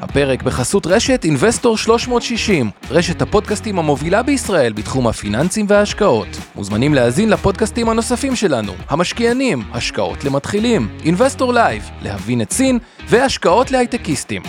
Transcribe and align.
הפרק 0.00 0.42
בחסות 0.42 0.86
רשת 0.86 1.24
אינבסטור 1.24 1.76
360, 1.76 2.70
רשת 2.90 3.22
הפודקאסטים 3.22 3.78
המובילה 3.78 4.22
בישראל 4.22 4.72
בתחום 4.72 5.06
הפיננסים 5.06 5.66
וההשקעות. 5.68 6.28
מוזמנים 6.54 6.94
להאזין 6.94 7.30
לפודקאסטים 7.30 7.88
הנוספים 7.88 8.36
שלנו, 8.36 8.72
המשקיענים, 8.88 9.62
השקעות 9.72 10.24
למתחילים, 10.24 10.88
אינבסטור 11.04 11.52
לייב, 11.52 11.90
להבין 12.02 12.42
את 12.42 12.52
סין 12.52 12.78
והשקעות 13.08 13.70
להייטקיסטים. 13.70 14.42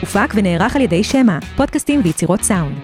הופק 0.00 0.32
ונערך 0.34 0.76
על 0.76 0.82
ידי 0.82 1.04
שמע, 1.04 1.38
פודקאסטים 1.56 2.00
ויצירות 2.04 2.42
סאונד. 2.42 2.76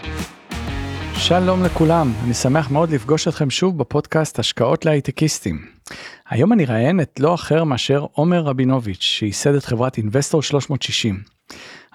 שלום 1.15 1.65
לכולם, 1.65 2.13
אני 2.25 2.35
שמח 2.35 2.71
מאוד 2.71 2.91
לפגוש 2.91 3.29
אתכם 3.29 3.51
שוב 3.51 3.79
בפודקאסט 3.79 4.39
השקעות 4.39 4.85
להייטקיסטים. 4.85 5.67
היום 6.31 6.53
אני 6.53 6.65
אראיין 6.65 7.01
את 7.01 7.21
לא 7.21 7.35
אחר 7.35 7.65
מאשר 7.65 8.07
עומר 8.13 8.41
רבינוביץ', 8.41 9.03
שייסד 9.03 9.55
את 9.55 9.65
חברת 9.65 9.99
אינבסטור 9.99 10.43
360. 10.43 11.39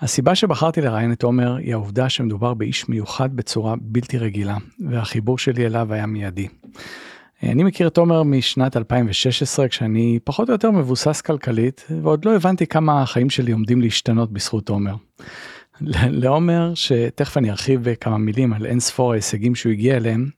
הסיבה 0.04 0.36
שבחרתי 0.36 0.82
לראיין 0.82 1.12
את 1.12 1.24
עומר 1.24 1.56
היא 1.56 1.74
העובדה 1.74 2.10
שמדובר 2.10 2.54
באיש 2.54 2.90
מיוחד 2.90 3.36
בצורה 3.36 3.76
בלתי 3.82 4.18
רגילה, 4.18 4.58
והחיבור 4.90 5.38
שלי 5.38 5.66
אליו 5.66 5.94
היה 5.94 6.06
מיידי. 6.06 6.48
אני 7.44 7.64
מכיר 7.64 7.88
את 7.88 7.98
עומר 7.98 8.24
משנת 8.24 8.78
2016 8.78 9.68
כשאני 9.68 10.20
פחות 10.24 10.50
או 10.50 10.54
יותר 10.54 10.72
מבוסס 10.72 11.22
כלכלית 11.22 11.86
ועוד 12.02 12.26
לא 12.26 12.36
הבנתי 12.36 12.68
כמה 12.68 13.02
החיים 13.02 13.30
שלי 13.30 13.52
עומדים 13.52 13.82
להשתנות 13.82 14.32
בזכות 14.32 14.70
עומר. 14.70 14.96
לעומר 16.22 16.72
שתכף 16.76 17.38
אני 17.38 17.50
ארחיב 17.50 17.84
בכמה 17.84 18.18
מילים 18.18 18.54
על 18.54 18.66
אין 18.66 18.80
ספור 18.80 19.12
ההישגים 19.12 19.56
שהוא 19.56 19.72
הגיע 19.72 19.98
אליהם, 19.98 20.30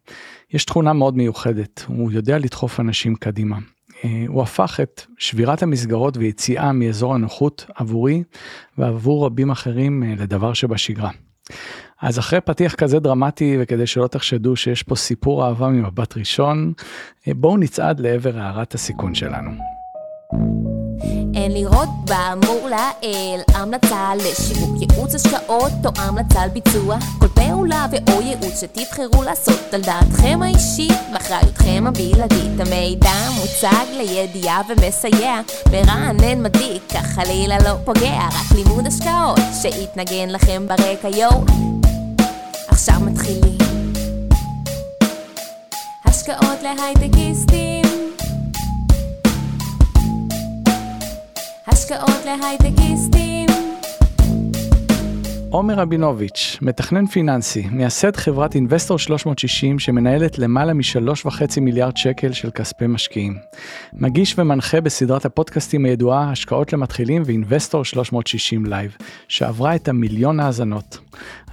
יש 0.54 0.66
תכונה 0.66 0.94
מאוד 0.94 1.18
מיוחדת, 1.18 1.86
הוא 1.88 2.12
יודע 2.12 2.38
לדחוף 2.38 2.80
אנשים 2.80 3.16
קדימה. 3.16 3.58
אה, 4.06 4.26
הוא 4.28 4.42
הפך 4.42 4.80
את 4.84 5.02
שבירת 5.18 5.64
המסגרות 5.64 6.18
ויציאה 6.18 6.72
מאזור 6.72 7.16
הנוחות 7.16 7.66
עבורי 7.76 8.24
ועבור 8.78 9.26
רבים 9.26 9.52
אחרים 9.52 10.04
אה, 10.04 10.14
לדבר 10.18 10.54
שבשגרה. 10.54 11.10
אז 12.02 12.20
אחרי 12.20 12.42
פתיח 12.42 12.76
כזה 12.76 13.00
דרמטי 13.00 13.58
וכדי 13.60 13.88
שלא 13.88 14.08
תחשדו 14.08 14.56
שיש 14.56 14.84
פה 14.84 14.96
סיפור 14.96 15.46
אהבה 15.46 15.70
ממבט 15.70 16.18
ראשון, 16.18 16.74
אה, 17.28 17.34
בואו 17.34 17.58
נצעד 17.58 18.00
לעבר 18.00 18.40
הערת 18.40 18.74
הסיכון 18.74 19.16
שלנו. 19.16 19.75
אין 21.36 21.52
לראות 21.52 21.90
באמור 22.06 22.70
לעיל 22.70 23.42
המלצה 23.54 24.12
לשיווק 24.16 24.82
ייעוץ 24.82 25.16
השקעות 25.16 25.72
או 25.86 25.92
המלצה 25.96 26.42
על 26.42 26.50
ביצוע 26.50 26.98
כל 27.20 27.28
פעולה 27.28 27.86
ואו 27.92 28.22
ייעוץ 28.22 28.62
שתבחרו 28.62 29.24
לעשות 29.24 29.74
על 29.74 29.82
דעתכם 29.82 30.40
האישית 30.42 31.00
ואחריותכם 31.14 31.84
הבלעדית. 31.88 32.60
המידע 32.60 33.30
מוצג 33.36 33.86
לידיעה 33.98 34.62
ומסייע 34.70 35.42
מרענן 35.72 36.44
מדיק 36.44 36.84
כך 36.94 37.06
חלילה 37.06 37.58
לא 37.60 37.74
פוגע 37.86 38.28
רק 38.28 38.52
לימוד 38.56 38.88
השקעות 38.88 39.40
שיתנגן 39.62 40.30
לכם 40.30 40.66
ברקע 40.68 41.18
יואו. 41.18 41.46
עכשיו 42.68 43.00
מתחילים. 43.00 43.58
השקעות 46.06 46.64
להייטקיסטים 46.64 47.75
השקעות 51.76 52.26
להייטקיסטים. 52.26 53.25
עומר 55.56 55.74
רבינוביץ', 55.74 56.58
מתכנן 56.62 57.06
פיננסי, 57.06 57.68
מייסד 57.72 58.16
חברת 58.16 58.56
אינבסטור 58.56 59.00
360 59.00 59.80
שמנהלת 59.80 60.40
למעלה 60.40 60.74
משלוש 60.74 61.26
וחצי 61.26 61.60
מיליארד 61.60 61.98
שקל 61.98 62.34
של 62.34 62.52
כספי 62.52 62.88
משקיעים. 62.88 63.38
מגיש 63.94 64.40
ומנחה 64.40 64.82
בסדרת 64.82 65.26
הפודקאסטים 65.26 65.86
הידועה 65.86 66.32
השקעות 66.32 66.74
למתחילים 66.74 67.22
ואינבסטור 67.26 67.86
360 67.86 68.66
לייב, 68.66 68.98
שעברה 69.28 69.76
את 69.76 69.88
המיליון 69.88 70.40
האזנות. 70.40 70.98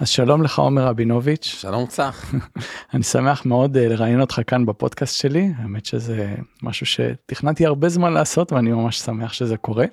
אז 0.00 0.08
שלום 0.08 0.42
לך 0.42 0.58
עומר 0.58 0.86
רבינוביץ'. 0.86 1.44
שלום 1.44 1.86
צח. 1.86 2.34
אני 2.94 3.02
שמח 3.02 3.46
מאוד 3.46 3.76
אה, 3.76 3.88
לראיין 3.88 4.20
אותך 4.20 4.40
כאן 4.46 4.66
בפודקאסט 4.66 5.16
שלי, 5.20 5.52
האמת 5.58 5.86
שזה 5.86 6.34
משהו 6.62 6.86
שתכננתי 6.86 7.66
הרבה 7.66 7.88
זמן 7.88 8.12
לעשות 8.12 8.52
ואני 8.52 8.72
ממש 8.72 8.98
שמח 8.98 9.32
שזה 9.32 9.56
קורה. 9.56 9.84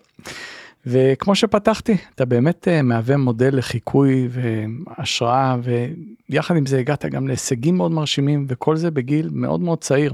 וכמו 0.86 1.36
שפתחתי, 1.36 1.98
אתה 2.16 2.26
באמת 2.26 2.68
אה, 2.68 2.82
מהווה 2.82 3.18
מודל 3.18 3.58
לחיקוי 3.58 4.28
והשראה, 4.30 5.56
ויחד 6.30 6.56
עם 6.56 6.66
זה 6.66 6.80
הגעת 6.80 7.06
גם 7.06 7.28
להישגים 7.28 7.78
מאוד 7.78 7.92
מרשימים, 7.92 8.46
וכל 8.50 8.76
זה 8.76 8.92
בגיל 8.92 9.30
מאוד 9.32 9.60
מאוד 9.60 9.82
צעיר. 9.82 10.14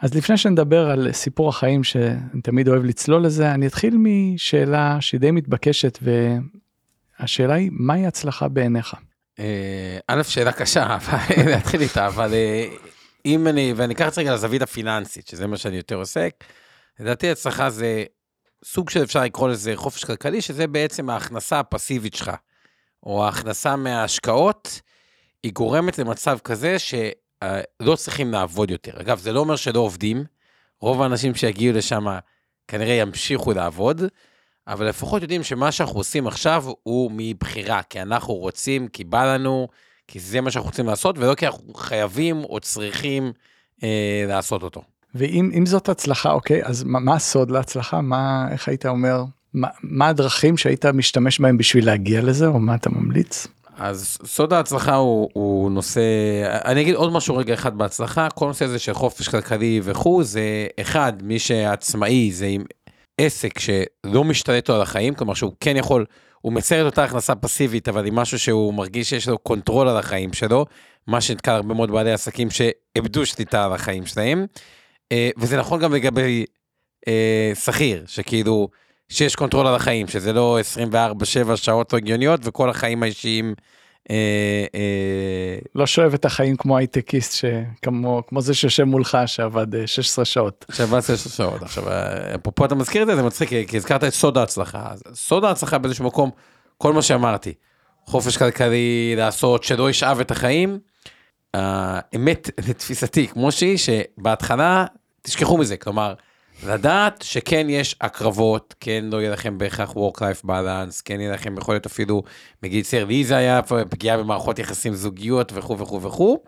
אז 0.00 0.14
לפני 0.14 0.36
שנדבר 0.36 0.90
על 0.90 1.12
סיפור 1.12 1.48
החיים 1.48 1.84
שאני 1.84 2.42
תמיד 2.42 2.68
אוהב 2.68 2.84
לצלול 2.84 3.24
לזה, 3.24 3.54
אני 3.54 3.66
אתחיל 3.66 3.96
משאלה 3.98 4.96
שהיא 5.00 5.20
די 5.20 5.30
מתבקשת, 5.30 5.98
והשאלה 7.20 7.54
היא, 7.54 7.70
מהי 7.72 8.06
הצלחה 8.06 8.48
בעיניך? 8.48 8.94
אה, 9.38 9.98
א', 10.08 10.22
שאלה 10.22 10.52
קשה, 10.52 10.98
להתחיל 11.50 11.80
איתה, 11.80 12.06
אבל 12.06 12.34
אה, 12.34 12.68
אם 13.26 13.46
אני, 13.46 13.72
ואני 13.76 13.94
אקח 13.94 14.08
את 14.08 14.14
זה 14.14 14.20
רגע 14.20 14.34
לזווית 14.34 14.62
הפיננסית, 14.62 15.26
שזה 15.26 15.46
מה 15.46 15.56
שאני 15.56 15.76
יותר 15.76 15.96
עוסק, 15.96 16.34
לדעתי 17.00 17.30
הצלחה 17.30 17.70
זה 17.70 18.04
סוג 18.64 18.90
של 18.90 19.02
אפשר 19.02 19.22
לקרוא 19.22 19.48
לזה 19.48 19.72
חופש 19.76 20.04
כלכלי, 20.04 20.40
שזה 20.40 20.66
בעצם 20.66 21.10
ההכנסה 21.10 21.60
הפסיבית 21.60 22.14
שלך, 22.14 22.30
או 23.02 23.24
ההכנסה 23.24 23.76
מההשקעות, 23.76 24.80
היא 25.42 25.52
גורמת 25.52 25.98
למצב 25.98 26.38
כזה 26.44 26.76
שלא 26.78 27.96
צריכים 27.96 28.32
לעבוד 28.32 28.70
יותר. 28.70 29.00
אגב, 29.00 29.18
זה 29.18 29.32
לא 29.32 29.40
אומר 29.40 29.56
שלא 29.56 29.80
עובדים, 29.80 30.24
רוב 30.80 31.02
האנשים 31.02 31.34
שיגיעו 31.34 31.76
לשם 31.76 32.06
כנראה 32.68 32.94
ימשיכו 32.94 33.52
לעבוד, 33.52 34.02
אבל 34.66 34.88
לפחות 34.88 35.22
יודעים 35.22 35.42
שמה 35.42 35.72
שאנחנו 35.72 36.00
עושים 36.00 36.26
עכשיו 36.26 36.64
הוא 36.82 37.10
מבחירה, 37.14 37.82
כי 37.82 38.02
אנחנו 38.02 38.34
רוצים, 38.34 38.88
כי 38.88 39.04
בא 39.04 39.34
לנו, 39.34 39.68
כי 40.08 40.20
זה 40.20 40.40
מה 40.40 40.50
שאנחנו 40.50 40.70
רוצים 40.70 40.86
לעשות, 40.86 41.18
ולא 41.18 41.34
כי 41.34 41.46
אנחנו 41.46 41.74
חייבים 41.74 42.44
או 42.44 42.60
צריכים 42.60 43.32
אה, 43.82 44.24
לעשות 44.28 44.62
אותו. 44.62 44.82
ואם 45.14 45.66
זאת 45.66 45.88
הצלחה, 45.88 46.30
אוקיי, 46.30 46.64
אז 46.64 46.84
מה, 46.84 47.00
מה 47.00 47.14
הסוד 47.14 47.50
להצלחה? 47.50 48.00
מה, 48.00 48.46
איך 48.50 48.68
היית 48.68 48.86
אומר, 48.86 49.24
מה, 49.54 49.68
מה 49.82 50.08
הדרכים 50.08 50.56
שהיית 50.56 50.86
משתמש 50.86 51.40
בהם 51.40 51.58
בשביל 51.58 51.86
להגיע 51.86 52.22
לזה, 52.22 52.46
או 52.46 52.58
מה 52.58 52.74
אתה 52.74 52.90
ממליץ? 52.90 53.46
אז 53.78 54.18
סוד 54.24 54.52
ההצלחה 54.52 54.94
הוא, 54.94 55.30
הוא 55.32 55.70
נושא, 55.70 56.00
אני 56.64 56.80
אגיד 56.80 56.94
עוד 56.94 57.12
משהו 57.12 57.36
רגע 57.36 57.54
אחד 57.54 57.78
בהצלחה, 57.78 58.28
כל 58.30 58.46
נושא 58.46 58.64
הזה 58.64 58.78
של 58.78 58.94
חופש 58.94 59.28
כלכלי 59.28 59.80
וכו', 59.84 60.22
זה 60.22 60.66
אחד, 60.80 61.12
מי 61.22 61.38
שעצמאי 61.38 62.32
זה 62.32 62.46
עם 62.46 62.64
עסק 63.18 63.58
שלא 63.58 64.24
משתלט 64.24 64.68
לו 64.68 64.74
על 64.74 64.82
החיים, 64.82 65.14
כלומר 65.14 65.34
שהוא 65.34 65.52
כן 65.60 65.76
יכול, 65.76 66.04
הוא 66.40 66.52
מצייר 66.52 66.88
את 66.88 66.92
אותה 66.92 67.04
הכנסה 67.04 67.34
פסיבית, 67.34 67.88
אבל 67.88 68.06
עם 68.06 68.14
משהו 68.14 68.38
שהוא 68.38 68.74
מרגיש 68.74 69.10
שיש 69.10 69.28
לו 69.28 69.38
control 69.38 69.88
על 69.88 69.96
החיים 69.96 70.32
שלו, 70.32 70.66
מה 71.06 71.20
שנתקל 71.20 71.50
הרבה 71.50 71.74
מאוד 71.74 71.90
בעלי 71.90 72.12
עסקים 72.12 72.48
שאיבדו 72.50 73.26
שליטה 73.26 73.64
על 73.64 73.72
החיים 73.72 74.06
שלהם. 74.06 74.46
אה, 75.12 75.30
וזה 75.38 75.56
נכון 75.56 75.80
גם 75.80 75.94
לגבי 75.94 76.44
אה, 77.08 77.52
שכיר, 77.54 78.04
שכאילו, 78.06 78.68
שיש 79.08 79.36
control 79.36 79.66
על 79.66 79.74
החיים, 79.74 80.08
שזה 80.08 80.32
לא 80.32 80.58
24-7 81.52 81.56
שעות 81.56 81.92
לא 81.92 81.98
הגיוניות, 81.98 82.40
וכל 82.44 82.70
החיים 82.70 83.02
האישיים... 83.02 83.54
אה, 84.10 84.64
אה... 84.74 85.58
לא 85.74 85.86
שואב 85.86 86.14
את 86.14 86.24
החיים 86.24 86.56
כמו 86.56 86.76
הייטקיסט, 86.76 87.32
שכמו 87.32 88.22
כמו 88.26 88.40
זה 88.40 88.54
שיושב 88.54 88.84
מולך 88.84 89.18
שעבד 89.26 89.86
16 89.86 90.24
שעות. 90.24 90.64
שעבד 90.72 91.00
16 91.00 91.46
שעות. 91.46 91.62
עכשיו, 91.62 91.84
אפרופו 92.34 92.64
אתה 92.64 92.74
מזכיר 92.74 93.02
את 93.02 93.06
זה, 93.06 93.16
זה 93.16 93.22
מצחיק, 93.22 93.48
כי 93.68 93.76
הזכרת 93.76 94.04
את 94.04 94.12
סוד 94.12 94.38
ההצלחה. 94.38 94.92
סוד 95.14 95.44
ההצלחה 95.44 95.78
באיזשהו 95.78 96.04
מקום, 96.04 96.30
כל 96.78 96.92
מה 96.92 97.02
שאמרתי, 97.02 97.52
חופש 98.06 98.36
כלכלי, 98.36 99.14
לעשות, 99.16 99.64
שלא 99.64 99.90
ישאב 99.90 100.20
את 100.20 100.30
החיים, 100.30 100.78
האמת 101.54 102.50
לתפיסתי 102.68 103.28
כמו 103.28 103.52
שהיא 103.52 103.76
שבהתחלה 103.76 104.86
תשכחו 105.22 105.58
מזה 105.58 105.76
כלומר 105.76 106.14
לדעת 106.66 107.22
שכן 107.22 107.66
יש 107.70 107.96
הקרבות 108.00 108.74
כן 108.80 109.04
לא 109.12 109.20
יהיה 109.20 109.30
לכם 109.30 109.58
בהכרח 109.58 109.90
work 109.90 110.18
life 110.18 110.46
balance 110.46 111.02
כן 111.04 111.20
יהיה 111.20 111.32
לכם 111.32 111.58
יכול 111.58 111.74
להיות 111.74 111.86
אפילו 111.86 112.22
מגיד 112.62 112.84
סר 112.84 113.04
לי 113.04 113.24
זה 113.24 113.36
היה 113.36 113.60
פגיעה 113.90 114.16
במערכות 114.18 114.58
יחסים 114.58 114.94
זוגיות 114.94 115.52
וכו' 115.54 115.78
וכו' 115.78 116.02
וכו' 116.02 116.38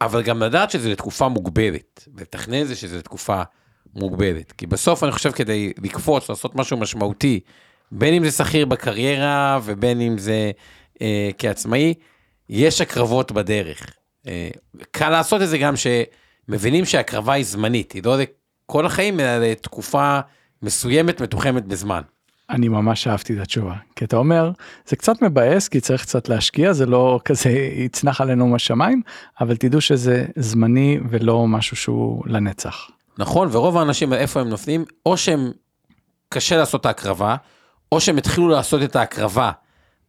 אבל 0.00 0.22
גם 0.22 0.42
לדעת 0.42 0.70
שזה 0.70 0.90
לתקופה 0.90 1.28
מוגבלת 1.28 2.08
לתכנן 2.16 2.64
זה 2.64 2.76
שזה 2.76 2.98
לתקופה 2.98 3.42
מוגבלת 3.94 4.52
כי 4.52 4.66
בסוף 4.66 5.04
אני 5.04 5.12
חושב 5.12 5.30
כדי 5.30 5.72
לקפוץ 5.82 6.28
לעשות 6.28 6.54
משהו 6.54 6.76
משמעותי 6.76 7.40
בין 7.92 8.14
אם 8.14 8.24
זה 8.24 8.30
שכיר 8.30 8.66
בקריירה 8.66 9.58
ובין 9.64 10.00
אם 10.00 10.18
זה 10.18 10.50
אה, 11.02 11.30
כעצמאי 11.38 11.94
יש 12.48 12.80
הקרבות 12.80 13.32
בדרך 13.32 13.94
קל 14.90 15.10
לעשות 15.10 15.42
את 15.42 15.48
זה 15.48 15.58
גם 15.58 15.74
שמבינים 15.76 16.84
שהקרבה 16.84 17.32
היא 17.32 17.44
זמנית, 17.44 17.92
היא 17.92 18.02
לא 18.04 18.16
לכל 18.18 18.86
החיים, 18.86 19.20
אלא 19.20 19.46
לתקופה 19.46 20.20
מסוימת, 20.62 21.22
מתוחמת 21.22 21.64
בזמן. 21.64 22.02
אני 22.50 22.68
ממש 22.68 23.06
אהבתי 23.06 23.34
את 23.34 23.38
התשובה, 23.38 23.74
כי 23.96 24.04
אתה 24.04 24.16
אומר, 24.16 24.50
זה 24.86 24.96
קצת 24.96 25.22
מבאס, 25.22 25.68
כי 25.68 25.80
צריך 25.80 26.02
קצת 26.02 26.28
להשקיע, 26.28 26.72
זה 26.72 26.86
לא 26.86 27.20
כזה 27.24 27.50
יצנח 27.76 28.20
עלינו 28.20 28.48
מהשמיים, 28.48 29.02
אבל 29.40 29.56
תדעו 29.56 29.80
שזה 29.80 30.26
זמני 30.36 30.98
ולא 31.10 31.46
משהו 31.46 31.76
שהוא 31.76 32.22
לנצח. 32.26 32.90
נכון, 33.18 33.48
ורוב 33.52 33.76
האנשים, 33.76 34.12
איפה 34.12 34.40
הם 34.40 34.48
נופלים? 34.48 34.84
או 35.06 35.16
שהם, 35.16 35.50
קשה 36.28 36.56
לעשות 36.56 36.80
את 36.80 36.86
ההקרבה, 36.86 37.36
או 37.92 38.00
שהם 38.00 38.16
התחילו 38.16 38.48
לעשות 38.48 38.82
את 38.82 38.96
ההקרבה, 38.96 39.50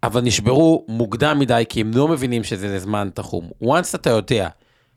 אבל 0.05 0.21
נשברו 0.21 0.85
מוקדם 0.87 1.39
מדי, 1.39 1.63
כי 1.69 1.81
הם 1.81 1.91
לא 1.95 2.07
מבינים 2.07 2.43
שזה 2.43 2.79
זמן 2.79 3.09
תחום. 3.13 3.49
once 3.63 3.95
אתה 3.95 4.09
יודע, 4.09 4.49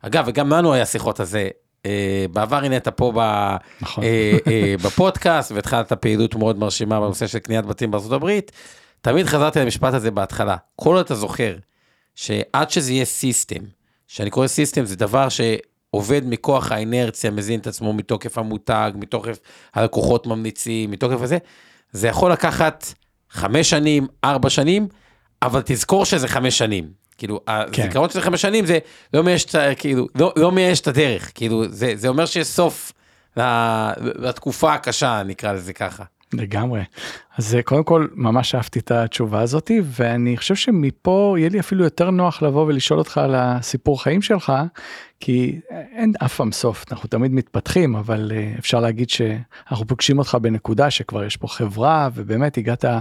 אגב, 0.02 0.24
וגם 0.26 0.50
לנו 0.50 0.72
היה 0.72 0.86
שיחות 0.86 1.20
על 1.20 1.26
זה, 1.26 1.48
אה, 1.86 2.26
בעבר 2.32 2.56
הנה 2.56 2.76
אתה 2.76 2.90
פה 2.90 3.12
ב, 3.16 3.20
נכון. 3.80 4.04
אה, 4.04 4.38
אה, 4.46 4.74
בפודקאסט, 4.84 5.52
והתחלת 5.52 5.92
פעילות 5.92 6.34
מאוד 6.34 6.58
מרשימה 6.58 7.00
בנושא 7.00 7.26
של 7.26 7.38
קניית 7.38 7.66
בתים 7.66 7.90
בארצות 7.90 8.12
הברית, 8.12 8.52
תמיד 9.00 9.26
חזרתי 9.26 9.60
למשפט 9.60 9.94
הזה 9.94 10.10
בהתחלה. 10.10 10.56
כל 10.76 10.96
עוד 10.96 11.04
אתה 11.04 11.14
זוכר, 11.14 11.56
שעד 12.14 12.70
שזה 12.70 12.92
יהיה 12.92 13.04
system, 13.04 13.64
שאני 14.06 14.30
קורא 14.30 14.46
system 14.46 14.84
זה 14.84 14.96
דבר 14.96 15.28
שעובד 15.28 16.22
מכוח 16.24 16.72
האינרציה, 16.72 17.30
מזין 17.30 17.60
את 17.60 17.66
עצמו 17.66 17.92
מתוקף 17.92 18.38
המותג, 18.38 18.92
מתוקף 18.94 19.38
הלקוחות 19.74 20.26
ממליצים, 20.26 20.90
מתוקף 20.90 21.22
הזה, 21.22 21.38
זה 21.92 22.08
יכול 22.08 22.32
לקחת 22.32 22.86
חמש 23.30 23.70
שנים, 23.70 24.06
ארבע 24.24 24.50
שנים, 24.50 24.88
אבל 25.42 25.62
תזכור 25.64 26.04
שזה 26.04 26.28
חמש 26.28 26.58
שנים. 26.58 26.88
כאילו, 27.18 27.40
כן. 27.46 27.82
הזיכרון 27.82 28.10
של 28.10 28.20
חמש 28.20 28.42
שנים 28.42 28.66
זה 28.66 28.78
לא 29.14 29.22
מייאש, 29.22 29.46
כאילו, 29.78 30.06
לא, 30.14 30.32
לא 30.36 30.52
מייאש 30.52 30.80
את 30.80 30.86
הדרך, 30.86 31.32
כאילו, 31.34 31.64
זה, 31.68 31.92
זה 31.96 32.08
אומר 32.08 32.26
שיש 32.26 32.46
סוף 32.46 32.92
לתקופה 33.96 34.74
הקשה, 34.74 35.22
נקרא 35.26 35.52
לזה 35.52 35.72
ככה. 35.72 36.04
לגמרי. 36.32 36.82
אז 37.38 37.54
אה, 37.54 37.62
קודם 37.62 37.84
כל 37.84 38.06
ממש 38.14 38.54
אהבתי 38.54 38.78
את 38.78 38.90
התשובה 38.90 39.40
הזאתי 39.40 39.80
ואני 39.84 40.36
חושב 40.36 40.54
שמפה 40.54 41.34
יהיה 41.38 41.48
לי 41.48 41.60
אפילו 41.60 41.84
יותר 41.84 42.10
נוח 42.10 42.42
לבוא 42.42 42.66
ולשאול 42.66 42.98
אותך 42.98 43.18
על 43.18 43.34
הסיפור 43.34 44.02
חיים 44.02 44.22
שלך 44.22 44.52
כי 45.20 45.60
אין 45.70 46.12
אף 46.24 46.36
פעם 46.36 46.52
סוף 46.52 46.84
אנחנו 46.92 47.08
תמיד 47.08 47.32
מתפתחים 47.32 47.96
אבל 47.96 48.32
אה, 48.34 48.52
אפשר 48.58 48.80
להגיד 48.80 49.10
שאנחנו 49.10 49.86
פוגשים 49.86 50.18
אותך 50.18 50.34
בנקודה 50.42 50.90
שכבר 50.90 51.24
יש 51.24 51.36
פה 51.36 51.48
חברה 51.48 52.08
ובאמת 52.14 52.58
הגעת 52.58 52.84
אה, 52.84 53.00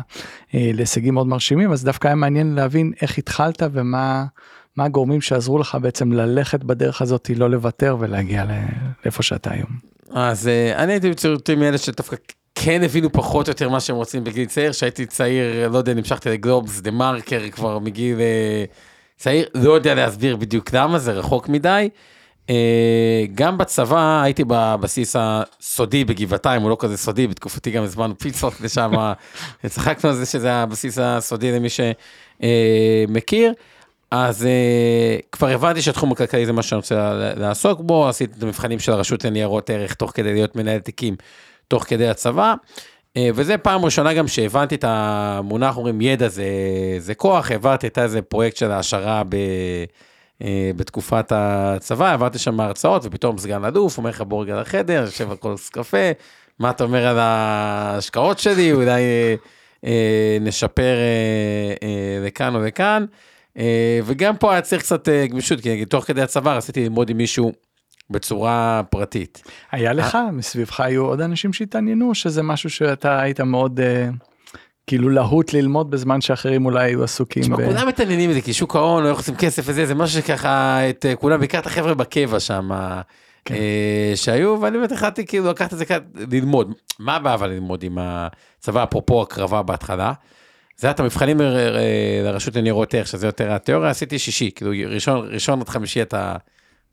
להישגים 0.53 1.13
מאוד 1.13 1.27
מרשימים 1.27 1.71
אז 1.71 1.83
דווקא 1.83 2.07
היה 2.07 2.15
מעניין 2.15 2.55
להבין 2.55 2.91
איך 3.01 3.17
התחלת 3.17 3.61
ומה. 3.71 4.25
מה 4.77 4.85
הגורמים 4.85 5.21
שעזרו 5.21 5.57
לך 5.57 5.77
בעצם 5.81 6.11
ללכת 6.11 6.63
בדרך 6.63 7.01
הזאת 7.01 7.29
לא 7.35 7.49
לוותר 7.49 7.95
ולהגיע 7.99 8.45
לאיפה 9.03 9.23
שאתה 9.23 9.51
היום. 9.51 9.69
אז 10.11 10.47
אה, 10.47 10.83
אני 10.83 10.93
הייתי 10.93 11.09
בצורתי 11.09 11.55
מאלה 11.55 11.77
שדווקא 11.77 12.15
כן 12.63 12.83
הבינו 12.83 13.11
פחות 13.11 13.47
או 13.47 13.51
יותר 13.51 13.69
מה 13.69 13.79
שהם 13.79 13.95
רוצים 13.95 14.23
בגיל 14.23 14.45
צעיר, 14.45 14.71
שהייתי 14.71 15.05
צעיר, 15.05 15.69
לא 15.69 15.77
יודע, 15.77 15.93
נמשכתי 15.93 16.29
לגלובס, 16.29 16.79
דה 16.79 16.91
מרקר 16.91 17.49
כבר 17.49 17.79
מגיל 17.79 18.19
אה, 18.19 18.65
צעיר, 19.17 19.47
לא 19.55 19.71
יודע 19.71 19.95
להסביר 19.95 20.35
בדיוק 20.35 20.73
למה, 20.73 20.99
זה 20.99 21.11
רחוק 21.11 21.49
מדי. 21.49 21.89
אה, 22.49 23.25
גם 23.35 23.57
בצבא 23.57 24.21
הייתי 24.23 24.43
בבסיס 24.47 25.15
הסודי 25.19 26.05
בגבעתיים, 26.05 26.61
הוא 26.61 26.69
לא 26.69 26.77
כזה 26.79 26.97
סודי, 26.97 27.27
בתקופתי 27.27 27.71
גם 27.71 27.83
הזמנו 27.83 28.17
פיצות 28.17 28.61
לשם, 28.61 28.91
צחקנו 29.67 30.09
על 30.09 30.15
זה 30.15 30.25
שזה 30.25 30.53
הבסיס 30.53 30.97
הסודי 31.01 31.51
למי 31.51 31.67
שמכיר. 31.69 33.53
אז 34.11 34.43
uh, 34.43 35.25
כבר 35.31 35.47
הבנתי 35.47 35.81
שהתחום 35.81 36.11
הכלכלי 36.11 36.45
זה 36.45 36.53
מה 36.53 36.63
שאני 36.63 36.77
רוצה 36.77 37.13
לעסוק 37.35 37.81
בו, 37.81 38.07
עשיתי 38.07 38.33
את 38.37 38.43
המבחנים 38.43 38.79
של 38.79 38.91
הרשות 38.91 39.25
לניירות 39.25 39.69
ערך 39.69 39.93
תוך 39.93 40.11
כדי 40.13 40.33
להיות 40.33 40.55
מנהל 40.55 40.79
תיקים 40.79 41.15
תוך 41.67 41.83
כדי 41.83 42.07
הצבא, 42.07 42.53
uh, 42.53 43.21
וזה 43.35 43.57
פעם 43.57 43.85
ראשונה 43.85 44.13
גם 44.13 44.27
שהבנתי 44.27 44.75
את 44.75 44.85
המונח, 44.87 45.77
אומרים 45.77 46.01
ידע 46.01 46.27
זה, 46.27 46.45
זה 46.97 47.15
כוח, 47.15 47.51
העברתי 47.51 47.87
את 47.87 47.97
איזה 47.97 48.21
פרויקט 48.21 48.57
של 48.57 48.71
העשרה 48.71 49.23
ב, 49.29 49.35
uh, 50.41 50.45
בתקופת 50.75 51.31
הצבא, 51.31 52.13
עברתי 52.13 52.39
שם 52.39 52.59
הרצאות 52.59 53.01
ופתאום 53.05 53.37
סגן 53.37 53.65
אלוף 53.65 53.97
אומר 53.97 54.09
לך 54.09 54.21
בוא 54.21 54.43
רגע 54.43 54.61
לחדר, 54.61 55.03
יושב 55.05 55.31
על 55.31 55.37
כוס 55.37 55.69
קפה, 55.69 56.11
מה 56.59 56.69
אתה 56.69 56.83
אומר 56.83 57.07
על 57.07 57.19
ההשקעות 57.19 58.39
שלי, 58.39 58.71
אולי 58.71 59.01
uh, 59.85 59.87
נשפר 60.41 60.95
לכאן 62.25 62.55
או 62.55 62.59
לכאן. 62.59 63.05
אה, 63.57 63.99
וגם 64.05 64.37
פה 64.37 64.51
היה 64.51 64.61
צריך 64.61 64.81
קצת 64.81 65.09
אה, 65.09 65.27
גמישות, 65.27 65.61
כי 65.61 65.85
תוך 65.85 66.05
כדי 66.05 66.21
הצבא 66.21 66.57
רציתי 66.57 66.83
ללמוד 66.83 67.09
עם 67.09 67.17
מישהו 67.17 67.51
בצורה 68.09 68.81
פרטית. 68.89 69.43
היה 69.71 69.93
לך 69.93 70.17
מסביבך 70.33 70.79
היו 70.79 71.05
עוד 71.05 71.21
אנשים 71.21 71.53
שהתעניינו 71.53 72.15
שזה 72.15 72.43
משהו 72.43 72.69
שאתה 72.69 73.21
היית 73.21 73.41
מאוד 73.41 73.79
אה, 73.79 74.09
כאילו 74.87 75.09
להוט 75.09 75.53
ללמוד 75.53 75.91
בזמן 75.91 76.21
שאחרים 76.21 76.65
אולי 76.65 76.85
היו 76.85 77.03
עסוקים. 77.03 77.43
תשמע, 77.43 77.57
ב... 77.57 77.65
כולם 77.65 77.87
מתעניינים 77.87 78.29
בזה, 78.29 78.41
כי 78.41 78.53
שוק 78.53 78.75
ההון, 78.75 79.03
לא 79.03 79.11
עושים 79.11 79.35
כסף 79.35 79.63
וזה, 79.65 79.85
זה 79.85 79.95
משהו 79.95 80.21
שככה, 80.21 80.79
את 80.89 81.05
אה, 81.05 81.15
כולם, 81.15 81.39
בעיקר 81.39 81.59
את 81.59 81.65
החבר'ה 81.65 81.93
בקבע 81.93 82.39
שם, 82.39 82.69
כן. 83.45 83.55
אה, 83.55 84.11
שהיו, 84.15 84.61
ואני 84.61 84.77
באמת 84.77 84.91
החלטתי 84.91 85.25
כאילו 85.25 85.49
לקחת 85.49 85.73
את 85.73 85.77
זה 85.77 85.85
כאן, 85.85 85.97
ללמוד. 86.31 86.73
מה 86.99 87.15
הבעיה 87.15 87.35
אבל 87.35 87.49
ללמוד 87.49 87.83
עם 87.83 87.97
הצבא, 88.01 88.83
אפרופו 88.83 89.21
הקרבה 89.21 89.61
בהתחלה? 89.61 90.13
זה 90.77 90.87
היה 90.87 90.91
את 90.91 90.99
המבחנים 90.99 91.41
ל- 91.41 91.79
לרשות 92.23 92.55
לניירות 92.55 92.93
ערך, 92.93 93.07
שזה 93.07 93.27
יותר 93.27 93.53
התיאוריה, 93.53 93.89
עשיתי 93.89 94.19
שישי, 94.19 94.51
כאילו 94.55 94.71
ראשון, 94.87 95.27
ראשון 95.31 95.61
עד 95.61 95.69
חמישי 95.69 96.01
אתה 96.01 96.35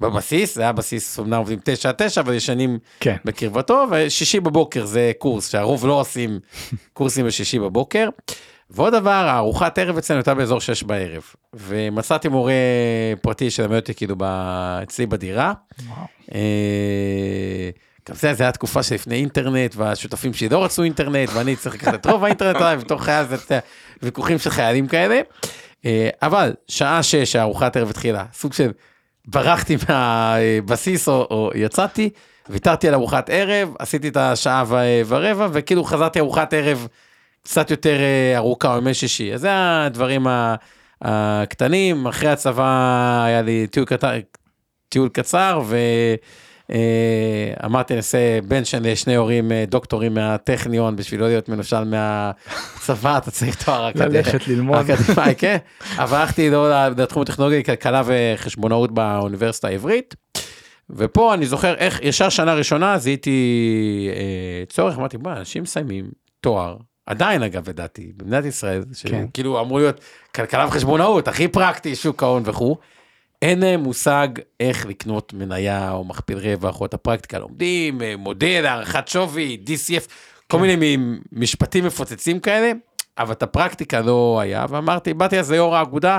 בבסיס, 0.01 0.55
זה 0.55 0.63
היה 0.63 0.73
בסיס, 0.73 1.19
אמנם 1.19 1.39
עובדים 1.39 1.59
תשע 1.65 1.89
עד 1.89 1.95
תשע, 1.99 2.21
אבל 2.21 2.35
ישנים 2.35 2.79
כן. 3.01 3.17
בקרבתו, 3.25 3.87
ושישי 3.91 4.41
בבוקר 4.41 4.85
זה 4.85 5.13
קורס, 5.19 5.51
שהרוב 5.51 5.87
לא 5.87 6.01
עושים 6.01 6.41
קורסים 6.93 7.27
בשישי 7.27 7.59
בבוקר. 7.59 8.09
ועוד 8.71 8.93
דבר, 8.93 9.11
הארוחת 9.11 9.79
ערב 9.79 9.97
אצלנו 9.97 10.19
הייתה 10.19 10.35
באזור 10.35 10.61
שש 10.61 10.83
בערב, 10.83 11.23
ומצאתי 11.55 12.29
מורה 12.29 12.53
פרטי 13.23 13.51
שלמד 13.51 13.77
אותי 13.77 13.95
כאילו 13.95 14.15
ב- 14.19 14.81
אצלי 14.83 15.07
בדירה. 15.07 15.53
אה, 16.35 17.71
גם 18.09 18.17
זה, 18.17 18.35
זה 18.35 18.43
היה 18.43 18.53
תקופה 18.53 18.83
שלפני 18.83 19.15
אינטרנט, 19.15 19.77
והשותפים 19.77 20.35
שלי 20.35 20.49
לא 20.49 20.65
רצו 20.65 20.83
אינטרנט, 20.83 21.29
ואני 21.35 21.57
צריך 21.57 21.75
לקחת 21.75 21.95
את 21.95 22.07
רוב 22.07 22.25
האינטרנט 22.25 22.57
עליי, 22.57 22.77
בתור 22.77 22.99
חייל 23.05 23.27
זה 23.27 23.59
ויכוחים 24.03 24.39
של 24.39 24.51
חיילים 24.51 24.87
כאלה. 24.87 25.21
אה, 25.85 26.09
אבל 26.23 26.55
שעה 26.69 27.03
שש, 27.03 27.37
הארוחת 27.37 27.77
ערב 27.77 27.91
התחילה, 27.91 28.25
סוג 28.33 28.53
של 28.53 28.71
ברחתי 29.27 29.77
מהבסיס 29.89 31.09
או, 31.09 31.27
או 31.31 31.51
יצאתי, 31.55 32.11
ויתרתי 32.49 32.89
על 32.89 32.95
ארוחת 32.95 33.31
ערב, 33.31 33.75
עשיתי 33.79 34.09
את 34.09 34.17
השעה 34.17 34.65
ו- 34.67 35.01
ורבע, 35.07 35.49
וכאילו 35.53 35.85
חזרתי 35.85 36.21
ארוחת 36.21 36.53
ערב 36.55 36.89
קצת 37.43 37.71
יותר 37.71 37.99
אה, 38.01 38.37
ארוכה, 38.37 38.75
או 38.75 38.79
ימי 38.79 38.95
שישי. 38.95 39.35
אז 39.35 39.41
זה 39.41 39.51
הדברים 39.85 40.27
הקטנים, 41.03 42.07
אחרי 42.07 42.29
הצבא 42.29 43.23
היה 43.27 43.43
לי 43.43 43.67
טיול 43.67 43.87
קטר, 43.87 44.11
טיול 44.89 45.09
קצר, 45.09 45.63
ואמרתי 46.69 47.95
נעשה 47.95 48.41
בן 48.41 48.65
של 48.65 48.95
שני 48.95 49.15
הורים 49.15 49.53
אה, 49.53 49.65
דוקטורים 49.69 50.15
מהטכניון 50.15 50.97
בשביל 50.97 51.21
לא 51.21 51.27
להיות 51.27 51.49
מנושל 51.49 51.85
מהצבא, 51.85 53.19
אתה 53.19 53.31
צריך 53.31 53.65
תואר 53.65 53.91
אקדמי. 53.91 54.17
ללכת 54.17 54.49
ללמוד. 54.49 54.91
אקדמאי, 54.91 55.35
כן. 55.39 55.57
אבל 55.97 56.19
הלכתי 56.19 56.51
לתחום 56.97 57.23
הטכנולוגי, 57.23 57.65
כלכלה 57.65 58.03
וחשבונאות 58.07 58.93
באוניברסיטה 58.93 59.69
העברית. 59.69 60.15
ופה 60.91 61.35
אני 61.35 61.47
זוכר 61.47 61.75
איך 61.75 62.01
ישר 62.03 62.29
שנה 62.29 62.55
ראשונה 62.55 62.99
זיהיתי 62.99 64.11
אה, 64.15 64.67
צורך, 64.69 64.99
אמרתי, 64.99 65.19
בוא, 65.19 65.33
אנשים 65.33 65.63
מסיימים 65.63 66.11
תואר, 66.41 66.77
עדיין 67.07 67.43
אגב 67.43 67.69
לדעתי, 67.69 68.13
במדינת 68.17 68.45
ישראל, 68.45 68.83
כן. 69.03 69.27
שכאילו 69.31 69.61
אמור 69.61 69.79
להיות 69.79 70.01
כלכלה 70.35 70.67
וחשבונאות, 70.67 71.29
הכי 71.29 71.49
פרקטי, 71.49 71.97
שוק 71.97 72.23
ההון 72.23 72.43
וכו'. 72.47 72.77
אין 73.43 73.61
להם 73.61 73.81
מושג 73.81 74.29
איך 74.61 74.87
לקנות 74.87 75.33
מניה 75.33 75.93
או 75.93 76.05
מכפיל 76.05 76.39
רווח 76.39 76.81
או 76.81 76.87
את 76.87 76.95
הפרקטיקה 76.95 77.39
לומדים, 77.39 78.03
אה, 78.03 78.17
מודל, 78.17 78.67
הערכת 78.67 79.09
שווי, 79.09 79.59
DCF, 79.67 80.09
כל 80.51 80.59
מיני 80.59 80.97
מ- 80.97 81.19
משפטים 81.33 81.85
מפוצצים 81.85 82.41
כאלה, 82.41 82.73
אבל 83.19 83.33
את 83.33 83.43
הפרקטיקה 83.43 84.01
לא 84.01 84.39
היה, 84.43 84.67
ואמרתי, 84.69 85.15
באתי 85.15 85.39
אז 85.39 85.51
ליו"ר 85.51 85.77
האגודה, 85.77 86.19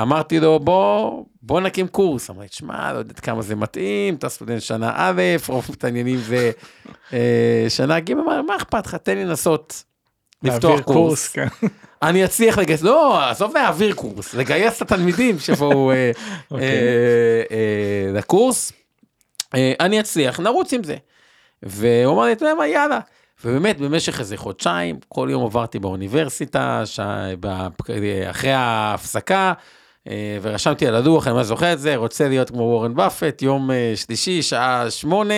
אמרתי 0.00 0.40
לו, 0.40 0.58
בוא, 0.60 1.24
בוא 1.42 1.60
נקים 1.60 1.88
קורס. 1.88 2.30
אמרתי, 2.30 2.48
שמע, 2.50 2.92
לא 2.92 2.98
יודעת 2.98 3.20
כמה 3.20 3.42
זה 3.42 3.56
מתאים, 3.56 4.14
אתה 4.14 4.28
סטודנט 4.28 4.62
שנה 4.62 4.92
א', 4.94 5.22
רוב 5.48 5.66
מתעניינים 5.70 6.18
זה 6.18 6.50
אה, 7.12 7.66
שנה 7.68 8.00
ג', 8.00 8.10
אמר, 8.12 8.42
מה 8.42 8.56
אכפת 8.56 8.86
לך, 8.86 8.94
תן 8.94 9.14
לי 9.14 9.24
לנסות 9.24 9.84
לפתוח 10.42 10.70
להעביר 10.70 10.94
קורס. 10.94 11.28
כן. 11.28 11.46
אני 12.02 12.24
אצליח 12.24 12.58
לגייס, 12.58 12.82
לא, 12.82 13.28
עזוב 13.30 13.54
להעביר 13.54 13.94
קורס, 13.94 14.34
לגייס 14.34 14.76
את 14.76 14.82
התלמידים 14.82 15.38
שיבואו 15.38 15.90
אה, 15.90 16.10
אוקיי. 16.50 16.66
אה, 16.66 17.42
אה, 17.50 18.12
לקורס. 18.12 18.72
אה, 19.54 19.72
אני 19.80 20.00
אצליח, 20.00 20.40
נרוץ 20.40 20.72
עם 20.72 20.84
זה. 20.84 20.96
והוא 21.62 22.14
אמר 22.14 22.24
לי, 22.24 22.32
אתה 22.32 22.44
יודע 22.44 22.54
מה, 22.54 22.66
יאללה. 22.66 22.98
ובאמת, 23.44 23.78
במשך 23.78 24.20
איזה 24.20 24.36
חודשיים, 24.36 24.98
כל 25.08 25.28
יום 25.30 25.44
עברתי 25.44 25.78
באוניברסיטה, 25.78 26.82
ש... 26.84 27.00
אחרי 28.30 28.52
ההפסקה, 28.52 29.52
אה, 30.08 30.38
ורשמתי 30.42 30.86
על 30.86 30.94
הלוח, 30.94 31.26
אני 31.26 31.34
ממש 31.34 31.46
זוכר 31.46 31.72
את 31.72 31.78
זה, 31.80 31.96
רוצה 31.96 32.28
להיות 32.28 32.50
כמו 32.50 32.62
וורן 32.62 32.94
באפט, 32.94 33.42
יום 33.42 33.70
אה, 33.70 33.92
שלישי, 33.94 34.42
שעה 34.42 34.90
שמונה, 34.90 35.34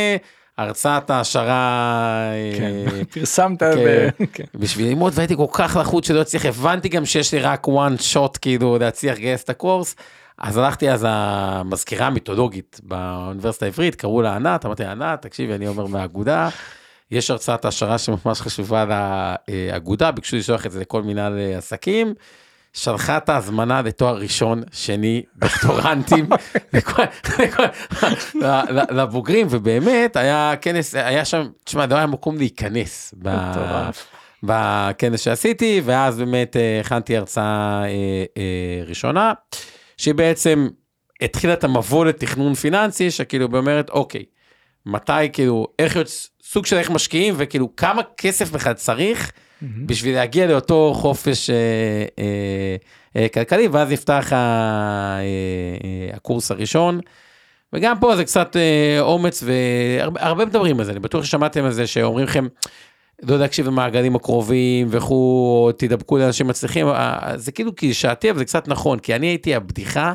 הרצאת 0.59 1.11
העשרה. 1.11 2.32
אה, 2.32 2.59
כן. 2.59 3.04
פרסמת 3.12 3.62
כן. 3.62 4.26
כן. 4.32 4.44
בשביל 4.54 4.87
ללמוד 4.88 5.12
והייתי 5.16 5.37
כל 5.37 5.47
כך 5.52 5.76
לחוץ 5.80 6.09
שלא 6.09 6.21
הצליח, 6.21 6.47
הבנתי 6.47 6.88
גם 6.88 7.04
שיש 7.04 7.35
לי 7.35 7.40
רק 7.40 7.66
one 7.66 8.14
shot 8.14 8.38
כאילו 8.40 8.78
להצליח 8.78 9.16
לגייס 9.16 9.44
את 9.44 9.50
הקורס. 9.50 9.97
אז 10.38 10.56
הלכתי 10.56 10.90
אז 10.90 11.06
המזכירה 11.09 12.06
המיתולוגית 12.06 12.80
באוניברסיטה 12.82 13.66
העברית, 13.66 13.94
קראו 13.94 14.23
לה 14.23 14.37
ענת, 14.37 14.66
אמרתי 14.66 14.82
לה 14.82 14.92
ענת, 14.92 15.23
תקשיבי, 15.23 15.54
אני 15.54 15.68
אומר 15.68 15.87
מהאגודה, 15.87 16.49
יש 17.11 17.30
הרצאת 17.30 17.64
העשרה 17.64 17.99
שממש 17.99 18.40
חשובה 18.40 18.85
לאגודה, 19.49 20.11
ביקשו 20.11 20.37
לשלוח 20.37 20.66
את 20.66 20.73
זה 20.73 20.80
לכל 20.80 21.02
מנהל 21.02 21.38
עסקים, 21.56 22.14
שלחה 22.72 23.16
את 23.16 23.28
ההזמנה 23.28 23.82
לתואר 23.82 24.16
ראשון, 24.16 24.62
שני, 24.72 25.22
דוקטורנטים, 25.36 26.28
לכל- 26.74 27.02
לכל- 27.38 27.64
לבוגרים, 28.90 29.46
ובאמת 29.50 30.16
היה 30.16 30.54
כנס, 30.60 30.94
היה 30.94 31.24
שם, 31.24 31.48
תשמע, 31.64 31.86
לא 31.86 31.96
היה 31.96 32.06
מקום 32.06 32.36
להיכנס. 32.38 33.14
בכנס 34.42 35.20
שעשיתי, 35.20 35.80
ואז 35.84 36.18
באמת 36.18 36.56
אה, 36.56 36.80
הכנתי 36.80 37.16
הרצאה 37.16 37.82
אה, 37.84 37.88
אה, 38.36 38.82
ראשונה, 38.86 39.32
שהיא 39.96 40.14
בעצם 40.14 40.68
התחילה 41.22 41.52
את 41.52 41.64
המבוא 41.64 42.04
לתכנון 42.04 42.54
פיננסי, 42.54 43.10
שכאילו 43.10 43.48
אומרת, 43.54 43.90
אוקיי, 43.90 44.24
מתי 44.86 45.12
כאילו, 45.32 45.66
איך 45.78 45.98
סוג 46.42 46.66
של 46.66 46.76
איך 46.76 46.90
משקיעים, 46.90 47.34
וכאילו 47.36 47.76
כמה 47.76 48.02
כסף 48.16 48.50
בכלל 48.50 48.72
צריך 48.74 49.32
בשביל 49.87 50.14
להגיע 50.14 50.47
לאותו 50.47 50.92
חופש 50.95 51.50
אה, 51.50 51.57
אה, 52.19 52.76
אה, 53.16 53.28
כלכלי, 53.28 53.69
ואז 53.69 53.92
נפתח 53.92 54.33
ה, 54.33 54.37
אה, 54.37 55.23
אה, 55.85 56.16
הקורס 56.16 56.50
הראשון. 56.50 57.00
וגם 57.73 58.00
פה 58.00 58.16
זה 58.16 58.25
קצת 58.25 58.57
אה, 58.57 59.00
אומץ 59.00 59.42
והרבה 59.47 60.26
הרבה 60.26 60.45
מדברים 60.45 60.78
על 60.81 60.85
זה, 60.85 60.92
אני 60.92 61.00
בטוח 61.00 61.25
ששמעתם 61.25 61.64
על 61.64 61.73
זה 61.73 61.87
שאומרים 61.87 62.25
לכם, 62.25 62.47
לא 63.23 63.38
להקשיב 63.38 63.66
למעגלים 63.66 64.16
הקרובים 64.16 64.87
וכו', 64.90 65.71
תדבקו 65.76 66.19
לאנשים 66.19 66.47
מצליחים, 66.47 66.88
אה, 66.88 67.33
זה 67.37 67.52
כאילו 67.52 67.75
קלישאתי, 67.75 68.31
אבל 68.31 68.38
זה 68.38 68.45
קצת 68.45 68.69
נכון, 68.69 68.99
כי 68.99 69.14
אני 69.14 69.26
הייתי 69.26 69.54
הבדיחה 69.54 70.14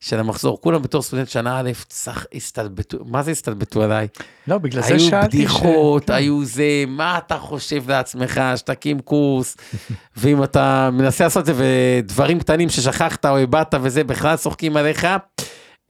של 0.00 0.20
המחזור, 0.20 0.60
כולם 0.60 0.82
בתור 0.82 1.02
סטודנט 1.02 1.28
שנה 1.28 1.60
א', 1.60 1.70
צח, 1.88 2.26
הסתלבטו, 2.34 2.98
מה 3.06 3.22
זה 3.22 3.30
הסתלבטו 3.30 3.82
עליי? 3.82 4.08
לא, 4.48 4.58
בגלל 4.58 4.82
זה 4.82 4.88
היו 4.88 5.00
שאלתי. 5.00 5.38
בדיחות, 5.38 6.02
ש... 6.02 6.06
כן. 6.06 6.12
היו 6.12 6.44
זה, 6.44 6.84
מה 6.88 7.18
אתה 7.18 7.38
חושב 7.38 7.90
לעצמך, 7.90 8.40
שתקים 8.56 9.00
קורס, 9.00 9.56
ואם 10.16 10.42
אתה 10.44 10.90
מנסה 10.92 11.24
לעשות 11.24 11.40
את 11.40 11.46
זה 11.46 11.52
ודברים 11.56 12.40
קטנים 12.40 12.68
ששכחת 12.68 13.26
או 13.26 13.36
איבדת 13.36 13.74
וזה, 13.82 14.04
בכלל 14.04 14.36
צוחקים 14.36 14.76
עליך. 14.76 15.06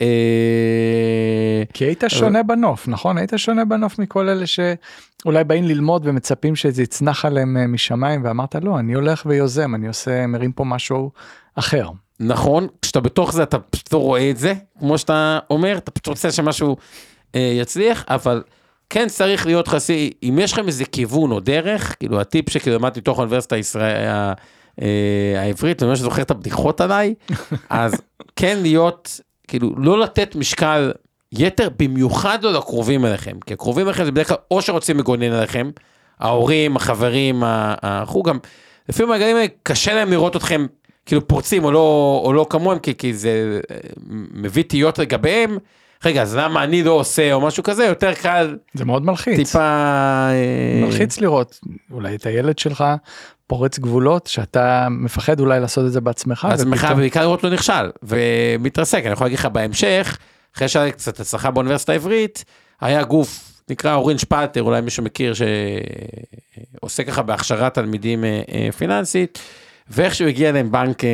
אה, 0.01 1.63
כי 1.73 1.85
היית 1.85 2.05
שונה 2.09 2.43
בנוף, 2.43 2.89
נכון? 2.89 3.19
היית 3.19 3.33
שונה 3.37 3.65
בנוף 3.65 3.99
מכל 3.99 4.29
אלה 4.29 4.45
שאולי 4.47 5.45
באים 5.45 5.65
ללמוד 5.65 6.03
ומצפים 6.07 6.57
שזה 6.57 6.83
יצנח 6.83 7.25
עליהם 7.25 7.57
אה, 7.57 7.67
משמיים, 7.67 8.25
ואמרת 8.25 8.55
לא, 8.55 8.79
אני 8.79 8.95
הולך 8.95 9.23
ויוזם, 9.27 9.75
אני 9.75 9.89
עושה, 9.89 10.27
מרים 10.27 10.53
פה 10.53 10.65
משהו 10.65 11.11
אחר. 11.55 11.91
נכון, 12.21 12.67
כשאתה 12.83 13.01
בתוך 13.01 13.33
זה 13.33 13.43
אתה 13.43 13.59
פשוט 13.59 13.93
לא 13.93 13.99
רואה 13.99 14.31
את 14.31 14.37
זה, 14.39 14.55
כמו 14.79 14.99
שאתה 14.99 15.39
אומר, 15.51 15.77
אתה 15.79 15.91
פשוט 15.91 16.07
רוצה 16.07 16.33
שמשהו 16.33 16.77
אה, 17.35 17.53
יצליח, 17.61 18.05
אבל 18.09 18.43
כן 18.91 19.09
צריך 19.09 19.47
להיות 19.47 19.69
חסי, 19.69 20.11
אם 20.23 20.39
יש 20.43 20.53
לכם 20.53 20.67
איזה 20.67 20.85
כיוון 20.85 21.31
או 21.31 21.41
דרך, 21.41 21.97
כאילו 21.99 22.21
הטיפ 22.21 22.51
שכאילו 22.51 22.77
למדתי 22.79 23.01
מתוך 23.01 23.19
האוניברסיטה 23.19 23.57
הישראל, 23.57 24.09
ה- 24.09 24.33
אה, 24.83 25.41
העברית, 25.43 25.83
אני 25.83 25.89
ממש 25.91 25.99
זוכר 25.99 26.23
את 26.23 26.31
הבדיחות 26.31 26.81
עליי, 26.81 27.15
אז 27.71 27.95
כן 28.37 28.59
להיות, 28.63 29.21
כאילו 29.49 29.75
לא 29.79 30.01
לתת 30.01 30.35
משקל 30.37 30.93
יתר, 31.33 31.69
במיוחד 31.79 32.39
לא 32.43 32.53
לקרובים 32.53 33.07
אליכם, 33.07 33.37
כי 33.47 33.55
הקרובים 33.55 33.87
אליכם 33.87 34.05
זה 34.05 34.11
בדרך 34.11 34.29
כלל 34.29 34.37
או 34.51 34.63
שרוצים 34.63 34.99
לגונן 34.99 35.33
עליכם, 35.33 35.71
ההורים, 36.21 36.77
החברים, 36.77 37.43
החוג, 37.47 38.29
גם 38.29 38.39
לפעמים 38.89 39.13
הגלים 39.13 39.37
האלה 39.37 39.49
קשה 39.63 39.95
להם 39.95 40.11
לראות 40.11 40.37
אתכם 40.37 40.67
כאילו 41.09 41.29
פורצים 41.29 41.65
או 41.65 41.73
לא, 41.73 42.21
או 42.25 42.33
לא 42.33 42.47
כמוהם, 42.51 42.79
כי, 42.79 42.95
כי 42.95 43.15
זה 43.15 43.61
אה, 43.71 43.77
מביא 44.35 44.63
תהיות 44.63 44.99
לגביהם. 44.99 45.59
רגע, 46.05 46.23
אז 46.23 46.37
למה 46.37 46.65
אני 46.65 46.83
לא 46.83 46.91
עושה 46.91 47.33
או 47.33 47.41
משהו 47.41 47.63
כזה, 47.63 47.85
יותר 47.85 48.15
קל 48.15 48.57
זה 48.75 48.85
מאוד 48.85 49.05
מלחיץ. 49.05 49.37
טיפה... 49.37 49.59
אה, 49.61 50.81
מלחיץ 50.85 51.21
לראות 51.21 51.61
אולי 51.93 52.15
את 52.15 52.27
הילד 52.27 52.59
שלך 52.59 52.85
פורץ 53.47 53.79
גבולות 53.79 54.27
שאתה 54.27 54.87
מפחד 54.91 55.41
אולי 55.41 55.61
לעשות 55.61 55.87
את 55.87 55.93
זה 55.93 56.01
בעצמך. 56.01 56.45
עצמך, 56.51 56.79
ופתאום- 56.79 56.93
ובעיקר 56.93 57.21
לראות 57.21 57.45
לו 57.45 57.51
נכשל, 57.51 57.91
ומתרסק. 58.03 59.03
אני 59.05 59.13
יכול 59.13 59.25
להגיד 59.25 59.39
לך 59.39 59.47
בהמשך, 59.47 60.19
אחרי 60.57 60.69
שהיה 60.69 60.91
קצת 60.93 61.21
הצלחה 61.21 61.51
באוניברסיטה 61.51 61.93
העברית, 61.93 62.45
היה 62.81 63.03
גוף, 63.03 63.61
נקרא 63.71 63.95
אורין 63.95 64.19
שפלטר, 64.19 64.63
אולי 64.63 64.81
מישהו 64.81 65.03
מכיר, 65.03 65.33
שעושה 66.75 67.05
ככה 67.05 67.23
בהכשרת 67.23 67.75
תלמידים 67.75 68.25
אה, 68.25 68.69
פיננסית, 68.79 69.39
ואיכשהו 69.91 70.29
הגיע 70.29 70.49
אליהם 70.49 70.73
בנק 70.73 71.05
אה, 71.05 71.11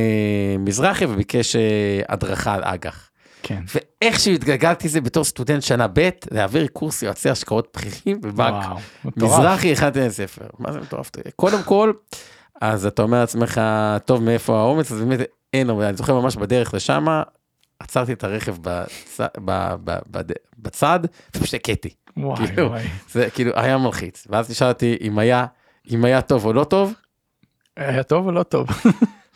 מזרחי 0.59 1.05
וביקש 1.05 1.57
אה, 1.57 1.63
הדרכה 2.09 2.55
על 2.55 2.65
אג"ח. 2.65 3.11
כן. 3.43 3.63
ואיכשהו 3.75 4.33
התגלגלתי 4.33 4.89
לזה 4.89 5.01
בתור 5.01 5.25
סטודנט 5.25 5.63
שנה 5.63 5.87
ב', 5.93 6.09
להעביר 6.31 6.67
קורס 6.67 7.03
יועצי 7.03 7.31
השקעות 7.31 7.69
בכירים 7.77 8.21
בבנק 8.21 8.65
וואו. 8.65 8.77
מזרחי 9.17 9.73
הכנתי 9.73 10.01
לספר. 10.01 10.47
מה 10.59 10.73
זה 10.73 10.81
מטורף? 10.81 11.11
קודם 11.37 11.63
כל, 11.63 11.93
אז 12.61 12.87
אתה 12.87 13.03
אומר 13.03 13.21
לעצמך, 13.21 13.61
טוב, 14.05 14.23
מאיפה 14.23 14.59
האומץ? 14.59 14.93
אז 14.93 15.01
באמת 15.01 15.21
אין, 15.53 15.71
אבל 15.71 15.85
אני 15.85 15.97
זוכר 15.97 16.21
ממש 16.21 16.37
בדרך 16.37 16.75
לשם, 16.75 17.07
עצרתי 17.79 18.13
את 18.13 18.25
הרכב 18.25 18.57
בצ... 18.61 19.21
ב... 19.21 19.75
ב... 19.85 19.99
בד... 20.11 20.25
בצד, 20.59 21.01
ופשוט 21.37 21.55
הכיתי. 21.55 21.95
וואי 22.17 22.47
כאילו, 22.47 22.69
וואי. 22.69 22.83
זה 23.11 23.31
כאילו 23.31 23.53
היה 23.55 23.79
מלחיץ. 23.79 24.27
ואז 24.31 24.51
נשאלתי 24.51 24.99
אם 25.01 25.19
היה, 25.19 25.47
אם 25.91 26.05
היה 26.05 26.21
טוב 26.21 26.45
או 26.45 26.53
לא 26.53 26.65
טוב, 26.65 26.93
היה 27.77 28.03
טוב 28.03 28.27
או 28.27 28.33
לא 28.33 28.43
טוב? 28.43 28.67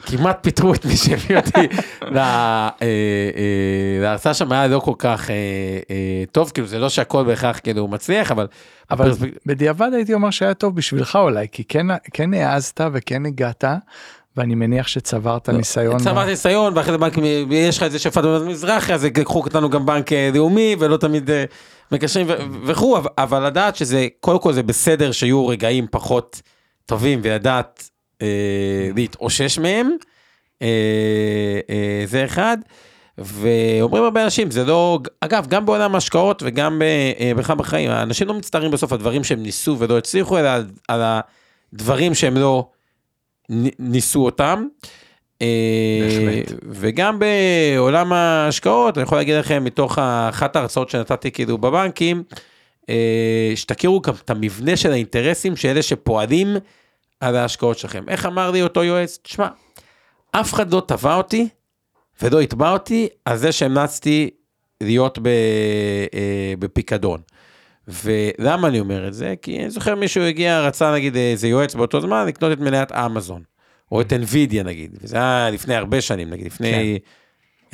כמעט 0.06 0.38
פיטרו 0.42 0.74
את 0.74 0.84
מי 0.84 0.96
שהביא 0.96 1.36
אותי 1.36 1.50
אה, 2.16 2.68
אה, 2.82 3.98
להרצאה 4.02 4.34
שם 4.34 4.52
היה 4.52 4.66
לא 4.66 4.78
כל 4.78 4.92
כך 4.98 5.30
אה, 5.30 6.24
טוב 6.32 6.50
כאילו 6.54 6.66
זה 6.66 6.78
לא 6.78 6.88
שהכל 6.88 7.24
בהכרח 7.24 7.58
כאילו 7.58 7.88
מצליח 7.88 8.30
אבל 8.30 8.46
אבל 8.90 9.12
בדיעבד 9.46 9.90
הייתי 9.94 10.14
אומר 10.14 10.30
שהיה 10.30 10.54
טוב 10.54 10.76
בשבילך 10.76 11.16
אולי 11.16 11.46
כי 11.52 11.64
כן 11.64 11.86
כן 12.12 12.34
העזת 12.34 12.80
וכן 12.92 13.26
הגעת 13.26 13.64
ואני 14.36 14.54
מניח 14.54 14.86
שצברת 14.86 15.48
ניסיון. 15.48 15.98
צברת 15.98 16.26
ניסיון 16.26 16.76
ואחרי 16.76 16.92
זה 16.92 16.98
בנק 16.98 17.14
יש 17.50 17.76
לך 17.76 17.82
את 17.82 17.92
זה 17.92 17.98
שהפעלנו 17.98 18.40
במזרחי 18.40 18.94
אז 18.94 19.04
לקחו 19.04 19.40
אותנו 19.40 19.70
גם 19.70 19.86
בנק 19.86 20.12
לאומי 20.34 20.76
ולא 20.78 20.96
תמיד 20.96 21.30
מקשרים 21.92 22.26
וכו' 22.64 22.98
אבל- 23.18 23.46
לדעת 23.46 23.76
שזה 23.76 24.06
קודם 24.20 24.38
כל 24.38 24.52
זה 24.52 24.62
בסדר 24.62 25.12
שיהיו 25.12 25.46
רגעים 25.46 25.86
פחות 25.90 26.42
טובים 26.86 27.20
ולדעת 27.22 27.90
להתאושש 28.94 29.58
מהם 29.58 29.90
אה, 30.62 30.68
אה, 31.70 32.02
זה 32.06 32.24
אחד. 32.24 32.58
ואומרים 33.18 34.04
הרבה 34.04 34.24
אנשים 34.24 34.50
זה 34.50 34.64
לא 34.64 34.98
אגב 35.20 35.46
גם 35.46 35.66
בעולם 35.66 35.94
ההשקעות 35.94 36.42
וגם 36.46 36.82
אה, 36.82 37.32
בכלל 37.36 37.56
בחיים 37.56 37.90
האנשים 37.90 38.28
לא 38.28 38.34
מצטערים 38.34 38.70
בסוף 38.70 38.92
על 38.92 38.98
דברים 38.98 39.24
שהם 39.24 39.42
ניסו 39.42 39.76
ולא 39.78 39.98
הצליחו 39.98 40.38
אלא 40.38 40.48
על, 40.88 41.02
הדברים 41.72 42.14
שהם 42.14 42.36
לא 42.36 42.68
ניסו 43.78 44.24
אותם. 44.24 44.66
אה, 45.42 45.46
בהחלט. 46.02 46.52
וגם 46.68 47.18
בעולם 47.18 48.12
ההשקעות 48.12 48.98
אני 48.98 49.02
יכול 49.02 49.18
להגיד 49.18 49.34
לכם 49.34 49.64
מתוך 49.64 49.98
אחת 50.28 50.56
ההרצאות 50.56 50.90
שנתתי 50.90 51.30
כאילו 51.30 51.58
בבנקים 51.58 52.22
אה, 52.88 53.52
שתכירו 53.54 54.00
גם 54.00 54.14
את 54.24 54.30
המבנה 54.30 54.76
של 54.76 54.92
האינטרסים 54.92 55.56
של 55.56 55.68
אלה 55.68 55.82
שפועלים 55.82 56.56
על 57.20 57.36
ההשקעות 57.36 57.78
שלכם. 57.78 58.04
איך 58.08 58.26
אמר 58.26 58.50
לי 58.50 58.62
אותו 58.62 58.84
יועץ? 58.84 59.18
תשמע, 59.22 59.48
אף 60.32 60.54
אחד 60.54 60.72
לא 60.72 60.82
תבע 60.86 61.14
אותי 61.14 61.48
ולא 62.22 62.42
יתבע 62.42 62.72
אותי 62.72 63.08
על 63.24 63.36
זה 63.36 63.52
שהמלצתי 63.52 64.30
להיות 64.80 65.18
ב, 65.18 65.26
אה, 66.14 66.54
בפיקדון. 66.58 67.20
ולמה 67.88 68.68
אני 68.68 68.80
אומר 68.80 69.08
את 69.08 69.14
זה? 69.14 69.34
כי 69.42 69.58
אני 69.58 69.70
זוכר 69.70 69.94
מישהו 69.94 70.22
הגיע, 70.22 70.60
רצה 70.60 70.94
נגיד 70.94 71.16
איזה 71.16 71.48
יועץ 71.48 71.74
באותו 71.74 72.00
זמן 72.00 72.26
לקנות 72.26 72.52
את 72.52 72.60
מניית 72.60 72.92
אמזון, 72.92 73.42
או 73.92 74.00
את 74.00 74.12
NVIDIA 74.12 74.62
נגיד, 74.64 74.98
וזה 75.02 75.16
היה 75.16 75.50
לפני 75.50 75.74
הרבה 75.74 76.00
שנים, 76.00 76.30
נגיד 76.30 76.46
לפני 76.46 76.98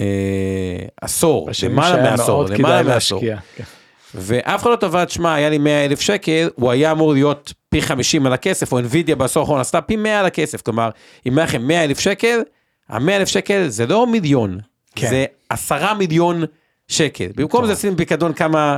אה, 0.01 0.87
עשור, 1.01 1.51
למעלה 1.65 2.11
מעשור, 2.11 2.45
למעלה 2.45 2.83
מעשור. 2.83 3.21
להשקיע. 3.21 3.39
כן. 3.57 3.65
ואף 4.15 4.63
אחד 4.63 4.71
לא 4.71 4.77
תבע, 4.77 5.05
תשמע, 5.05 5.35
היה 5.35 5.51
לי 5.51 5.59
100 5.59 5.85
אלף 5.85 6.01
שקל, 6.01 6.51
הוא 6.55 6.71
היה 6.71 6.93
אמור 6.93 7.13
להיות 7.13 7.53
פי 7.69 7.83
50 7.83 8.27
על 8.27 8.33
הכסף, 8.33 8.73
או 8.73 8.81
NVIDIA 8.81 9.15
בעשור 9.15 9.41
האחרון 9.41 9.61
עשתה 9.61 9.81
פי 9.81 9.97
100 9.97 10.21
על 10.21 10.27
הכסף, 10.27 10.63
כלומר, 10.63 10.91
אם 11.27 11.39
היה 11.39 11.45
לכם 11.47 11.63
100 11.63 11.85
אלף 11.85 12.01
שקל, 12.01 12.41
ה-100 12.89 13.11
אלף 13.11 13.29
שקל 13.29 13.69
זה 13.69 13.87
לא 13.87 14.07
מיליון, 14.07 14.59
כן. 14.97 15.09
זה 15.09 15.25
10 15.49 15.95
מיליון 15.95 16.45
שקל. 16.89 17.27
במקום 17.37 17.67
זה 17.67 17.73
עשינו 17.73 17.97
פיקדון 17.97 18.33
כמה 18.33 18.77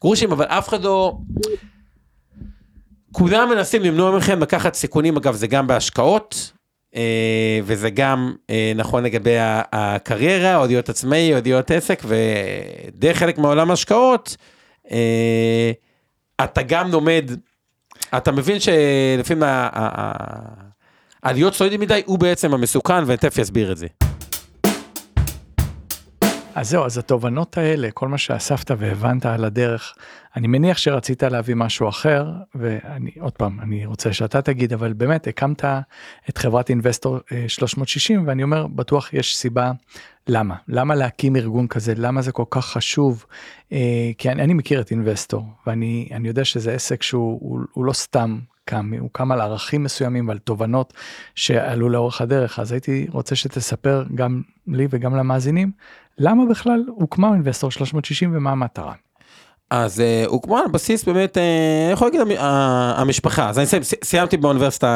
גרושים, 0.00 0.32
אבל 0.32 0.44
אף 0.44 0.68
אחד 0.68 0.82
לא... 0.82 1.16
כולם 3.12 3.48
מנסים 3.48 3.82
למנוע 3.82 4.16
מכם 4.16 4.42
לקחת 4.42 4.74
סיכונים, 4.74 5.16
אגב, 5.16 5.34
זה 5.34 5.46
גם 5.46 5.66
בהשקעות, 5.66 6.52
אה, 6.96 7.60
וזה 7.64 7.90
גם 7.90 8.34
אה, 8.50 8.72
נכון 8.74 9.04
לגבי 9.04 9.36
הקריירה, 9.72 10.56
או 10.56 10.66
להיות 10.66 10.88
עצמאי, 10.88 11.34
או 11.34 11.38
להיות 11.44 11.70
עסק, 11.70 12.02
ודרך 12.04 13.16
חלק 13.16 13.38
מעולם 13.38 13.70
ההשקעות, 13.70 14.36
אתה 16.44 16.62
גם 16.62 16.90
לומד, 16.90 17.30
אתה 18.16 18.32
מבין 18.32 18.58
שלפעמים 18.60 19.42
הלהיות 21.22 21.54
סולידי 21.54 21.76
מדי 21.76 22.02
הוא 22.06 22.18
בעצם 22.18 22.54
המסוכן, 22.54 23.04
ותכף 23.06 23.38
יסביר 23.38 23.72
את 23.72 23.76
זה. 23.76 23.86
אז 26.56 26.70
זהו, 26.70 26.84
אז 26.84 26.98
התובנות 26.98 27.58
האלה, 27.58 27.90
כל 27.90 28.08
מה 28.08 28.18
שאספת 28.18 28.70
והבנת 28.78 29.26
על 29.26 29.44
הדרך, 29.44 29.94
אני 30.36 30.46
מניח 30.46 30.78
שרצית 30.78 31.22
להביא 31.22 31.54
משהו 31.54 31.88
אחר, 31.88 32.26
ואני, 32.54 33.10
עוד 33.20 33.32
פעם, 33.32 33.60
אני 33.60 33.86
רוצה 33.86 34.12
שאתה 34.12 34.42
תגיד, 34.42 34.72
אבל 34.72 34.92
באמת 34.92 35.26
הקמת 35.26 35.64
את 36.30 36.38
חברת 36.38 36.70
אינבסטור 36.70 37.18
אה, 37.32 37.44
360, 37.48 38.26
ואני 38.26 38.42
אומר, 38.42 38.66
בטוח 38.66 39.12
יש 39.12 39.36
סיבה 39.36 39.72
למה. 40.28 40.54
למה 40.68 40.94
להקים 40.94 41.36
ארגון 41.36 41.66
כזה, 41.66 41.92
למה 41.96 42.22
זה 42.22 42.32
כל 42.32 42.44
כך 42.50 42.66
חשוב, 42.66 43.24
אה, 43.72 44.10
כי 44.18 44.30
אני, 44.30 44.42
אני 44.42 44.54
מכיר 44.54 44.80
את 44.80 44.90
אינבסטור, 44.90 45.42
ואני 45.66 46.08
אני 46.12 46.28
יודע 46.28 46.44
שזה 46.44 46.72
עסק 46.72 47.02
שהוא 47.02 47.38
הוא, 47.40 47.60
הוא 47.72 47.84
לא 47.84 47.92
סתם 47.92 48.38
קם, 48.64 48.90
הוא 49.00 49.10
קם 49.12 49.32
על 49.32 49.40
ערכים 49.40 49.82
מסוימים 49.82 50.28
ועל 50.28 50.38
תובנות 50.38 50.92
שעלו 51.34 51.88
לאורך 51.88 52.20
הדרך, 52.20 52.58
אז 52.58 52.72
הייתי 52.72 53.06
רוצה 53.10 53.36
שתספר 53.36 54.04
גם 54.14 54.42
לי 54.66 54.86
וגם 54.90 55.16
למאזינים, 55.16 55.70
למה 56.18 56.46
בכלל 56.50 56.84
הוקמה 56.86 57.32
אינבסטור 57.32 57.70
360 57.70 58.36
ומה 58.36 58.50
המטרה. 58.50 58.92
אז 59.70 60.00
אה, 60.00 60.24
הוקמה 60.26 60.60
על 60.60 60.70
בסיס 60.72 61.04
באמת, 61.04 61.38
אה, 61.38 61.84
אני 61.84 61.92
יכול 61.92 62.08
להגיד 62.08 62.20
ה- 62.38 63.00
המשפחה, 63.00 63.48
אז 63.48 63.58
אני 63.58 63.66
סיימתי 64.04 64.36
באוניברסיטה 64.36 64.86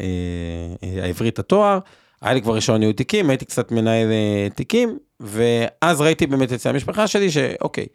אה, 0.00 1.02
העברית 1.02 1.38
התואר, 1.38 1.78
היה 2.22 2.34
לי 2.34 2.42
כבר 2.42 2.54
רישיון 2.54 2.78
ניהול 2.80 2.94
תיקים, 2.94 3.30
הייתי 3.30 3.44
קצת 3.44 3.72
מנהל 3.72 4.12
אה, 4.12 4.48
תיקים, 4.54 4.98
ואז 5.20 6.00
ראיתי 6.00 6.26
באמת 6.26 6.52
אצל 6.52 6.68
המשפחה 6.68 7.06
שלי 7.06 7.30
שאוקיי, 7.30 7.86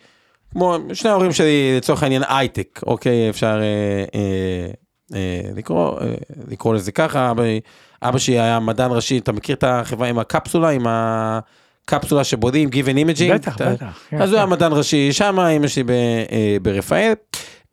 כמו 0.51 0.77
שני 0.93 1.09
ההורים 1.09 1.31
שלי 1.31 1.77
לצורך 1.77 2.03
העניין 2.03 2.21
הייטק, 2.27 2.79
אוקיי, 2.85 3.29
אפשר 3.29 3.59
אה, 3.61 4.05
אה, 4.19 4.67
אה, 5.15 5.41
לקרוא, 5.55 5.99
אה, 6.01 6.13
לקרוא 6.47 6.75
לזה 6.75 6.91
ככה, 6.91 7.31
אבא, 7.31 7.43
אבא 8.01 8.17
שלי 8.17 8.39
היה 8.39 8.59
מדען 8.59 8.91
ראשי, 8.91 9.17
אתה 9.17 9.31
מכיר 9.31 9.55
את 9.55 9.63
החברה 9.67 10.07
עם 10.07 10.19
הקפסולה, 10.19 10.69
עם 10.69 10.85
הקפסולה 10.87 12.23
שבונים, 12.23 12.69
Give 12.69 12.87
an 12.87 13.07
Imaging? 13.07 13.33
בטח, 13.33 13.55
אתה- 13.55 13.69
בטח. 13.73 13.99
כן, 14.09 14.21
אז 14.21 14.29
הוא 14.29 14.37
היה 14.37 14.45
כן. 14.45 14.51
מדען 14.51 14.71
ראשי 14.73 15.13
שם, 15.13 15.39
אמא 15.39 15.67
שלי 15.67 15.83
ב- 15.83 15.89
אה, 16.31 16.57
ברפאל. 16.61 17.13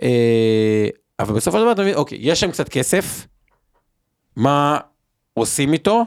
אה, 0.03 0.87
אבל 1.21 1.35
בסופו 1.35 1.57
של 1.59 1.63
דבר 1.63 1.73
אתה 1.73 1.83
מבין, 1.83 1.95
אוקיי, 1.95 2.19
יש 2.21 2.41
שם 2.41 2.51
קצת 2.51 2.69
כסף, 2.69 3.27
מה 4.37 4.79
עושים 5.35 5.73
איתו? 5.73 6.05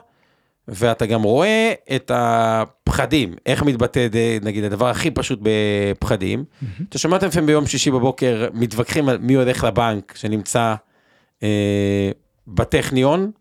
ואתה 0.68 1.06
גם 1.06 1.24
רואה 1.24 1.74
את 1.96 2.12
הפחדים, 2.14 3.34
איך 3.46 3.64
מתבטא, 3.64 4.08
ד- 4.08 4.46
נגיד, 4.46 4.64
הדבר 4.64 4.88
הכי 4.90 5.12
פשוט 5.12 5.40
בפחדים. 5.42 6.44
אתה 6.90 6.98
שמעת 6.98 7.24
לפעמים 7.24 7.48
ביום 7.48 7.66
שישי 7.68 7.92
בבוקר, 7.92 8.48
מתווכחים 8.54 9.10
על 9.10 9.18
מי 9.18 9.34
הולך 9.34 9.64
לבנק 9.64 10.14
שנמצא 10.16 10.76
אה, 11.44 12.12
בטכניון, 12.48 13.32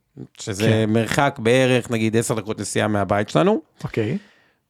שזה 0.41 0.63
כן. 0.69 0.91
מרחק 0.93 1.39
בערך, 1.43 1.91
נגיד, 1.91 2.17
10 2.17 2.35
דקות 2.35 2.61
נסיעה 2.61 2.89
מהבית 2.89 3.29
שלנו. 3.29 3.61
אוקיי. 3.85 4.19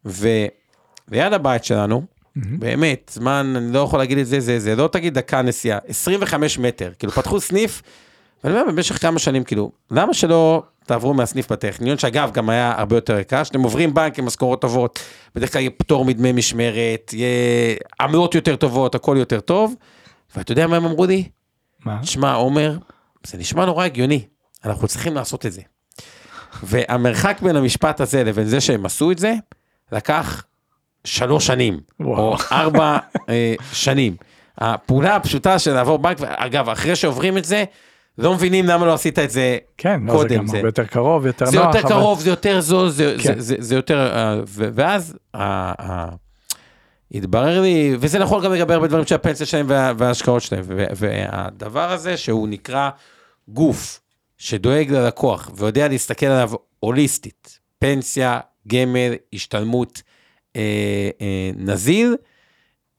וליד 0.05 1.33
הבית 1.33 1.65
שלנו, 1.65 2.03
באמת, 2.37 3.11
זמן, 3.15 3.55
אני 3.57 3.73
לא 3.73 3.79
יכול 3.79 3.99
להגיד 3.99 4.19
את 4.19 4.27
זה, 4.27 4.41
זה, 4.41 4.59
זה 4.59 4.77
לא 4.77 4.89
תגיד 4.93 5.15
דקה 5.15 5.43
נסיעה, 5.43 5.79
25 5.89 6.59
מטר, 6.59 6.91
כאילו 6.99 7.13
פתחו 7.13 7.41
סניף, 7.41 7.83
ואני 8.45 8.61
אומר 8.61 8.73
במשך 8.73 9.01
כמה 9.01 9.19
שנים, 9.19 9.45
כאילו, 9.45 9.73
למה 9.91 10.15
שלא 10.15 10.63
תעברו 10.87 11.15
מהסניף 11.15 11.53
בטכניון, 11.53 11.99
שאגב, 11.99 12.31
גם 12.33 12.51
היה 12.51 12.75
הרבה 12.77 12.97
יותר 12.97 13.19
יקר, 13.19 13.45
שאתם 13.45 13.63
עוברים 13.63 13.95
בנק 13.95 14.19
עם 14.19 14.27
משכורות 14.27 14.61
טובות, 14.61 14.99
בדרך 15.35 15.53
כלל 15.53 15.61
יהיה 15.61 15.71
פטור 15.71 16.05
מדמי 16.05 16.33
משמרת, 16.33 17.13
יהיה 17.13 17.77
עמלות 18.01 18.35
יותר 18.35 18.57
טובות, 18.57 18.95
הכל 18.95 19.17
יותר 19.19 19.41
טוב, 19.41 19.75
ואתה 20.37 20.53
יודע 20.53 20.67
מה 20.67 20.77
הם 20.77 20.85
אמרו 20.85 21.07
לי? 21.07 21.29
מה? 21.85 21.99
תשמע, 22.03 22.35
עומר, 22.35 22.79
זה 23.27 23.39
נשמע 23.39 23.65
נורא 23.65 23.85
הגיוני, 23.85 24.25
אנחנו 24.65 24.89
צריכים 24.89 25.15
לעשות 25.15 25.47
את 25.47 25.53
זה. 25.53 25.61
והמרחק 26.63 27.41
בין 27.43 27.57
המשפט 27.57 28.01
הזה 28.01 28.25
לבין 28.25 28.47
זה 28.47 28.61
שהם 28.61 28.87
עשו 28.87 29.11
את 29.11 29.19
זה, 29.19 29.35
לקח 29.93 30.45
שלוש 31.05 31.47
שנים, 31.47 31.81
וואו. 32.01 32.19
או 32.19 32.37
ארבע 32.53 32.99
אה, 33.29 33.55
שנים. 33.73 34.17
הפעולה 34.59 35.17
הפשוטה 35.17 35.59
של 35.59 35.73
לעבור 35.73 35.99
בנק, 35.99 36.19
אגב, 36.21 36.69
אחרי 36.69 36.97
שעוברים 36.97 37.39
את 37.39 37.45
זה, 37.45 37.65
לא 38.19 38.35
מבינים 38.35 38.67
למה 38.67 38.87
לא 38.87 38.95
עשית 38.95 39.19
את 39.19 39.31
זה 39.31 39.59
כן, 39.79 40.01
לא, 40.05 40.13
זה 40.13 40.19
קודם. 40.19 40.37
גם 40.47 40.55
הרבה 40.57 40.69
יותר 40.69 40.85
קרוב, 40.85 41.27
יותר 41.27 41.47
זה 41.47 41.57
נוח. 41.57 41.67
יותר 41.67 41.81
אבל- 41.81 41.89
קרוב, 41.89 42.21
זה 42.21 42.31
יותר 42.31 42.61
זול, 42.61 42.89
זה, 42.89 43.17
כן. 43.23 43.35
זה, 43.35 43.41
זה, 43.41 43.57
זה 43.59 43.75
יותר... 43.75 43.99
אה, 44.17 44.41
ואז 44.47 45.17
ה- 45.35 45.83
ה- 45.93 46.15
התברר 47.15 47.61
לי, 47.61 47.97
וזה 48.01 48.19
נכון 48.19 48.45
גם 48.45 48.53
לגבי 48.53 48.75
הרבה 48.75 48.87
דברים 48.87 49.07
של 49.07 49.15
הפנסיה 49.15 49.47
שלהם 49.47 49.67
וה- 49.69 49.93
וההשקעות 49.99 50.43
שלהם, 50.43 50.63
והדבר 50.97 51.91
הזה 51.91 52.17
שהוא 52.17 52.49
נקרא 52.49 52.91
גוף 53.49 54.01
שדואג 54.39 54.91
ללקוח 54.93 55.51
ויודע 55.57 55.89
להסתכל 55.89 56.27
עליו 56.27 56.51
הוליסטית, 56.81 57.59
פנסיה, 57.79 58.41
גמל, 58.69 59.15
השתלמות, 59.33 60.03
אה, 60.57 60.61
אה, 61.21 61.51
נזיל, 61.57 62.17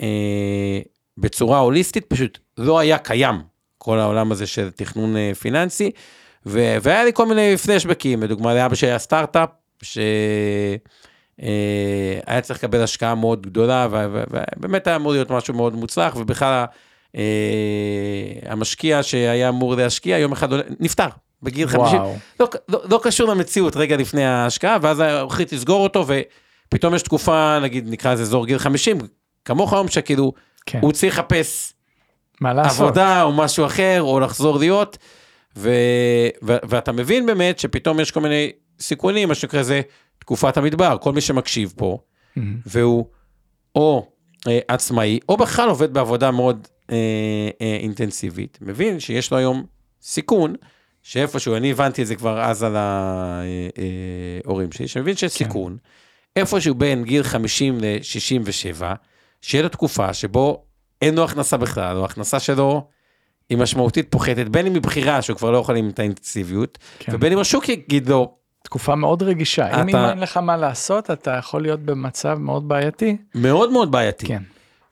אה, 0.01 0.79
בצורה 1.17 1.59
הוליסטית, 1.59 2.05
פשוט 2.05 2.39
לא 2.57 2.79
היה 2.79 2.97
קיים 2.97 3.35
כל 3.85 3.99
העולם 3.99 4.31
הזה 4.31 4.47
של 4.47 4.69
תכנון 4.69 5.17
אה, 5.17 5.31
פיננסי. 5.39 5.91
ו- 6.45 6.77
והיה 6.81 7.03
לי 7.03 7.11
כל 7.13 7.25
מיני 7.25 7.57
פלשבקים, 7.57 8.23
לדוגמה 8.23 8.53
לאבא 8.53 8.75
שלי 8.75 8.89
היה 8.89 8.99
סטארט-אפ, 8.99 9.49
שהיה 9.81 10.77
צריך 12.41 12.59
לקבל 12.59 12.83
השקעה 12.83 13.15
מאוד 13.15 13.41
גדולה, 13.41 13.87
ובאמת 13.91 14.87
היה 14.87 14.95
אמור 14.95 15.11
להיות 15.11 15.31
משהו 15.31 15.53
מאוד 15.53 15.75
מוצלח, 15.75 16.15
ובכלל 16.15 16.65
אה, 17.15 17.21
המשקיע 18.45 19.03
שהיה 19.03 19.49
אמור 19.49 19.75
להשקיע, 19.75 20.17
יום 20.17 20.31
אחד 20.31 20.49
נפטר, 20.79 21.07
בגיל 21.43 21.67
50. 21.67 21.99
וואו. 21.99 22.15
לא, 22.39 22.47
לא, 22.69 22.81
לא 22.89 22.99
קשור 23.03 23.29
למציאות 23.29 23.75
רגע 23.75 23.97
לפני 23.97 24.25
ההשקעה, 24.25 24.77
ואז 24.81 25.03
החליט 25.05 25.53
לסגור 25.53 25.83
אותו, 25.83 26.05
ופתאום 26.67 26.95
יש 26.95 27.01
תקופה, 27.01 27.59
נגיד 27.59 27.89
נקרא 27.89 28.13
לזה 28.13 28.23
אזור 28.23 28.45
גיל 28.45 28.57
50, 28.57 28.97
כמוך 29.45 29.73
היום 29.73 29.87
שכאילו, 29.87 30.33
כן. 30.65 30.79
הוא 30.81 30.91
צריך 30.91 31.13
לחפש 31.13 31.74
מה 32.41 32.53
לעשות? 32.53 32.81
עבודה 32.81 33.23
או 33.23 33.31
משהו 33.31 33.65
אחר, 33.65 34.01
או 34.01 34.19
לחזור 34.19 34.59
להיות, 34.59 34.97
ו, 35.57 35.69
ו, 36.43 36.55
ואתה 36.63 36.91
מבין 36.91 37.25
באמת 37.25 37.59
שפתאום 37.59 37.99
יש 37.99 38.11
כל 38.11 38.21
מיני 38.21 38.51
סיכונים, 38.79 39.27
מה 39.27 39.35
שנקרא 39.35 39.63
זה 39.63 39.81
תקופת 40.19 40.57
המדבר, 40.57 40.97
כל 41.01 41.13
מי 41.13 41.21
שמקשיב 41.21 41.73
פה, 41.77 41.97
מהמם. 42.35 42.57
והוא 42.65 43.05
או 43.75 44.07
אה, 44.47 44.59
עצמאי, 44.67 45.19
או 45.29 45.37
בכלל 45.37 45.69
עובד 45.69 45.93
בעבודה 45.93 46.31
מאוד 46.31 46.67
אה, 46.91 46.95
אה, 47.61 47.77
אינטנסיבית, 47.81 48.57
מבין 48.61 48.99
שיש 48.99 49.31
לו 49.31 49.37
היום 49.37 49.65
סיכון, 50.01 50.55
שאיפשהו, 51.03 51.55
אני 51.55 51.71
הבנתי 51.71 52.01
את 52.01 52.07
זה 52.07 52.15
כבר 52.15 52.41
אז 52.41 52.63
על 52.63 52.75
ההורים 52.75 54.71
שלי, 54.71 54.87
שמבין 54.87 55.15
שיש 55.15 55.37
כן. 55.37 55.45
סיכון, 55.45 55.77
איפשהו 56.35 56.75
בין 56.75 57.03
גיל 57.03 57.23
50 57.23 57.77
ל-67, 57.79 58.83
שיהיה 59.41 59.63
לו 59.63 59.69
תקופה 59.69 60.13
שבו 60.13 60.65
אין 61.01 61.15
לו 61.15 61.23
הכנסה 61.23 61.57
בכלל, 61.57 61.97
או 61.97 62.01
ההכנסה 62.01 62.39
שלו 62.39 62.87
היא 63.49 63.57
משמעותית 63.57 64.07
פוחתת, 64.11 64.47
בין 64.47 64.65
אם 64.67 64.73
מבחירה, 64.73 65.21
שהוא 65.21 65.37
כבר 65.37 65.51
לא 65.51 65.57
יכול 65.57 65.75
עם 65.75 65.89
את 65.89 65.99
האינטנסיביות, 65.99 66.77
כן. 66.99 67.11
ובין 67.15 67.33
אם 67.33 67.39
השוק 67.39 67.69
יגיד 67.69 68.09
לו, 68.09 68.35
תקופה 68.63 68.95
מאוד 68.95 69.23
רגישה. 69.23 69.67
אתה- 69.69 69.81
אם 69.81 69.95
אין 69.95 70.19
לך 70.19 70.37
מה 70.37 70.57
לעשות, 70.57 71.11
אתה 71.11 71.31
יכול 71.31 71.61
להיות 71.61 71.79
במצב 71.79 72.37
מאוד 72.39 72.67
בעייתי. 72.67 73.17
מאוד 73.35 73.71
מאוד 73.71 73.91
בעייתי. 73.91 74.25
כן. 74.25 74.43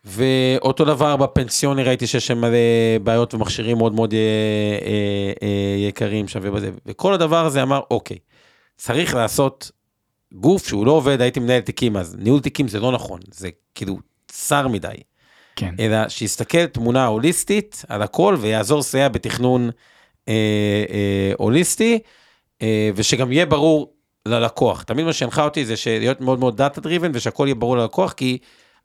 ואותו 0.06 0.86
דבר 0.86 1.16
בפנסיוני 1.16 1.84
ראיתי 1.84 2.08
שיש 2.08 2.28
שם 2.28 2.38
מלא 2.38 2.58
בעיות 3.04 3.34
ומכשירים 3.34 3.78
מאוד 3.78 3.94
מאוד 3.94 4.14
אה, 4.14 4.20
אה, 4.20 5.34
אה, 5.48 5.88
יקרים 5.88 6.28
שם 6.28 6.40
ובזה. 6.44 6.72
וכל 6.86 7.14
הדבר 7.14 7.46
הזה 7.46 7.64
אמר, 7.64 7.82
אוקיי, 7.92 8.18
צריך 8.78 9.16
לעשות 9.16 9.72
גוף 10.34 10.68
שהוא 10.68 10.86
לא 10.86 10.92
עובד, 10.92 11.22
הייתי 11.22 11.40
מנהל 11.40 11.62
תיקים 11.62 11.98
אז, 11.98 12.16
ניהול 12.20 12.40
תיקים 12.40 12.68
זה 12.68 12.80
לא 12.80 12.92
נכון, 12.92 13.20
זה 13.32 13.50
כאילו 13.76 13.98
צר 14.28 14.68
מדי, 14.68 14.88
כן. 15.56 15.76
אלא 15.80 16.10
שיסתכל 16.10 16.66
תמונה 16.66 17.06
הוליסטית 17.06 17.86
על 17.88 18.02
הכל 18.02 18.38
ויעזור 18.40 18.80
לסייע 18.80 19.10
בתכנון 19.10 19.70
אה, 20.28 20.34
אה, 20.90 21.32
הוליסטי, 21.38 22.00
אה, 22.62 22.90
ושגם 22.96 23.32
יהיה 23.32 23.46
ברור 23.46 23.94
ללקוח. 24.26 24.84
תמיד 24.84 25.06
מה 25.06 25.14
שהנחה 25.14 25.44
אותי 25.44 25.66
זה 25.66 25.74
להיות 25.88 26.22
מאוד 26.22 26.40
מאוד 26.40 26.58
דאטה 26.58 26.82
דריבן 26.82 27.12
ושהכל 27.14 27.44
יהיה 27.48 27.56
ברור 27.56 27.78
ללקוח, 27.78 28.14
כי 28.14 28.38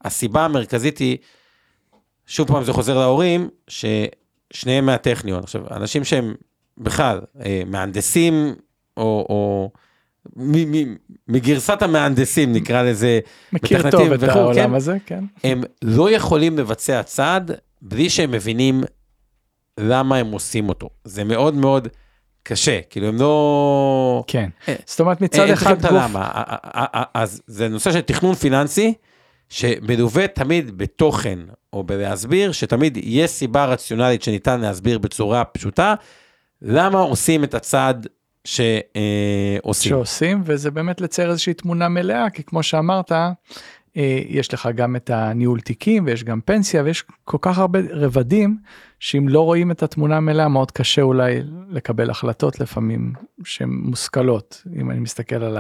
הסיבה 0.04 0.44
המרכזית 0.44 0.98
היא, 0.98 1.16
שוב 2.26 2.48
פעם 2.48 2.64
זה 2.64 2.72
חוזר 2.72 2.98
להורים, 2.98 3.48
ששניהם 3.68 4.87
מהטכניון. 4.87 5.42
עכשיו, 5.42 5.62
אנשים 5.70 6.04
שהם 6.04 6.35
בכלל 6.78 7.20
אה, 7.44 7.62
מהנדסים, 7.66 8.54
או, 8.96 9.26
או 9.28 9.70
מ, 10.36 10.72
מ, 10.72 10.96
מגרסת 11.28 11.82
המהנדסים 11.82 12.52
נקרא 12.52 12.82
לזה, 12.82 13.20
מכיר 13.52 13.90
טוב 13.90 14.12
את 14.12 14.18
וכו', 14.22 14.38
העולם 14.38 14.68
כן? 14.68 14.74
הזה, 14.74 14.96
כן. 15.06 15.24
הם 15.44 15.62
לא 15.82 16.10
יכולים 16.10 16.58
לבצע 16.58 17.02
צעד 17.02 17.50
בלי 17.82 18.10
שהם 18.10 18.30
מבינים 18.30 18.84
למה 19.80 20.16
הם 20.16 20.30
עושים 20.32 20.68
אותו. 20.68 20.90
זה 21.04 21.24
מאוד 21.24 21.54
מאוד 21.54 21.88
קשה, 22.42 22.80
כאילו 22.90 23.06
הם 23.06 23.16
לא... 23.20 24.24
כן. 24.26 24.48
אה, 24.68 24.74
זאת 24.86 25.00
אומרת, 25.00 25.20
מצד 25.20 25.42
הם 25.42 25.52
אחד 25.52 25.82
גוף... 25.82 25.90
הלמה. 25.92 26.20
ה- 26.24 26.56
ה- 26.80 26.98
ה- 27.00 27.20
אז 27.22 27.42
זה 27.46 27.68
נושא 27.68 27.92
של 27.92 28.00
תכנון 28.00 28.34
פיננסי, 28.34 28.94
שמלווה 29.48 30.28
תמיד 30.28 30.78
בתוכן, 30.78 31.38
או 31.72 31.84
בלהסביר, 31.84 32.52
שתמיד 32.52 32.98
יש 33.02 33.30
סיבה 33.30 33.64
רציונלית 33.64 34.22
שניתן 34.22 34.60
להסביר 34.60 34.98
בצורה 34.98 35.44
פשוטה, 35.44 35.94
למה 36.62 36.98
עושים 36.98 37.44
את 37.44 37.54
הצעד 37.54 38.06
שעושים. 38.48 39.90
שעושים, 39.90 40.42
וזה 40.44 40.70
באמת 40.70 41.00
לצייר 41.00 41.30
איזושהי 41.30 41.54
תמונה 41.54 41.88
מלאה, 41.88 42.30
כי 42.30 42.42
כמו 42.42 42.62
שאמרת, 42.62 43.12
אה, 43.12 44.20
יש 44.28 44.54
לך 44.54 44.68
גם 44.74 44.96
את 44.96 45.11
הניהול 45.11 45.61
תיקים 45.61 46.04
ויש 46.06 46.24
גם 46.24 46.40
פנסיה 46.40 46.82
ויש 46.82 47.04
כל 47.24 47.38
כך 47.40 47.58
הרבה 47.58 47.78
רבדים 47.90 48.58
שאם 49.00 49.28
לא 49.28 49.40
רואים 49.40 49.70
את 49.70 49.82
התמונה 49.82 50.16
המלאה 50.16 50.48
מאוד 50.48 50.70
קשה 50.70 51.02
אולי 51.02 51.40
לקבל 51.68 52.11
החלטות 52.11 52.61
לפעמים 52.61 53.12
שהן 53.44 53.68
מושכלות 53.70 54.62
אם 54.80 54.90
אני 54.90 55.00
מסתכל 55.00 55.37
על 55.37 55.58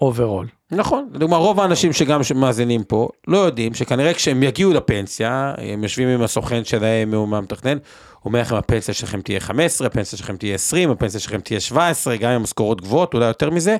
ה-overall. 0.00 0.46
נכון, 0.70 1.08
לדוגמה 1.12 1.36
רוב 1.36 1.60
האנשים 1.60 1.92
שגם 1.92 2.20
מאזינים 2.34 2.84
פה 2.84 3.08
לא 3.26 3.38
יודעים 3.38 3.74
שכנראה 3.74 4.14
כשהם 4.14 4.42
יגיעו 4.42 4.72
לפנסיה, 4.72 5.54
הם 5.58 5.82
יושבים 5.82 6.08
עם 6.08 6.22
הסוכן 6.22 6.64
שלהם 6.64 7.14
או 7.14 7.26
מהמתכנן, 7.26 7.78
הוא 7.78 7.80
אומר 8.24 8.40
לכם 8.40 8.56
הפנסיה 8.56 8.94
שלכם 8.94 9.20
תהיה 9.20 9.40
15, 9.40 9.86
הפנסיה 9.86 10.18
שלכם 10.18 10.36
תהיה 10.36 10.54
20, 10.54 10.90
הפנסיה 10.90 11.20
שלכם 11.20 11.40
תהיה 11.40 11.60
17, 11.60 12.16
גם 12.16 12.30
עם 12.30 12.42
משכורות 12.42 12.80
גבוהות, 12.80 13.14
אולי 13.14 13.26
יותר 13.26 13.50
מזה, 13.50 13.76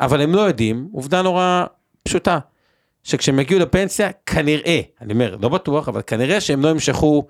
אבל 0.00 0.20
הם 0.20 0.34
לא 0.34 0.40
יודעים, 0.40 0.88
עובדה 0.92 1.22
נורא 1.22 1.64
פשוטה, 2.02 2.38
שכשהם 3.02 3.40
יגיעו 3.40 3.60
לפנסיה, 3.60 4.10
כנראה, 4.26 4.80
אני 5.00 5.12
אומר, 5.12 5.36
לא 5.40 5.48
בטוח, 5.48 5.88
אבל 5.88 6.02
כנראה 6.06 6.40
שהם 6.40 6.62
לא 6.62 6.68
ימשכו 6.68 7.26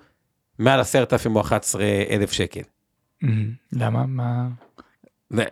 מעל 0.59 0.79
10,000 0.79 1.35
או 1.35 1.41
11,000 1.41 2.31
שקל. 2.31 2.61
למה? 3.73 4.05
מה? 4.05 4.47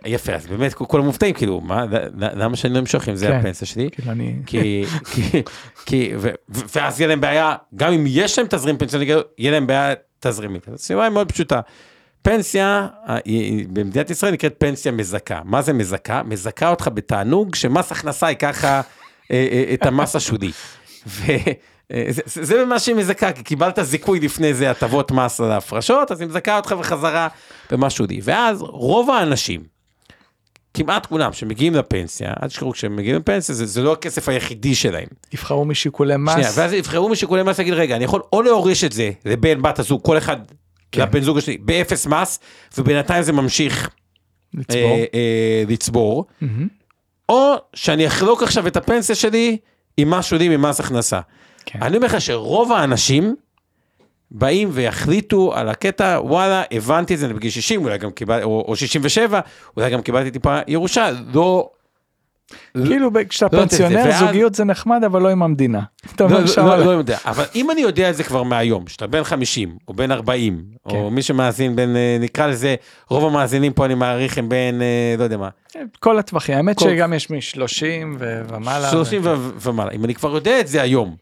יפה, 0.06 0.32
אז 0.32 0.46
באמת 0.46 0.74
כולם 0.74 1.04
מופתעים, 1.04 1.34
כאילו, 1.34 1.60
מה, 1.60 1.84
למה 2.14 2.56
שאני 2.56 2.74
לא 2.74 2.78
אמשוך 2.78 3.08
אם 3.08 3.16
זה 3.16 3.26
כן. 3.26 3.32
הפנסיה 3.32 3.66
שלי? 3.66 3.90
כאילו. 4.46 4.88
כי, 5.86 6.12
ואז 6.74 7.00
יהיה 7.00 7.08
להם 7.08 7.20
בעיה, 7.20 7.56
גם 7.74 7.92
אם 7.92 8.04
יש 8.08 8.38
להם 8.38 8.46
תזרים 8.50 8.78
פנסיוני, 8.78 9.06
יהיה 9.38 9.52
להם 9.52 9.66
בעיה 9.66 9.94
תזרימית. 10.20 10.68
אז 10.68 10.74
הסיבה 10.74 11.04
היא 11.04 11.10
מאוד 11.10 11.32
פשוטה. 11.32 11.60
פנסיה, 12.22 12.88
במדינת 13.68 14.10
ישראל 14.10 14.32
נקראת 14.32 14.54
פנסיה 14.58 14.92
מזכה. 14.92 15.40
מה 15.44 15.62
זה 15.62 15.72
מזכה? 15.72 16.22
מזכה 16.22 16.70
אותך 16.70 16.90
בתענוג 16.94 17.54
שמס 17.54 17.92
הכנסה 17.92 18.30
ייקח 18.30 18.64
אה, 18.64 18.80
אה, 19.30 19.64
את 19.74 19.86
המס 19.86 20.16
השולי. 20.16 20.50
וזה 21.92 22.22
זה, 22.26 22.44
זה 22.44 22.64
מה 22.64 22.78
שהיא 22.78 22.94
מזכה, 22.94 23.32
כי 23.32 23.42
קיבלת 23.42 23.78
זיכוי 23.82 24.20
לפני 24.20 24.54
זה 24.54 24.70
הטבות 24.70 25.10
מס 25.10 25.40
על 25.40 25.50
ההפרשות, 25.50 26.12
אז 26.12 26.20
היא 26.20 26.28
מזכה 26.28 26.56
אותך 26.56 26.72
בחזרה 26.72 27.28
במס 27.70 27.92
שולי. 27.92 28.20
ואז 28.22 28.62
רוב 28.62 29.10
האנשים, 29.10 29.60
כמעט 30.74 31.06
כולם 31.06 31.32
שמגיעים 31.32 31.74
לפנסיה, 31.74 32.32
אל 32.42 32.48
תשכחו 32.48 32.72
כשהם 32.72 32.96
מגיעים 32.96 33.16
לפנסיה 33.16 33.54
זה, 33.54 33.66
זה 33.66 33.82
לא 33.82 33.92
הכסף 33.92 34.28
היחידי 34.28 34.74
שלהם. 34.74 35.06
יבחרו 35.32 35.64
משיקולי 35.64 36.16
מס. 36.16 36.32
שנייה, 36.32 36.50
ואז 36.54 36.72
יבחרו 36.72 37.08
משיקולי 37.08 37.42
מס 37.42 37.58
להגיד 37.58 37.74
רגע 37.74 37.96
אני 37.96 38.04
יכול 38.04 38.22
או 38.32 38.42
להוריש 38.42 38.84
את 38.84 38.92
זה 38.92 39.10
לבן 39.24 39.62
בת 39.62 39.78
הזוג 39.78 40.02
כל 40.02 40.18
אחד 40.18 40.36
כן. 40.92 41.02
לבן 41.02 41.20
זוג 41.20 41.38
השני 41.38 41.58
באפס 41.58 42.06
מס 42.06 42.38
ובינתיים 42.78 43.22
זה 43.22 43.32
ממשיך 43.32 43.90
לצבור. 44.54 44.80
אה, 44.80 45.04
אה, 45.14 45.62
לצבור 45.68 46.24
מהמם. 46.40 46.68
או 47.28 47.54
שאני 47.74 48.06
אחלוק 48.06 48.42
עכשיו 48.42 48.66
את 48.66 48.76
הפנסיה 48.76 49.14
שלי 49.14 49.56
עם 49.96 50.10
מס 50.10 50.26
שולי 50.26 50.56
ממס 50.56 50.80
הכנסה. 50.80 51.20
כן. 51.66 51.78
אני 51.82 51.96
אומר 51.96 52.06
לך 52.06 52.20
שרוב 52.20 52.72
האנשים 52.72 53.36
באים 54.30 54.68
ויחליטו 54.72 55.54
על 55.54 55.68
הקטע 55.68 56.18
וואלה 56.24 56.62
הבנתי 56.70 57.14
את 57.14 57.18
זה 57.18 57.28
בגיל 57.28 57.50
60 57.50 57.84
אולי 57.84 57.98
גם 57.98 58.10
קיבלתי 58.10 58.44
או, 58.44 58.64
או 58.68 58.76
67 58.76 59.40
אולי 59.76 59.90
גם 59.90 60.02
קיבלתי 60.02 60.30
טיפה 60.30 60.58
ירושה 60.68 61.10
לא. 61.34 61.70
כאילו 62.86 63.10
ב- 63.10 63.24
כשאתה 63.24 63.56
לא 63.56 63.62
את 63.62 63.70
זה, 63.70 63.76
פנסיונר 63.78 64.04
ואז- 64.08 64.18
זוגיות 64.20 64.54
זה 64.54 64.64
נחמד 64.64 65.04
אבל 65.04 65.22
לא 65.22 65.28
עם 65.28 65.42
המדינה. 65.42 65.80
לא, 66.20 66.24
אומר 66.24 66.40
לא, 66.40 66.46
שם 66.46 66.66
לא, 66.66 66.74
על- 66.74 66.84
לא 66.84 66.90
יודע, 66.90 67.18
אבל 67.24 67.44
אם 67.54 67.70
אני 67.70 67.80
יודע 67.80 68.10
את 68.10 68.16
זה 68.16 68.24
כבר 68.24 68.42
מהיום, 68.42 68.86
שאתה 68.86 69.06
בן 69.06 69.24
50 69.24 69.76
או 69.88 69.94
בן 69.94 70.10
40, 70.12 70.62
או 70.86 70.90
כן. 70.90 71.14
מי 71.14 71.22
שמאזין 71.22 71.76
בין, 71.76 71.96
אה, 71.96 72.16
נקרא 72.20 72.46
לזה, 72.46 72.74
רוב 73.10 73.24
המאזינים 73.24 73.72
פה 73.72 73.84
אני 73.86 73.94
מעריך 73.94 74.38
הם 74.38 74.48
בין, 74.48 74.82
אה, 74.82 75.14
לא 75.18 75.24
יודע 75.24 75.36
מה, 75.36 75.48
כל 76.00 76.18
הטווחים 76.18 76.56
האמת 76.56 76.78
כל- 76.78 76.84
שגם 76.84 77.12
יש 77.12 77.30
מ-30 77.30 78.16
ומעלה. 78.48 78.90
30 78.90 79.20
ו- 79.24 79.34
ו- 79.38 79.50
ומעלה, 79.60 79.90
אם 79.90 80.04
אני 80.04 80.14
כבר 80.14 80.34
יודע 80.34 80.60
את 80.60 80.68
זה 80.68 80.82
היום, 80.82 81.16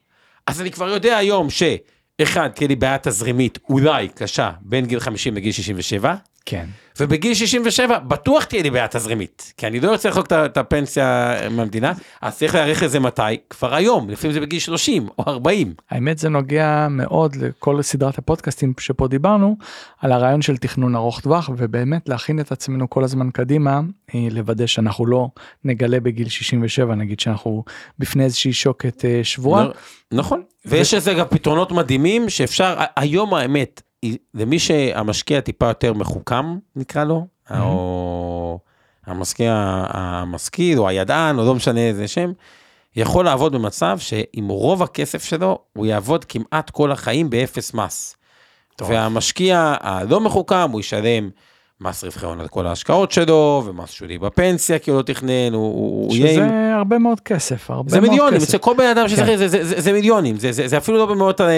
אז 0.46 0.60
אני 0.60 0.70
כבר 0.70 0.88
יודע 0.88 1.16
היום 1.16 1.48
שאחד, 1.50 2.48
תהיה 2.48 2.68
לי 2.68 2.76
בעיה 2.76 2.98
תזרימית 2.98 3.58
אולי 3.68 4.08
קשה 4.08 4.50
בין 4.60 4.86
גיל 4.86 5.00
50 5.00 5.36
לגיל 5.36 5.52
67, 5.52 6.14
כן. 6.46 6.66
ובגיל 7.00 7.34
67 7.34 7.98
בטוח 7.98 8.44
תהיה 8.44 8.62
לי 8.62 8.70
בעיה 8.70 8.88
תזרימית, 8.88 9.52
כי 9.56 9.66
אני 9.66 9.80
לא 9.80 9.90
רוצה 9.90 10.08
לחוק 10.08 10.26
את 10.26 10.32
את 10.32 10.56
הפנסיה 10.56 11.34
מהמדינה, 11.50 11.92
אז 12.22 12.38
צריך 12.38 12.54
להעריך 12.54 12.82
לזה 12.82 13.00
מתי? 13.00 13.22
כבר 13.50 13.74
היום, 13.74 14.10
לפעמים 14.10 14.34
זה 14.34 14.40
בגיל 14.40 14.58
30 14.58 15.08
או 15.18 15.24
40. 15.26 15.74
האמת 15.90 16.18
זה 16.18 16.28
נוגע 16.28 16.86
מאוד 16.90 17.36
לכל 17.36 17.82
סדרת 17.82 18.18
הפודקאסטים 18.18 18.72
שפה 18.80 19.08
דיברנו 19.08 19.56
על 20.00 20.12
הרעיון 20.12 20.42
של 20.42 20.56
תכנון 20.56 20.96
ארוך 20.96 21.20
טווח 21.20 21.50
ובאמת 21.56 22.08
להכין 22.08 22.40
את 22.40 22.52
עצמנו 22.52 22.90
כל 22.90 23.04
הזמן 23.04 23.30
קדימה 23.30 23.80
אה, 24.14 24.26
לוודא 24.30 24.66
שאנחנו 24.66 25.06
לא 25.06 25.28
נגלה 25.64 26.00
בגיל 26.00 26.28
67 26.28 26.94
נגיד 26.94 27.20
שאנחנו 27.20 27.64
בפני 27.98 28.24
איזושהי 28.24 28.52
שוקת 28.52 29.04
אה, 29.04 29.20
שבועה. 29.22 29.66
נכון. 30.12 30.42
ויש 30.64 30.94
לזה 30.94 31.14
גם 31.14 31.26
פתרונות 31.30 31.72
מדהימים 31.72 32.30
שאפשר, 32.30 32.74
היום 32.96 33.34
האמת, 33.34 33.82
למי 34.34 34.58
שהמשקיע 34.58 35.40
טיפה 35.40 35.68
יותר 35.68 35.92
מחוכם, 35.92 36.58
נקרא 36.76 37.04
לו, 37.04 37.26
או 37.50 38.58
המשקיע 39.06 39.54
המשכיל, 39.88 40.78
או 40.78 40.88
הידען, 40.88 41.38
או 41.38 41.44
לא 41.44 41.54
משנה 41.54 41.80
איזה 41.80 42.08
שם, 42.08 42.32
יכול 42.96 43.24
לעבוד 43.24 43.52
במצב 43.52 43.98
שעם 43.98 44.48
רוב 44.48 44.82
הכסף 44.82 45.24
שלו, 45.24 45.58
הוא 45.72 45.86
יעבוד 45.86 46.24
כמעט 46.24 46.70
כל 46.70 46.92
החיים 46.92 47.30
באפס 47.30 47.74
מס. 47.74 48.16
והמשקיע 48.80 49.74
הלא 49.80 50.20
מחוכם, 50.20 50.70
הוא 50.70 50.80
ישלם 50.80 51.30
מס 51.84 52.04
רווחי 52.04 52.26
הון 52.26 52.40
על 52.40 52.48
כל 52.48 52.66
ההשקעות 52.66 53.12
שלו, 53.12 53.62
ומס 53.66 53.90
שולי 53.90 54.18
בפנסיה, 54.18 54.78
כי 54.78 54.90
הוא 54.90 54.98
לא 54.98 55.02
תכנן, 55.02 55.30
הוא- 55.52 55.62
הוא 55.74 56.08
הוא 56.08 56.16
יהיה 56.16 56.42
עם... 56.42 56.48
שזה 56.48 56.74
הרבה 56.74 56.98
מאוד 56.98 57.20
כסף 57.20 57.70
הרבה 57.70 57.90
זה 57.90 58.00
מאוד 58.00 58.10
מיליונים, 58.10 58.40
כסף. 58.40 58.48
אצל 58.48 58.58
כל 58.58 58.74
בן 58.78 58.86
אדם 58.86 59.02
כן. 59.02 59.08
שצריך, 59.08 59.36
זה, 59.36 59.48
זה, 59.48 59.64
זה, 59.64 59.80
זה 59.80 59.92
מיליונים, 59.92 60.36
זה, 60.36 60.52
זה, 60.52 60.68
זה 60.68 60.78
אפילו 60.78 60.98
לא 60.98 61.06
במאות 61.06 61.40
אה, 61.40 61.46
אה, 61.46 61.52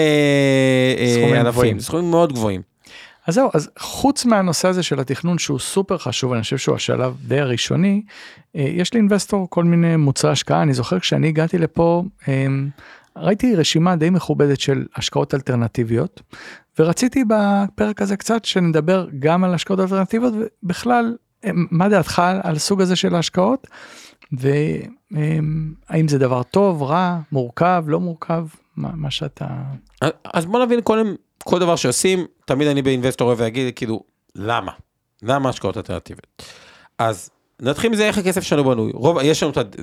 אלפים, 1.31 1.43
גבוהים. 1.51 1.79
סכומים 1.79 2.11
מאוד 2.11 2.33
גבוהים. 2.33 2.61
אז 3.27 3.33
זהו, 3.35 3.49
אז 3.53 3.69
חוץ 3.79 4.25
מהנושא 4.25 4.67
הזה 4.67 4.83
של 4.83 4.99
התכנון 4.99 5.37
שהוא 5.37 5.59
סופר 5.59 5.97
חשוב, 5.97 6.33
אני 6.33 6.41
חושב 6.41 6.57
שהוא 6.57 6.75
השלב 6.75 7.13
די 7.27 7.39
הראשוני, 7.39 8.01
אה, 8.55 8.61
יש 8.61 8.93
לאינבסטור 8.93 9.47
כל 9.49 9.63
מיני 9.63 9.95
מוצרי 9.95 10.31
השקעה, 10.31 10.61
אני 10.61 10.73
זוכר 10.73 10.99
כשאני 10.99 11.27
הגעתי 11.27 11.57
לפה, 11.57 12.03
אה, 12.27 12.45
ראיתי 13.17 13.55
רשימה 13.55 13.95
די 13.95 14.09
מכובדת 14.09 14.59
של 14.59 14.85
השקעות 14.95 15.33
אלטרנטיביות, 15.33 16.21
ורציתי 16.79 17.23
בפרק 17.27 18.01
הזה 18.01 18.17
קצת 18.17 18.45
שנדבר 18.45 19.07
גם 19.19 19.43
על 19.43 19.53
השקעות 19.53 19.79
אלטרנטיביות, 19.79 20.33
ובכלל, 20.63 21.15
אה, 21.45 21.49
מה 21.53 21.89
דעתך 21.89 22.21
על 22.43 22.55
הסוג 22.55 22.81
הזה 22.81 22.95
של 22.95 23.15
ההשקעות, 23.15 23.67
והאם 24.31 26.07
זה 26.07 26.17
דבר 26.17 26.43
טוב, 26.43 26.83
רע, 26.83 27.19
מורכב, 27.31 27.83
לא 27.87 27.99
מורכב, 27.99 28.45
מה, 28.75 28.89
מה 28.93 29.11
שאתה... 29.11 29.47
אז 30.33 30.45
בוא 30.45 30.65
נבין 30.65 30.81
קודם, 30.81 31.15
כל 31.43 31.59
דבר 31.59 31.75
שעושים, 31.75 32.25
תמיד 32.45 32.67
אני 32.67 32.81
באינבסטור 32.81 33.27
אוהב 33.27 33.41
להגיד, 33.41 33.73
כאילו, 33.75 34.03
למה? 34.35 34.71
למה 35.23 35.49
השקעות 35.49 35.77
אלטרנטיביות? 35.77 36.43
אז 36.97 37.29
נתחיל 37.61 37.91
מזה 37.91 38.07
איך 38.07 38.17
הכסף 38.17 38.43
שלנו 38.43 38.63
בנוי. 38.63 38.91
רוב, 38.93 39.17
יש 39.23 39.43
לנו 39.43 39.51
את. 39.51 39.75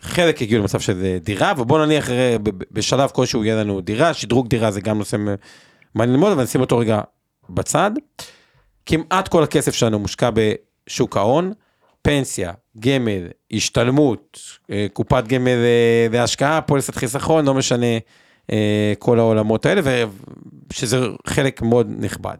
חלק 0.00 0.42
הגיעו 0.42 0.60
למצב 0.60 0.80
של 0.80 1.18
דירה, 1.22 1.52
ובוא 1.58 1.86
נניח 1.86 2.10
אה, 2.10 2.36
בשלב 2.70 3.10
כלשהו 3.10 3.44
יהיה 3.44 3.56
לנו 3.56 3.80
דירה, 3.80 4.14
שדרוג 4.14 4.48
דירה 4.48 4.70
זה 4.70 4.80
גם 4.80 4.98
נושא 4.98 5.16
מעניין 5.94 6.20
מאוד, 6.20 6.32
אבל 6.32 6.42
נשים 6.42 6.60
אותו 6.60 6.78
רגע 6.78 7.00
בצד. 7.50 7.90
כמעט 8.86 9.28
כל 9.28 9.42
הכסף 9.42 9.74
שלנו 9.74 9.98
מושקע 9.98 10.30
בשוק 10.34 11.16
ההון, 11.16 11.52
פנסיה, 12.02 12.52
גמל, 12.78 13.28
השתלמות, 13.52 14.40
אה, 14.70 14.86
קופת 14.92 15.24
גמל 15.26 15.48
אה, 15.48 16.06
להשקעה, 16.12 16.60
פוליסת 16.60 16.94
חיסכון, 16.94 17.44
לא 17.44 17.54
משנה 17.54 17.98
אה, 18.52 18.92
כל 18.98 19.18
העולמות 19.18 19.66
האלה, 19.66 20.04
שזה 20.72 21.06
חלק 21.26 21.62
מאוד 21.62 21.86
נכבד. 21.98 22.36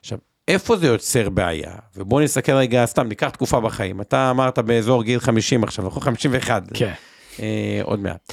עכשיו, 0.00 0.18
איפה 0.48 0.76
זה 0.76 0.86
יוצר 0.86 1.30
בעיה? 1.30 1.72
ובואו 1.96 2.20
נסתכל 2.20 2.52
רגע, 2.52 2.86
סתם 2.86 3.08
ניקח 3.08 3.28
תקופה 3.28 3.60
בחיים. 3.60 4.00
אתה 4.00 4.30
אמרת 4.30 4.58
באזור 4.58 5.02
גיל 5.02 5.20
50 5.20 5.64
עכשיו, 5.64 5.84
אנחנו 5.84 6.00
51. 6.00 6.62
כן. 6.74 6.92
עוד 7.82 8.00
מעט. 8.00 8.32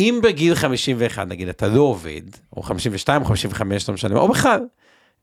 שאם 0.00 0.20
בגיל 0.22 0.54
51 0.54 1.26
נגיד 1.26 1.48
אתה 1.48 1.66
לא 1.68 1.80
עובד, 1.80 2.20
או 2.56 2.62
52 2.62 3.22
או 3.22 3.26
55 3.26 3.88
לא 3.88 3.94
משנה, 3.94 4.18
או 4.18 4.28
בכלל, 4.28 4.60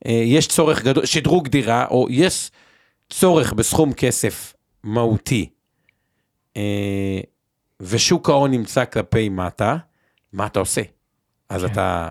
אה, 0.06 0.12
יש 0.24 0.46
צורך 0.48 0.82
גדול, 0.82 1.06
שדרוג 1.06 1.48
דירה, 1.48 1.84
או 1.90 2.06
יש 2.10 2.50
צורך 3.10 3.52
בסכום 3.52 3.92
כסף 3.92 4.54
מהותי, 4.84 5.48
אה, 6.56 7.20
ושוק 7.80 8.28
ההון 8.28 8.50
נמצא 8.50 8.84
כלפי 8.84 9.28
מטה, 9.28 9.76
מה 10.32 10.46
אתה 10.46 10.58
עושה? 10.60 10.80
אז 11.48 11.60
כן. 11.64 11.72
אתה 11.72 12.08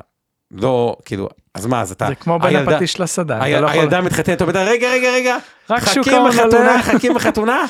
לא, 0.52 0.96
כאילו, 1.06 1.30
אז 1.54 1.66
מה, 1.66 1.82
אז 1.82 1.92
אתה... 1.92 2.08
זה 2.08 2.16
כמו 2.16 2.40
בין 2.40 2.56
הילדה- 2.56 2.72
הפטיש 2.76 3.00
לשדה, 3.00 3.36
אתה 3.38 3.44
הי- 3.46 3.62
לא 3.62 3.68
יכול... 3.68 3.80
הילדה 3.80 4.02
מתחתנת, 4.02 4.42
אומרת, 4.42 4.56
רגע, 4.56 4.90
רגע, 4.92 5.12
רגע, 5.14 5.38
חכים 5.80 6.04
בחתונה, 6.30 6.46
עולה." 6.58 6.84
חכים 6.84 7.14
בחתונה, 7.14 7.66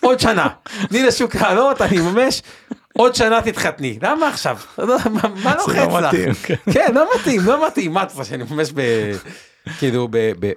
עוד 0.00 0.20
שנה. 0.20 0.48
תני 0.88 1.02
לשוק 1.02 1.36
העלות, 1.36 1.82
אני 1.82 1.98
ממש, 2.00 2.42
עוד 2.96 3.14
שנה 3.14 3.42
תתחתני. 3.42 3.98
למה 4.02 4.28
עכשיו? 4.28 4.58
לא, 4.78 4.96
מה 5.44 5.52
זה 5.52 5.58
לוחץ 5.58 5.92
לא 5.92 6.00
לך? 6.00 6.16
כן. 6.42 6.54
כן, 6.72 6.94
לא 6.94 7.08
מתאים, 7.14 7.40
לא 7.44 7.66
מתאים. 7.66 7.92
מה 7.92 8.02
את 8.02 8.10
רוצה 8.12 8.24
שאני 8.24 8.44
ממש 8.50 8.72
ב... 8.74 8.80
כאילו, 9.78 10.08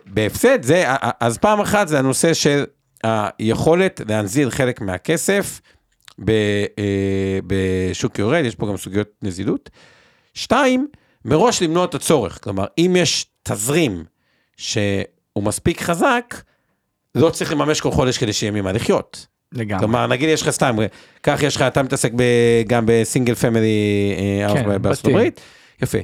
בהפסד? 0.06 0.64
זה, 0.64 0.84
אז 1.20 1.38
פעם 1.38 1.60
אחת 1.60 1.88
זה 1.88 2.00
הנושא 2.00 2.34
של 2.34 2.66
היכולת 3.04 4.02
להנזיל 4.08 4.50
חלק 4.50 4.82
מהכסף 4.82 5.62
אה, 6.30 6.66
בשוק 7.48 8.20
יורד, 8.20 8.46
יש 8.46 8.56
פה 8.56 8.68
גם 8.68 8.78
סוגיות 8.78 9.08
נזילות. 9.22 9.70
שתיים, 10.34 10.88
מראש 11.26 11.64
למנוע 11.64 11.86
את 11.86 11.96
הצורך. 11.96 12.44
כלומר, 12.44 12.66
אם 12.78 12.96
יש 13.00 13.26
תזרים 13.44 14.04
שהוא 14.58 15.44
מספיק 15.44 15.82
חזק, 15.82 16.36
לא 17.16 17.30
צריך 17.30 17.52
לממש 17.52 17.82
כל 17.82 17.92
חודש 17.92 18.18
כדי 18.18 18.34
שיהיה 18.34 18.52
ממה 18.52 18.72
לחיות. 18.72 19.28
לגמרי. 19.52 19.80
כלומר, 19.80 20.08
נגיד 20.08 20.30
יש 20.30 20.42
לך 20.42 20.50
סתם, 20.50 20.76
כך 21.24 21.44
יש 21.44 21.56
לך, 21.56 21.62
אתה 21.62 21.84
מתעסק 21.84 22.12
ב, 22.16 22.24
גם 22.68 22.84
בסינגל 22.88 23.36
פמילי 23.36 24.16
כן, 24.54 24.82
בארצות 24.82 25.06
בתים. 25.06 25.16
הברית, 25.16 25.42
יפה. 25.82 25.98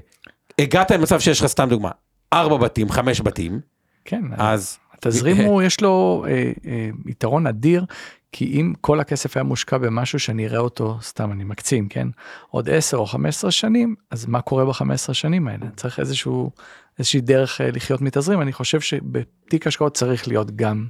הגעת 0.60 0.92
למצב 0.92 1.20
שיש 1.20 1.42
לך 1.42 1.48
סתם 1.48 1.70
דוגמה, 1.70 1.92
ארבע 2.34 2.58
בתים, 2.58 2.92
חמש 2.92 3.22
בתים, 3.22 3.60
כן, 4.06 4.22
אז 4.38 4.78
התזרים 4.94 5.38
הוא, 5.38 5.62
יש 5.62 5.82
לו 5.82 6.26
אה, 6.28 6.52
אה, 6.66 6.90
יתרון 7.06 7.48
אדיר, 7.48 7.86
כי 8.32 8.46
אם 8.46 8.74
כל 8.82 9.00
הכסף 9.00 9.38
היה 9.38 9.44
מושקע 9.44 9.78
במשהו 9.78 10.20
שאני 10.20 10.48
אראה 10.48 10.60
אותו, 10.60 10.98
סתם 11.02 11.32
אני 11.32 11.44
מקצין, 11.44 11.88
כן? 11.90 12.08
עוד 12.50 12.70
10 12.70 12.98
או 12.98 13.06
15 13.06 13.52
שנים, 13.52 13.96
אז 14.12 14.26
מה 14.26 14.42
קורה 14.42 14.66
ב-15 14.66 15.14
שנים 15.14 15.48
האלה? 15.48 15.66
צריך 15.76 16.00
איזשהו, 16.00 16.52
איזושהי 17.00 17.22
דרך 17.22 17.62
אה, 17.62 17.72
לחיות 17.72 18.02
מתזרים, 18.02 18.42
אני 18.42 18.54
חושב 18.54 18.82
שבתיק 18.82 19.68
השקעות 19.68 19.94
צריך 19.94 20.28
להיות 20.28 20.56
גם 20.56 20.88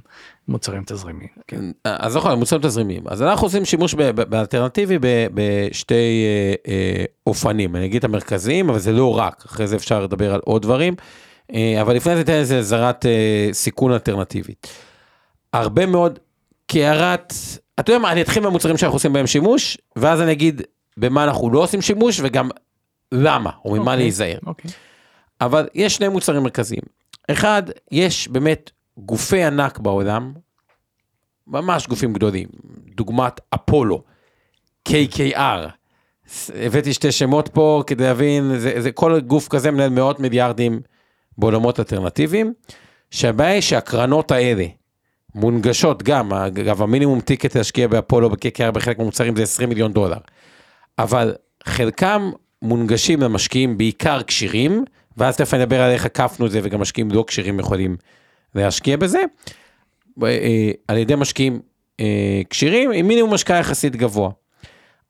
מוצרים 0.48 0.82
תזרימיים. 0.86 1.28
כן. 1.46 1.64
אז 1.84 2.16
נכון, 2.16 2.38
מוצרים 2.38 2.62
תזרימיים. 2.62 3.02
אז 3.08 3.22
אנחנו 3.22 3.46
עושים 3.46 3.64
שימוש 3.64 3.94
באלטרנטיבי 3.94 4.98
בשתי 5.34 5.94
אה, 5.94 6.72
אה, 6.72 7.04
אופנים, 7.26 7.76
אני 7.76 7.84
אגיד 7.86 7.98
את 7.98 8.04
המרכזיים, 8.04 8.70
אבל 8.70 8.78
זה 8.78 8.92
לא 8.92 9.18
רק, 9.18 9.44
אחרי 9.46 9.66
זה 9.66 9.76
אפשר 9.76 10.02
לדבר 10.02 10.34
על 10.34 10.40
עוד 10.44 10.62
דברים, 10.62 10.94
אה, 11.54 11.82
אבל 11.82 11.96
לפני 11.96 12.12
זה 12.12 12.18
ניתן 12.18 12.32
איזה 12.32 12.62
זרת 12.62 13.06
אה, 13.06 13.48
סיכון 13.52 13.92
אלטרנטיבית. 13.92 14.66
הרבה 15.52 15.86
מאוד, 15.86 16.18
כהערת, 16.68 17.34
אתה 17.80 17.90
יודע 17.90 18.02
מה, 18.02 18.12
אני 18.12 18.22
אתחיל 18.22 18.42
מהמוצרים 18.42 18.76
שאנחנו 18.76 18.96
עושים 18.96 19.12
בהם 19.12 19.26
שימוש, 19.26 19.78
ואז 19.96 20.20
אני 20.20 20.32
אגיד 20.32 20.62
במה 20.96 21.24
אנחנו 21.24 21.50
לא 21.50 21.58
עושים 21.58 21.82
שימוש, 21.82 22.20
וגם 22.22 22.50
למה, 23.12 23.50
או 23.64 23.70
ממה 23.70 23.80
אוקיי. 23.80 23.96
להיזהר. 23.96 24.38
אוקיי. 24.46 24.70
אבל 25.40 25.68
יש 25.74 25.94
שני 25.94 26.08
מוצרים 26.08 26.42
מרכזיים. 26.42 26.82
אחד, 27.30 27.62
יש 27.90 28.28
באמת 28.28 28.70
גופי 28.98 29.44
ענק 29.44 29.78
בעולם, 29.78 30.32
ממש 31.46 31.86
גופים 31.86 32.12
גדולים, 32.12 32.48
דוגמת 32.94 33.40
אפולו, 33.54 34.02
KKR. 34.88 35.68
הבאתי 36.54 36.92
שתי 36.92 37.12
שמות 37.12 37.48
פה 37.48 37.82
כדי 37.86 38.04
להבין, 38.04 38.58
זה, 38.58 38.74
זה 38.78 38.92
כל 38.92 39.20
גוף 39.20 39.48
כזה 39.48 39.70
מנהל 39.70 39.90
מאות 39.90 40.20
מיליארדים 40.20 40.80
בעולמות 41.38 41.80
אלטרנטיביים, 41.80 42.52
שהבעיה 43.10 43.52
היא 43.52 43.60
שהקרנות 43.60 44.30
האלה 44.30 44.64
מונגשות 45.34 46.02
גם, 46.02 46.32
אגב 46.32 46.82
המינימום 46.82 47.20
טיקט 47.20 47.56
להשקיע 47.56 47.88
באפולו 47.88 48.30
ב-KKR 48.30 48.70
בחלק 48.72 48.98
מהמוצרים 48.98 49.36
זה 49.36 49.42
20 49.42 49.68
מיליון 49.68 49.92
דולר, 49.92 50.18
אבל 50.98 51.34
חלקם 51.64 52.30
מונגשים 52.62 53.22
למשקיעים 53.22 53.78
בעיקר 53.78 54.22
כשירים, 54.22 54.84
ואז 55.16 55.36
תכף 55.36 55.54
אני 55.54 55.62
אדבר 55.62 55.80
על 55.80 55.90
איך 55.90 56.04
עקפנו 56.04 56.46
את 56.46 56.50
זה 56.50 56.60
וגם 56.62 56.80
משקיעים 56.80 57.10
לא 57.10 57.24
כשירים 57.26 57.60
יכולים 57.60 57.96
להשקיע 58.54 58.96
בזה, 58.96 59.22
אה, 60.22 60.70
על 60.88 60.96
ידי 60.96 61.14
משקיעים 61.14 61.60
אה, 62.00 62.42
כשירים 62.50 62.92
עם 62.92 63.08
מינימום 63.08 63.34
השקעה 63.34 63.58
יחסית 63.58 63.96
גבוה. 63.96 64.30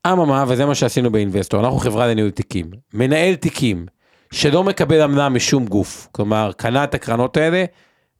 אממה, 0.07 0.45
וזה 0.49 0.67
מה 0.67 0.75
שעשינו 0.75 1.11
באינבסטור, 1.11 1.61
אנחנו 1.61 1.79
חברה 1.79 2.07
לניהול 2.07 2.31
תיקים, 2.31 2.71
מנהל 2.95 3.35
תיקים 3.35 3.87
שלא 4.33 4.65
מקבל 4.65 5.01
עמלה 5.01 5.29
משום 5.29 5.67
גוף, 5.67 6.09
כלומר 6.13 6.51
קנה 6.57 6.85
את 6.85 6.95
הקרנות 6.95 7.37
האלה 7.37 7.65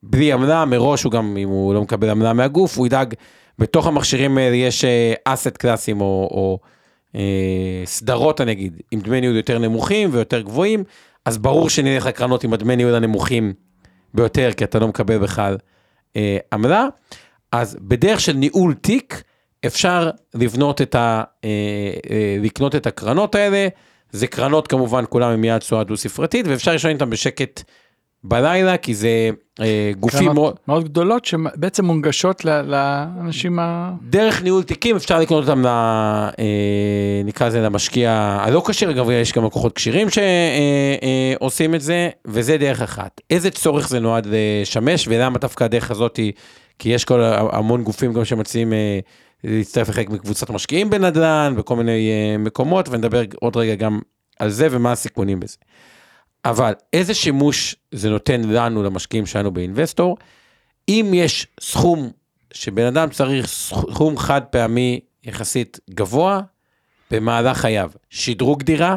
בלי 0.03 0.33
עמלה, 0.33 0.65
מראש 0.65 1.03
הוא 1.03 1.11
גם, 1.11 1.37
אם 1.37 1.49
הוא 1.49 1.73
לא 1.73 1.81
מקבל 1.81 2.09
עמלה 2.09 2.33
מהגוף, 2.33 2.77
הוא 2.77 2.87
ידאג, 2.87 3.13
בתוך 3.59 3.87
המכשירים 3.87 4.37
האלה 4.37 4.55
יש 4.55 4.85
אסט 5.25 5.57
קלאסים 5.57 6.01
או, 6.01 6.29
או 6.31 6.59
אה, 7.15 7.81
סדרות 7.85 8.41
אני 8.41 8.51
אגיד, 8.51 8.81
עם 8.91 8.99
דמי 8.99 9.21
ניהול 9.21 9.35
יותר 9.35 9.59
נמוכים 9.59 10.09
ויותר 10.11 10.41
גבוהים, 10.41 10.83
אז 11.27 11.37
ברור 11.37 11.69
שנלך 11.69 12.05
לקרנות 12.05 12.43
עם 12.43 12.53
הדמי 12.53 12.75
ניהול 12.75 12.95
הנמוכים 12.95 13.53
ביותר, 14.13 14.49
כי 14.57 14.63
אתה 14.63 14.79
לא 14.79 14.87
מקבל 14.87 15.17
בכלל 15.17 15.57
אה, 16.15 16.37
עמלה. 16.53 16.87
אז 17.51 17.77
בדרך 17.81 18.19
של 18.19 18.33
ניהול 18.33 18.73
תיק, 18.73 19.23
אפשר 19.65 20.09
לבנות 20.33 20.81
את 20.81 20.95
ה... 20.95 21.23
אה, 21.43 21.49
אה, 22.09 22.37
לקנות 22.39 22.75
את 22.75 22.87
הקרנות 22.87 23.35
האלה. 23.35 23.67
זה 24.11 24.27
קרנות 24.27 24.67
כמובן, 24.67 25.03
כולם 25.09 25.31
עם 25.31 25.43
יעד 25.43 25.59
תשואה 25.59 25.83
דו 25.83 25.97
ספרתית, 25.97 26.47
ואפשר 26.47 26.71
לישון 26.71 26.91
איתם 26.91 27.09
בשקט 27.09 27.63
בלילה, 28.23 28.77
כי 28.77 28.95
זה 28.95 29.29
אה, 29.61 29.91
גופים 29.99 30.31
מאוד... 30.33 30.55
מאוד 30.67 30.83
גדולות 30.83 31.25
שבעצם 31.25 31.85
מונגשות 31.85 32.45
ל- 32.45 32.61
לאנשים 32.61 33.59
ה... 33.59 33.93
דרך 34.09 34.41
ניהול 34.41 34.63
תיקים 34.63 34.95
אפשר 34.95 35.19
לקנות 35.19 35.49
אותם, 35.49 35.61
ל, 35.61 35.67
אה, 35.67 37.21
נקרא 37.25 37.47
לזה 37.47 37.61
למשקיע 37.61 38.37
הלא 38.41 38.63
כשיר, 38.67 38.91
אגב 38.91 39.09
יש 39.09 39.33
גם 39.33 39.45
לקוחות 39.45 39.75
כשירים 39.75 40.07
שעושים 41.39 41.75
את 41.75 41.81
זה, 41.81 42.09
וזה 42.25 42.57
דרך 42.57 42.81
אחת. 42.81 43.21
איזה 43.29 43.51
צורך 43.51 43.89
זה 43.89 43.99
נועד 43.99 44.27
לשמש, 44.31 45.07
ולמה 45.07 45.37
דווקא 45.37 45.63
הדרך 45.63 45.91
הזאתי, 45.91 46.31
כי 46.79 46.89
יש 46.89 47.05
כל 47.05 47.21
המון 47.51 47.83
גופים 47.83 48.13
גם 48.13 48.25
שמציעים 48.25 48.73
אה, 48.73 48.99
להצטרף 49.43 49.89
לחלק 49.89 50.09
מקבוצת 50.09 50.49
משקיעים 50.49 50.89
בנדל"ן, 50.89 51.53
בכל 51.57 51.75
מיני 51.75 52.09
אה, 52.09 52.37
מקומות, 52.37 52.89
ונדבר 52.89 53.21
עוד 53.39 53.57
רגע 53.57 53.75
גם 53.75 53.99
על 54.39 54.49
זה 54.49 54.67
ומה 54.71 54.91
הסיכונים 54.91 55.39
בזה. 55.39 55.57
אבל 56.45 56.73
איזה 56.93 57.13
שימוש 57.13 57.75
זה 57.91 58.09
נותן 58.09 58.41
לנו, 58.41 58.83
למשקיעים 58.83 59.25
שלנו 59.25 59.51
באינבסטור, 59.51 60.17
אם 60.89 61.11
יש 61.13 61.47
סכום 61.59 62.11
שבן 62.53 62.85
אדם 62.85 63.09
צריך 63.09 63.47
סכום 63.47 64.17
חד 64.17 64.41
פעמי 64.41 64.99
יחסית 65.23 65.79
גבוה 65.89 66.41
במהלך 67.11 67.57
חייו, 67.57 67.91
שדרוג 68.09 68.63
דירה, 68.63 68.95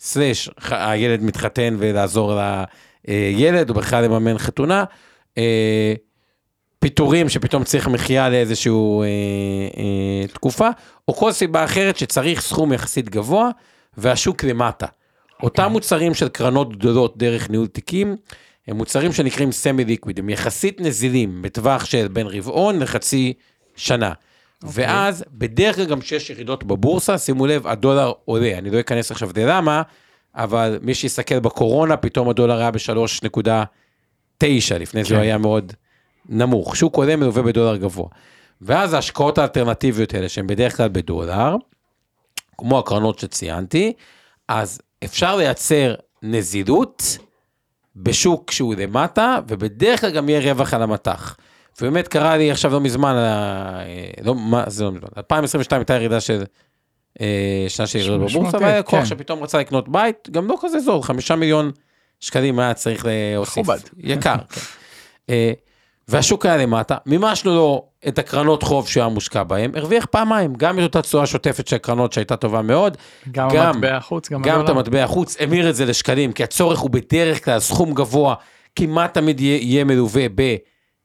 סלש 0.00 0.50
הילד 0.70 1.22
מתחתן 1.22 1.76
ולעזור 1.78 2.38
לילד, 3.08 3.70
או 3.70 3.74
בכלל 3.74 4.04
לממן 4.04 4.38
חתונה, 4.38 4.84
אה, 5.38 5.94
פיטורים 6.78 7.28
שפתאום 7.28 7.64
צריך 7.64 7.88
מחיה 7.88 8.28
לאיזשהו 8.28 9.02
אה, 9.02 9.06
אה, 9.76 10.28
תקופה, 10.28 10.68
או 11.08 11.14
כל 11.14 11.32
סיבה 11.32 11.64
אחרת 11.64 11.96
שצריך 11.96 12.40
סכום 12.40 12.72
יחסית 12.72 13.08
גבוה 13.08 13.50
והשוק 13.96 14.44
למטה. 14.44 14.86
אותם 15.42 15.68
מוצרים 15.72 16.14
של 16.14 16.28
קרנות 16.28 16.76
גדולות 16.76 17.18
דרך 17.18 17.50
ניהול 17.50 17.66
תיקים, 17.66 18.16
הם 18.68 18.76
מוצרים 18.76 19.12
שנקראים 19.12 19.52
סמי 19.52 19.84
ליקוויד, 19.84 20.18
הם 20.18 20.28
יחסית 20.28 20.80
נזילים 20.80 21.42
בטווח 21.42 21.84
של 21.84 22.08
בין 22.08 22.26
רבעון 22.26 22.78
לחצי 22.78 23.32
שנה. 23.76 24.12
ואז 24.62 25.24
בדרך 25.32 25.76
כלל 25.76 25.84
גם 25.84 26.00
כשיש 26.00 26.30
ירידות 26.30 26.64
בבורסה, 26.64 27.18
שימו 27.18 27.46
לב, 27.46 27.66
הדולר 27.66 28.12
עולה, 28.24 28.58
אני 28.58 28.70
לא 28.70 28.80
אכנס 28.80 29.10
עכשיו 29.10 29.30
ללמה, 29.36 29.82
אבל 30.34 30.78
מי 30.82 30.94
שיסתכל 30.94 31.38
בקורונה, 31.38 31.96
פתאום 31.96 32.28
הדולר 32.28 32.58
היה 32.58 32.70
ב-3.9, 32.70 34.46
לפני 34.80 35.04
זה 35.04 35.08
כן. 35.08 35.14
הוא 35.14 35.22
היה 35.22 35.38
מאוד 35.38 35.72
נמוך. 36.28 36.76
שוק 36.76 36.96
עולה 36.96 37.16
מלווה 37.16 37.42
בדולר 37.42 37.76
גבוה. 37.76 38.08
ואז 38.60 38.94
ההשקעות 38.94 39.38
האלטרנטיביות 39.38 40.14
האלה, 40.14 40.28
שהן 40.28 40.46
בדרך 40.46 40.76
כלל 40.76 40.88
בדולר, 40.88 41.56
כמו 42.58 42.78
הקרנות 42.78 43.18
שציינתי, 43.18 43.92
אז 44.48 44.80
אפשר 45.06 45.36
לייצר 45.36 45.94
נזילות 46.22 47.18
בשוק 47.96 48.50
שהוא 48.50 48.74
למטה, 48.74 49.38
ובדרך 49.48 50.00
כלל 50.00 50.10
גם 50.10 50.28
יהיה 50.28 50.52
רווח 50.52 50.74
על 50.74 50.82
המטח. 50.82 51.36
ובאמת 51.80 52.08
קרה 52.08 52.36
לי 52.36 52.50
עכשיו 52.50 52.72
לא 52.72 52.80
מזמן, 52.80 53.14
אה, 53.16 53.84
לא, 54.22 54.34
מה 54.34 54.64
זה 54.66 54.84
לא 54.84 54.92
מזמן, 54.92 55.08
2022 55.16 55.80
הייתה 55.80 55.94
ירידה 55.94 56.20
של 56.20 56.44
אה, 57.20 57.64
שנה 57.68 57.86
של 57.86 57.98
ירידות 57.98 58.30
בבורסה, 58.30 58.58
והיה 58.58 58.78
לקוח 58.78 59.00
כן. 59.00 59.06
שפתאום 59.06 59.42
רצה 59.42 59.58
לקנות 59.58 59.88
בית, 59.88 60.28
גם 60.30 60.46
לא 60.46 60.56
כזה 60.60 60.80
זול, 60.80 61.02
חמישה 61.02 61.36
מיליון 61.36 61.70
שקלים 62.20 62.58
היה 62.58 62.74
צריך 62.74 63.06
להוסיף. 63.08 63.66
יקר. 63.98 64.36
כן. 64.48 64.60
אה, 65.30 65.52
והשוק 66.08 66.46
היה 66.46 66.56
למטה, 66.56 66.96
מימשנו 67.06 67.54
לו 67.54 67.88
את 68.08 68.18
הקרנות 68.18 68.62
חוב 68.62 68.88
שהוא 68.88 69.00
היה 69.02 69.08
מושקע 69.08 69.42
בהם, 69.42 69.70
הרוויח 69.74 70.06
פעמיים, 70.06 70.54
גם 70.54 70.78
את 70.78 70.82
אותה 70.82 71.02
תשואה 71.02 71.26
שוטפת 71.26 71.68
של 71.68 71.76
הקרנות 71.76 72.12
שהייתה 72.12 72.36
טובה 72.36 72.62
מאוד, 72.62 72.96
גם 73.30 73.48
גם- 73.54 73.66
המטבע 73.66 73.96
החוץ, 73.96 74.30
גם 74.30 74.42
גם 74.42 74.64
את. 74.64 74.68
המטבע 74.68 75.02
החוץ, 75.04 75.36
המיר 75.40 75.70
את 75.70 75.74
זה 75.76 75.84
לשקלים, 75.86 76.32
כי 76.32 76.42
הצורך 76.44 76.78
הוא 76.78 76.90
בדרך 76.90 77.44
כלל 77.44 77.58
סכום 77.58 77.94
גבוה, 77.94 78.34
כמעט 78.76 79.14
תמיד 79.14 79.40
יהיה, 79.40 79.58
יהיה 79.62 79.84
מלווה 79.84 80.26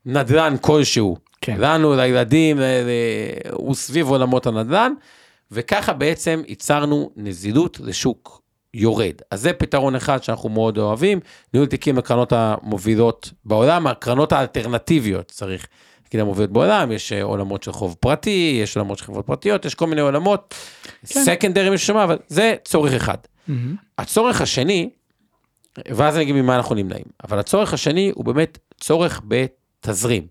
בנדלן 0.05 0.55
כלשהו. 0.61 1.17
כן. 1.41 1.55
לנו, 1.59 1.95
לילדים, 1.95 2.59
ל- 2.59 2.61
ל- 2.63 2.87
הוא 3.51 3.75
סביב 3.75 4.09
עולמות 4.09 4.47
הנדלן, 4.47 4.93
וככה 5.51 5.93
בעצם 5.93 6.41
ייצרנו 6.47 7.09
נזילות 7.15 7.79
לשוק 7.83 8.41
יורד. 8.73 9.13
אז 9.31 9.41
זה 9.41 9.53
פתרון 9.53 9.95
אחד 9.95 10.23
שאנחנו 10.23 10.49
מאוד 10.49 10.77
אוהבים, 10.77 11.19
ניהול 11.53 11.67
תיקים 11.67 11.97
לקרנות 11.97 12.33
המובילות 12.35 13.31
בעולם, 13.45 13.87
הקרנות 13.87 14.31
האלטרנטיביות 14.33 15.25
צריך 15.31 15.67
להגיד 16.13 16.19
המובילות 16.19 16.51
בעולם, 16.51 16.91
יש 16.91 17.13
אה, 17.13 17.23
עולמות 17.23 17.63
של 17.63 17.71
חוב 17.71 17.95
פרטי, 17.99 18.59
יש 18.63 18.77
עולמות 18.77 18.97
של 18.97 19.03
חברות 19.03 19.25
פרטיות, 19.25 19.65
יש 19.65 19.75
כל 19.75 19.87
מיני 19.87 20.01
עולמות, 20.01 20.53
סקנדרי 21.05 21.69
מי 21.69 21.77
ששמע, 21.77 22.03
אבל 22.03 22.17
זה 22.27 22.55
צורך 22.65 22.93
אחד. 22.93 23.17
מהמם. 23.47 23.75
הצורך 23.97 24.41
השני, 24.41 24.89
ואז 25.87 26.15
אני 26.15 26.23
אגיד 26.23 26.35
ממה 26.35 26.55
אנחנו 26.55 26.75
נמנעים, 26.75 27.05
אבל 27.23 27.39
הצורך 27.39 27.73
השני 27.73 28.11
הוא 28.15 28.25
באמת 28.25 28.57
צורך 28.79 29.21
בתזרים. 29.27 30.27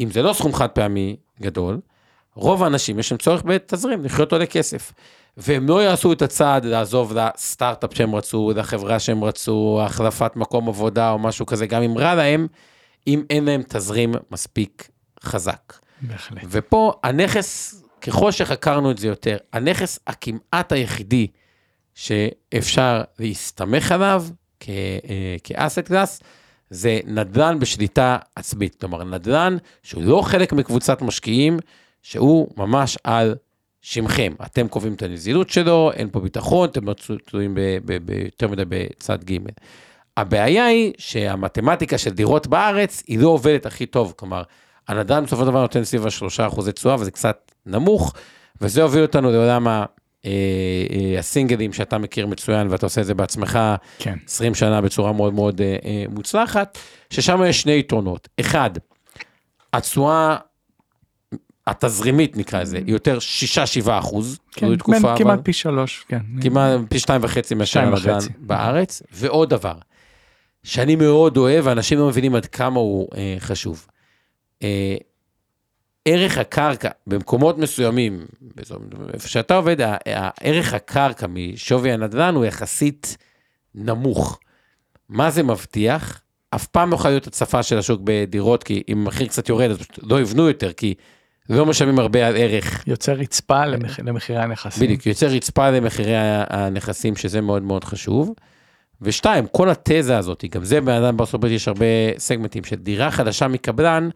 אם 0.00 0.10
זה 0.10 0.22
לא 0.22 0.32
סכום 0.32 0.54
חד 0.54 0.68
פעמי 0.68 1.16
גדול, 1.40 1.80
רוב 2.34 2.62
האנשים 2.62 2.98
יש 2.98 3.12
להם 3.12 3.18
צורך 3.18 3.42
בתזרים, 3.46 4.04
לחיות 4.04 4.32
עולה 4.32 4.46
כסף. 4.46 4.92
והם 5.36 5.68
לא 5.68 5.82
יעשו 5.82 6.12
את 6.12 6.22
הצעד 6.22 6.64
לעזוב 6.64 7.12
לסטארט-אפ 7.12 7.94
שהם 7.94 8.14
רצו, 8.14 8.52
לחברה 8.56 8.98
שהם 8.98 9.24
רצו, 9.24 9.80
החלפת 9.82 10.36
מקום 10.36 10.68
עבודה 10.68 11.10
או 11.10 11.18
משהו 11.18 11.46
כזה, 11.46 11.66
גם 11.66 11.82
אם 11.82 11.98
רע 11.98 12.14
להם, 12.14 12.46
אם 13.06 13.22
אין 13.30 13.44
להם 13.44 13.62
תזרים 13.68 14.14
מספיק 14.30 14.88
חזק. 15.22 15.72
בהחלט. 16.00 16.42
ופה 16.48 16.92
הנכס, 17.02 17.82
ככל 18.00 18.30
שחקרנו 18.30 18.90
את 18.90 18.98
זה 18.98 19.06
יותר, 19.06 19.36
הנכס 19.52 19.98
הכמעט 20.06 20.72
היחידי 20.72 21.26
שאפשר 21.94 23.02
להסתמך 23.18 23.92
עליו 23.92 24.24
כאסט 25.44 25.78
קלאס, 25.78 26.20
זה 26.70 27.00
נדל"ן 27.06 27.58
בשליטה 27.58 28.18
עצמית. 28.36 28.74
כלומר, 28.80 29.04
נדל"ן 29.04 29.56
שהוא 29.82 30.02
לא 30.02 30.22
חלק 30.22 30.52
מקבוצת 30.52 31.02
משקיעים, 31.02 31.58
שהוא 32.02 32.48
ממש 32.56 32.98
על 33.04 33.34
שמכם. 33.82 34.32
אתם 34.46 34.68
קובעים 34.68 34.94
את 34.94 35.02
הנזילות 35.02 35.50
שלו, 35.50 35.90
אין 35.92 36.08
פה 36.12 36.20
ביטחון, 36.20 36.68
אתם 36.68 36.84
לא 36.84 36.94
תלויים 37.26 37.56
יותר 38.24 38.48
מדי 38.48 38.62
בצד 38.68 39.24
ג'. 39.24 39.36
הבעיה 40.16 40.66
היא 40.66 40.92
שהמתמטיקה 40.98 41.98
של 41.98 42.10
דירות 42.10 42.46
בארץ 42.46 43.02
היא 43.06 43.18
לא 43.18 43.28
עובדת 43.28 43.66
הכי 43.66 43.86
טוב, 43.86 44.14
כלומר, 44.16 44.42
הנדל"ן 44.88 45.24
בסופו 45.24 45.42
של 45.42 45.48
דבר 45.50 45.60
נותן 45.60 45.84
סביב 45.84 46.06
השלושה 46.06 46.46
אחוזי 46.46 46.72
תשואה 46.72 46.94
וזה 46.94 47.10
קצת 47.10 47.52
נמוך, 47.66 48.14
וזה 48.60 48.82
הוביל 48.82 49.02
אותנו 49.02 49.30
לעולם. 49.30 49.66
אה, 49.68 49.84
אה, 50.26 51.18
הסינגלים 51.18 51.72
שאתה 51.72 51.98
מכיר 51.98 52.26
מצוין 52.26 52.68
ואתה 52.70 52.86
עושה 52.86 53.00
את 53.00 53.06
זה 53.06 53.14
בעצמך 53.14 53.58
כן. 53.98 54.18
20 54.26 54.54
שנה 54.54 54.80
בצורה 54.80 55.12
מאוד 55.12 55.34
מאוד 55.34 55.60
אה, 55.60 56.04
מוצלחת, 56.08 56.78
ששם 57.10 57.40
יש 57.46 57.60
שני 57.62 57.78
יתרונות. 57.78 58.28
אחד, 58.40 58.70
התשואה 59.72 60.36
התזרימית 61.66 62.36
נקרא 62.36 62.60
לזה, 62.60 62.76
היא 62.76 62.92
יותר 62.92 63.18
6-7 63.84 63.90
אחוז, 63.90 64.38
כן, 64.52 64.76
תקופה, 64.76 64.98
כמעט 65.00 65.20
אבל, 65.20 65.36
פי 65.42 65.52
שלוש, 65.52 66.04
כן. 66.08 66.20
כמעט 66.40 66.80
פי 66.88 66.98
שתיים 66.98 67.20
וחצי 67.24 67.54
מאשר 67.54 67.80
הנדל"ן 67.80 68.18
בארץ, 68.38 69.02
ועוד 69.12 69.50
דבר, 69.50 69.74
שאני 70.64 70.96
מאוד 70.96 71.36
אוהב, 71.36 71.66
ואנשים 71.66 71.98
לא 71.98 72.08
מבינים 72.08 72.34
עד 72.34 72.46
כמה 72.46 72.80
הוא 72.80 73.08
אה, 73.16 73.36
חשוב. 73.38 73.86
אה, 74.62 74.96
ערך 76.04 76.38
הקרקע 76.38 76.90
במקומות 77.06 77.58
מסוימים, 77.58 78.26
איפה 79.14 79.28
שאתה 79.28 79.54
עובד, 79.54 79.76
ערך 80.40 80.74
הקרקע 80.74 81.26
משווי 81.26 81.92
הנדל"ן 81.92 82.34
הוא 82.34 82.44
יחסית 82.44 83.16
נמוך. 83.74 84.40
מה 85.08 85.30
זה 85.30 85.42
מבטיח? 85.42 86.20
אף 86.54 86.66
פעם 86.66 86.90
לא 86.90 86.98
להיות 87.04 87.26
הצפה 87.26 87.62
של 87.62 87.78
השוק 87.78 88.00
בדירות, 88.04 88.64
כי 88.64 88.82
אם 88.88 88.98
המחיר 88.98 89.26
קצת 89.26 89.48
יורד, 89.48 89.70
אז 89.70 89.78
לא 90.02 90.20
יבנו 90.20 90.48
יותר, 90.48 90.72
כי 90.72 90.94
לא 91.48 91.66
משלמים 91.66 91.98
הרבה 91.98 92.26
על 92.26 92.36
ערך. 92.36 92.84
יוצר 92.86 93.12
רצפה 93.12 93.66
למח... 93.66 94.00
למחירי 94.00 94.38
הנכסים. 94.38 94.86
בדיוק, 94.86 95.06
יוצר 95.06 95.26
רצפה 95.26 95.70
למחירי 95.70 96.16
הנכסים, 96.50 97.16
שזה 97.16 97.40
מאוד 97.40 97.62
מאוד 97.62 97.84
חשוב. 97.84 98.34
ושתיים, 99.02 99.46
כל 99.46 99.70
התזה 99.70 100.18
הזאת, 100.18 100.44
גם 100.50 100.64
זה 100.64 100.80
בן 100.80 100.92
אדם 100.92 101.16
בארצות 101.16 101.34
הברית 101.34 101.52
יש 101.52 101.68
הרבה 101.68 101.86
סגמנטים 102.18 102.64
של 102.64 102.76
דירה 102.76 103.10
חדשה 103.10 103.48
מקבלן, 103.48 104.08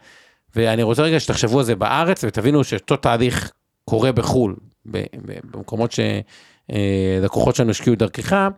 ואני 0.57 0.83
רוצה 0.83 1.03
רגע 1.03 1.21
שתחשבו 1.21 1.59
על 1.59 1.65
זה 1.65 1.77
בארץ 1.77 2.25
ותבינו 2.25 2.65
שאותו 2.65 2.97
תהליך 2.97 3.53
קורה 3.85 4.13
בחו"ל, 4.13 4.57
במקומות 4.85 5.93
שלקוחות 5.93 7.55
אה, 7.55 7.57
שלנו 7.57 7.71
השקיעו 7.71 7.97
דרכך, 7.97 8.49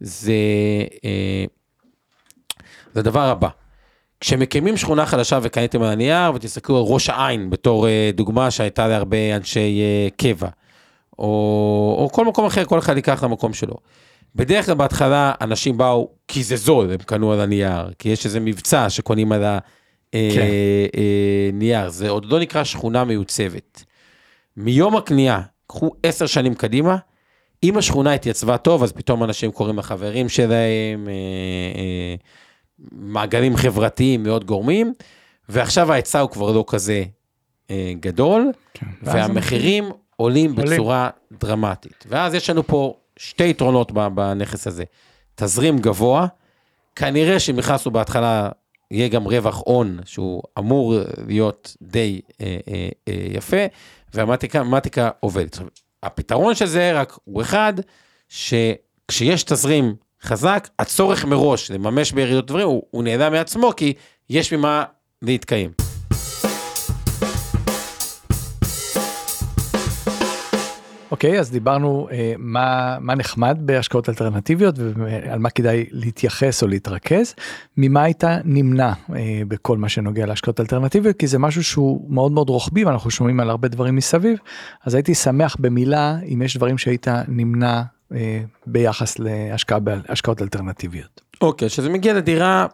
זה, 0.00 0.32
אה, 1.04 1.44
זה 2.94 3.00
הדבר 3.00 3.28
הבא. 3.28 3.48
כשמקימים 4.20 4.76
שכונה 4.76 5.06
חדשה 5.06 5.38
וקניתם 5.42 5.82
על 5.82 5.92
הנייר 5.92 6.34
ותסתכלו 6.34 6.78
על 6.78 6.84
ראש 6.86 7.08
העין 7.08 7.50
בתור 7.50 7.88
אה, 7.88 8.10
דוגמה 8.14 8.50
שהייתה 8.50 8.88
להרבה 8.88 9.36
אנשי 9.36 9.80
קבע, 10.16 10.48
או, 11.18 11.96
או 11.98 12.08
כל 12.12 12.24
מקום 12.24 12.46
אחר, 12.46 12.64
כל 12.64 12.78
אחד 12.78 12.96
ייקח 12.96 13.24
למקום 13.24 13.52
שלו. 13.52 13.74
בדרך 14.34 14.66
כלל 14.66 14.74
בהתחלה 14.74 15.32
אנשים 15.40 15.76
באו 15.76 16.08
כי 16.28 16.42
זה 16.42 16.56
זול, 16.56 16.90
הם 16.90 16.98
קנו 16.98 17.32
על 17.32 17.40
הנייר, 17.40 17.90
כי 17.98 18.08
יש 18.08 18.26
איזה 18.26 18.40
מבצע 18.40 18.90
שקונים 18.90 19.32
על 19.32 19.44
ה... 19.44 19.58
נייר, 21.52 21.88
זה 21.88 22.10
עוד 22.10 22.24
לא 22.24 22.40
נקרא 22.40 22.64
שכונה 22.64 23.04
מיוצבת. 23.04 23.84
מיום 24.56 24.96
הקנייה, 24.96 25.40
קחו 25.66 25.90
עשר 26.02 26.26
שנים 26.26 26.54
קדימה, 26.54 26.96
אם 27.62 27.76
השכונה 27.76 28.12
התייצבה 28.12 28.56
טוב, 28.56 28.82
אז 28.82 28.92
פתאום 28.92 29.24
אנשים 29.24 29.50
קוראים 29.52 29.78
לחברים 29.78 30.28
שלהם, 30.28 31.08
אה, 31.08 31.12
אה, 31.80 32.14
מעגלים 32.92 33.56
חברתיים 33.56 34.22
מאוד 34.22 34.44
גורמים, 34.44 34.92
ועכשיו 35.48 35.92
ההיצע 35.92 36.20
הוא 36.20 36.30
כבר 36.30 36.52
לא 36.52 36.64
כזה 36.66 37.04
אה, 37.70 37.92
גדול, 38.00 38.52
כן. 38.74 38.86
והמחירים 39.02 39.84
עולים, 39.84 40.50
עולים 40.50 40.54
בצורה 40.54 41.10
דרמטית. 41.40 42.04
ואז 42.08 42.34
יש 42.34 42.50
לנו 42.50 42.66
פה 42.66 42.94
שתי 43.16 43.48
יתרונות 43.48 43.92
בנכס 43.92 44.66
הזה. 44.66 44.84
תזרים 45.34 45.78
גבוה, 45.78 46.26
כנראה 46.96 47.40
שהם 47.40 47.56
נכנסו 47.56 47.90
בהתחלה 47.90 48.48
יהיה 48.90 49.08
גם 49.08 49.24
רווח 49.24 49.62
הון 49.64 49.98
שהוא 50.04 50.42
אמור 50.58 50.94
להיות 51.26 51.76
די 51.82 52.20
אה, 52.40 52.56
אה, 52.68 52.88
אה, 53.08 53.26
יפה, 53.30 53.56
והמתמטיקה 54.14 55.10
עובדת. 55.20 55.58
הפתרון 56.02 56.54
של 56.54 56.66
זה 56.66 56.92
רק 56.92 57.18
הוא 57.24 57.42
אחד, 57.42 57.74
שכשיש 58.28 59.42
תזרים 59.42 59.94
חזק, 60.22 60.68
הצורך 60.78 61.24
מראש 61.24 61.70
לממש 61.70 62.12
בירידות 62.12 62.46
דברים 62.46 62.66
הוא, 62.66 62.82
הוא 62.90 63.02
נעלם 63.04 63.32
מעצמו, 63.32 63.72
כי 63.76 63.92
יש 64.30 64.52
ממה 64.52 64.84
להתקיים. 65.22 65.89
אוקיי, 71.10 71.36
okay, 71.36 71.40
אז 71.40 71.50
דיברנו 71.50 72.08
אה, 72.12 72.34
מה, 72.38 72.96
מה 73.00 73.14
נחמד 73.14 73.58
בהשקעות 73.60 74.08
אלטרנטיביות 74.08 74.74
ועל 74.78 75.38
מה 75.38 75.50
כדאי 75.50 75.86
להתייחס 75.90 76.62
או 76.62 76.68
להתרכז. 76.68 77.34
ממה 77.76 78.02
היית 78.02 78.24
נמנע 78.44 78.92
אה, 79.16 79.42
בכל 79.48 79.78
מה 79.78 79.88
שנוגע 79.88 80.26
להשקעות 80.26 80.60
אלטרנטיביות? 80.60 81.16
כי 81.16 81.26
זה 81.26 81.38
משהו 81.38 81.64
שהוא 81.64 82.06
מאוד 82.08 82.32
מאוד 82.32 82.48
רוחבי 82.48 82.84
ואנחנו 82.84 83.10
שומעים 83.10 83.40
על 83.40 83.50
הרבה 83.50 83.68
דברים 83.68 83.96
מסביב. 83.96 84.38
אז 84.84 84.94
הייתי 84.94 85.14
שמח 85.14 85.56
במילה 85.58 86.16
אם 86.34 86.42
יש 86.42 86.56
דברים 86.56 86.78
שהיית 86.78 87.06
נמנע 87.28 87.82
אה, 88.14 88.40
ביחס 88.66 89.18
להשקעה 89.18 89.78
בהשקעות 89.78 90.42
אלטרנטיביות. 90.42 91.20
אוקיי, 91.40 91.66
okay, 91.66 91.70
כשזה 91.70 91.90
מגיע 91.90 92.14
לדירה, 92.14 92.66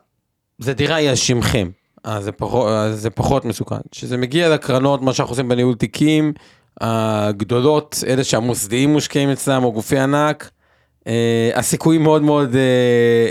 זה 0.58 0.74
דירה 0.74 0.96
על 0.96 1.14
שמכם. 1.14 1.70
אז 2.04 2.24
זה 2.24 2.32
פחות, 2.32 2.68
זה 2.92 3.10
פחות 3.10 3.44
מסוכן. 3.44 3.76
כשזה 3.90 4.16
מגיע 4.16 4.48
לקרנות, 4.48 5.02
מה 5.02 5.12
שאנחנו 5.12 5.32
עושים 5.32 5.48
בניהול 5.48 5.74
תיקים, 5.74 6.32
הגדולות, 6.80 8.04
אלה 8.06 8.24
שהמוסדיים 8.24 8.92
מושקעים 8.92 9.30
אצלם, 9.30 9.64
או 9.64 9.72
גופי 9.72 9.98
ענק, 9.98 10.50
אה, 11.06 11.50
הסיכוי 11.54 11.98
מאוד 11.98 12.22
מאוד 12.22 12.54
אה, 12.54 12.60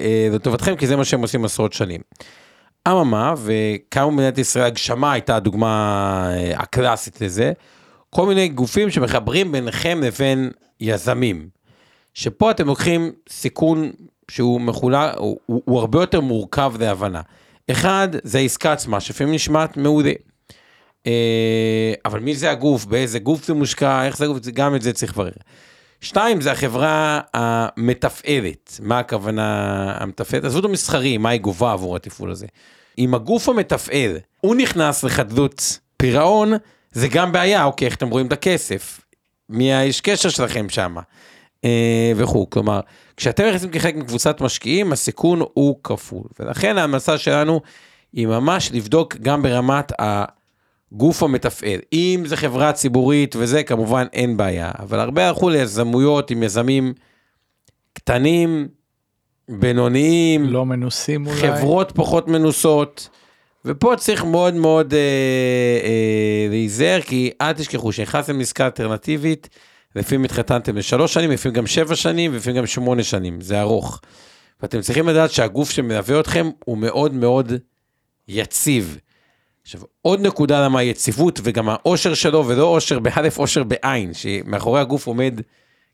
אה, 0.01 0.35
לטובתכם, 0.35 0.75
כי 0.75 0.87
זה 0.87 0.95
מה 0.95 1.05
שהם 1.05 1.21
עושים 1.21 1.45
עשרות 1.45 1.73
שנים. 1.73 2.01
אממה, 2.87 3.33
וכמה 3.37 4.07
במדינת 4.07 4.37
ישראל 4.37 4.65
הגשמה 4.65 5.11
הייתה 5.11 5.35
הדוגמה 5.35 6.29
אה, 6.33 6.59
הקלאסית 6.59 7.21
לזה, 7.21 7.53
כל 8.09 8.25
מיני 8.25 8.47
גופים 8.47 8.91
שמחברים 8.91 9.51
ביניכם 9.51 9.99
לבין 10.03 10.51
יזמים. 10.79 11.49
שפה 12.13 12.51
אתם 12.51 12.67
לוקחים 12.67 13.11
סיכון 13.29 13.91
שהוא 14.31 14.61
מחולה, 14.61 15.13
הוא, 15.17 15.37
הוא, 15.45 15.61
הוא 15.65 15.79
הרבה 15.79 15.99
יותר 16.01 16.21
מורכב 16.21 16.73
להבנה. 16.79 17.21
אחד, 17.71 18.07
זה 18.23 18.37
העסקה 18.37 18.73
עצמה, 18.73 18.99
שלפעמים 18.99 19.33
נשמעת 19.33 19.77
מעולה. 19.77 20.11
אה, 21.07 21.93
אבל 22.05 22.19
מי 22.19 22.35
זה 22.35 22.51
הגוף, 22.51 22.85
באיזה 22.85 23.19
גוף 23.19 23.45
זה 23.45 23.53
מושקע, 23.53 24.05
איך 24.05 24.17
זה 24.17 24.25
הגוף, 24.25 24.39
גם 24.53 24.75
את 24.75 24.81
זה 24.81 24.93
צריך 24.93 25.11
לברר. 25.11 25.31
שתיים, 26.01 26.41
זה 26.41 26.51
החברה 26.51 27.19
המתפעלת. 27.33 28.79
מה 28.83 28.99
הכוונה 28.99 29.91
המתפעלת? 29.99 30.43
עזבו 30.43 30.59
את 30.59 30.65
המסחרי, 30.65 31.17
מה 31.17 31.29
היא 31.29 31.41
גובה 31.41 31.71
עבור 31.71 31.95
התפעול 31.95 32.31
הזה. 32.31 32.45
אם 32.97 33.13
הגוף 33.13 33.49
המתפעל, 33.49 34.17
הוא 34.41 34.55
נכנס 34.55 35.03
לחדלות 35.03 35.79
פירעון, 35.97 36.53
זה 36.91 37.07
גם 37.07 37.31
בעיה, 37.31 37.63
אוקיי, 37.63 37.85
איך 37.85 37.95
אתם 37.95 38.09
רואים 38.09 38.27
את 38.27 38.33
הכסף? 38.33 39.01
מי 39.49 39.73
האיש 39.73 40.01
קשר 40.01 40.29
שלכם 40.29 40.69
שם? 40.69 40.95
אה, 41.65 42.11
וכו'. 42.15 42.49
כלומר, 42.49 42.79
כשאתם 43.17 43.45
נכנסים 43.45 43.71
כחלק 43.71 43.95
מקבוצת 43.95 44.41
משקיעים, 44.41 44.91
הסיכון 44.91 45.41
הוא 45.53 45.75
כפול. 45.83 46.23
ולכן 46.39 46.77
ההמלצה 46.77 47.17
שלנו 47.17 47.61
היא 48.13 48.27
ממש 48.27 48.71
לבדוק 48.71 49.15
גם 49.15 49.43
ברמת 49.43 50.01
ה... 50.01 50.25
הגוף 50.93 51.23
המתפעל. 51.23 51.79
אם 51.93 52.23
זה 52.25 52.37
חברה 52.37 52.73
ציבורית 52.73 53.35
וזה, 53.39 53.63
כמובן 53.63 54.05
אין 54.13 54.37
בעיה, 54.37 54.71
אבל 54.79 54.99
הרבה 54.99 55.27
הלכו 55.27 55.49
ליזמויות 55.49 56.31
עם 56.31 56.43
יזמים 56.43 56.93
קטנים, 57.93 58.67
בינוניים, 59.49 60.43
לא 60.43 60.65
מנוסים 60.65 61.27
אולי, 61.27 61.37
חברות 61.37 61.91
פחות 61.95 62.27
מנוסות, 62.27 63.09
ופה 63.65 63.93
צריך 63.97 64.23
מאוד 64.23 64.53
מאוד 64.53 64.93
אה, 64.93 64.99
אה, 65.83 66.47
להיזהר, 66.49 67.01
כי 67.01 67.31
אל 67.41 67.53
תשכחו 67.53 67.91
שנכנסתם 67.91 68.39
לעסקה 68.39 68.65
אלטרנטיבית, 68.65 69.49
לפעמים 69.95 70.25
התחתנתם 70.25 70.77
לשלוש 70.77 71.13
שנים, 71.13 71.31
לפעמים 71.31 71.55
גם 71.55 71.67
שבע 71.67 71.95
שנים, 71.95 72.33
ולפעמים 72.33 72.57
גם 72.57 72.67
שמונה 72.67 73.03
שנים, 73.03 73.41
זה 73.41 73.61
ארוך. 73.61 74.01
ואתם 74.61 74.81
צריכים 74.81 75.07
לדעת 75.07 75.31
שהגוף 75.31 75.71
שמלווה 75.71 76.19
אתכם 76.19 76.49
הוא 76.65 76.77
מאוד 76.77 77.13
מאוד 77.13 77.53
יציב. 78.27 78.97
עכשיו, 79.65 79.81
עוד 80.01 80.21
נקודה 80.21 80.65
למה 80.65 80.79
היציבות 80.79 81.39
וגם 81.43 81.69
העושר 81.69 82.13
שלו, 82.13 82.47
ולא 82.47 82.65
עושר 82.65 82.99
באלף, 82.99 83.37
עושר 83.37 83.63
בעין, 83.63 84.13
שמאחורי 84.13 84.81
הגוף 84.81 85.07
עומד 85.07 85.41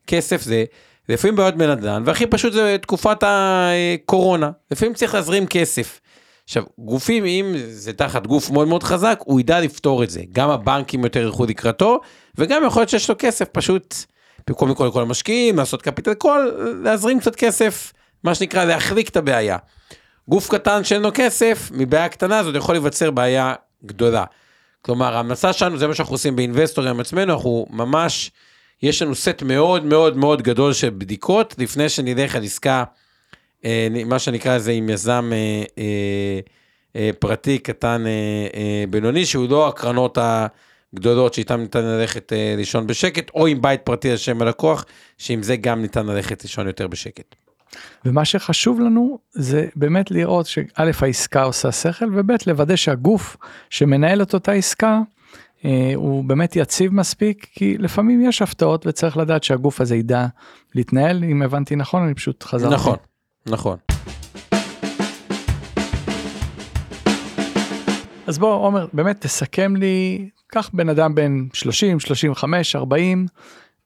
כסף, 0.06 0.42
זה 0.42 0.64
לפעמים 1.08 1.36
בעיות 1.36 1.56
בנדל"ן, 1.56 2.02
והכי 2.06 2.26
פשוט 2.26 2.52
זה 2.52 2.76
תקופת 2.82 3.18
הקורונה. 3.22 4.50
לפעמים 4.70 4.94
צריך 4.94 5.14
להזרים 5.14 5.46
כסף. 5.46 6.00
עכשיו, 6.44 6.62
גופים, 6.78 7.24
אם 7.24 7.54
זה 7.68 7.92
תחת 7.92 8.26
גוף 8.26 8.50
מאוד 8.50 8.68
מאוד 8.68 8.82
חזק, 8.82 9.20
הוא 9.24 9.40
ידע 9.40 9.60
לפתור 9.60 10.02
את 10.02 10.10
זה. 10.10 10.20
גם 10.32 10.50
הבנקים 10.50 11.04
יותר 11.04 11.20
ילכו 11.20 11.44
לקראתו, 11.44 12.00
וגם 12.38 12.62
יכול 12.66 12.80
להיות 12.80 12.90
שיש 12.90 13.08
לו 13.08 13.14
כסף, 13.18 13.48
פשוט, 13.52 13.94
במקום 14.46 14.70
לכל 14.70 15.02
המשקיעים, 15.02 15.56
לעשות 15.56 15.82
קפיטל 15.82 16.14
קול, 16.14 16.80
להזרים 16.84 17.20
קצת 17.20 17.36
כסף, 17.36 17.92
מה 18.24 18.34
שנקרא 18.34 18.64
להחליק 18.64 19.08
את 19.08 19.16
הבעיה. 19.16 19.56
גוף 20.28 20.50
קטן 20.50 20.84
שאין 20.84 21.02
לו 21.02 21.10
כסף, 21.14 21.70
מבעיה 21.74 22.08
קטנה 22.08 22.38
הזאת 22.38 22.54
יכול 22.56 22.74
להיווצר 22.74 23.10
בעיה 23.10 23.54
גדולה. 23.84 24.24
כלומר, 24.82 25.16
ההמלצה 25.16 25.52
שלנו, 25.52 25.78
זה 25.78 25.86
מה 25.86 25.94
שאנחנו 25.94 26.14
עושים 26.14 26.36
באינבסטורים 26.36 27.00
עצמנו, 27.00 27.32
אנחנו 27.32 27.66
ממש, 27.70 28.30
יש 28.82 29.02
לנו 29.02 29.14
סט 29.14 29.42
מאוד 29.42 29.84
מאוד 29.84 30.16
מאוד 30.16 30.42
גדול 30.42 30.72
של 30.72 30.90
בדיקות, 30.90 31.54
לפני 31.58 31.88
שנלך 31.88 32.36
על 32.36 32.44
עסקה, 32.44 32.84
אה, 33.64 33.88
מה 34.06 34.18
שנקרא 34.18 34.56
לזה 34.56 34.72
עם 34.72 34.90
יזם 34.90 35.30
אה, 35.32 36.40
אה, 36.96 37.10
פרטי 37.18 37.58
קטן 37.58 38.04
בינוני, 38.90 39.26
שהוא 39.26 39.48
לא 39.50 39.68
הקרנות 39.68 40.18
הגדולות 40.94 41.34
שאיתן 41.34 41.60
ניתן 41.60 41.84
ללכת 41.84 42.32
לישון 42.56 42.86
בשקט, 42.86 43.30
או 43.34 43.46
עם 43.46 43.62
בית 43.62 43.80
פרטי 43.84 44.10
על 44.10 44.16
שם 44.16 44.42
הלקוח, 44.42 44.84
שעם 45.18 45.42
זה 45.42 45.56
גם 45.56 45.82
ניתן 45.82 46.06
ללכת 46.06 46.42
לישון 46.42 46.66
יותר 46.66 46.86
בשקט. 46.86 47.41
ומה 48.04 48.24
שחשוב 48.24 48.80
לנו 48.80 49.18
זה 49.32 49.66
באמת 49.76 50.10
לראות 50.10 50.46
שא' 50.46 50.62
העסקה 51.00 51.42
עושה 51.42 51.72
שכל 51.72 52.18
וב' 52.18 52.30
לוודא 52.46 52.76
שהגוף 52.76 53.36
שמנהל 53.70 54.22
את 54.22 54.34
אותה 54.34 54.52
עסקה 54.52 55.00
אה, 55.64 55.92
הוא 55.94 56.24
באמת 56.24 56.56
יציב 56.56 56.94
מספיק 56.94 57.46
כי 57.54 57.78
לפעמים 57.78 58.22
יש 58.24 58.42
הפתעות 58.42 58.86
וצריך 58.86 59.16
לדעת 59.16 59.44
שהגוף 59.44 59.80
הזה 59.80 59.96
ידע 59.96 60.26
להתנהל 60.74 61.24
אם 61.24 61.42
הבנתי 61.42 61.76
נכון 61.76 62.02
אני 62.02 62.14
פשוט 62.14 62.42
חזרתי. 62.42 62.74
נכון, 62.74 62.96
נכון. 63.46 63.76
אז 68.26 68.38
בוא 68.38 68.54
עומר 68.54 68.86
באמת 68.92 69.20
תסכם 69.20 69.76
לי 69.76 70.28
קח 70.46 70.70
בן 70.72 70.88
אדם 70.88 71.14
בן 71.14 71.46
30 71.52 72.00
35 72.00 72.76
40 72.76 73.26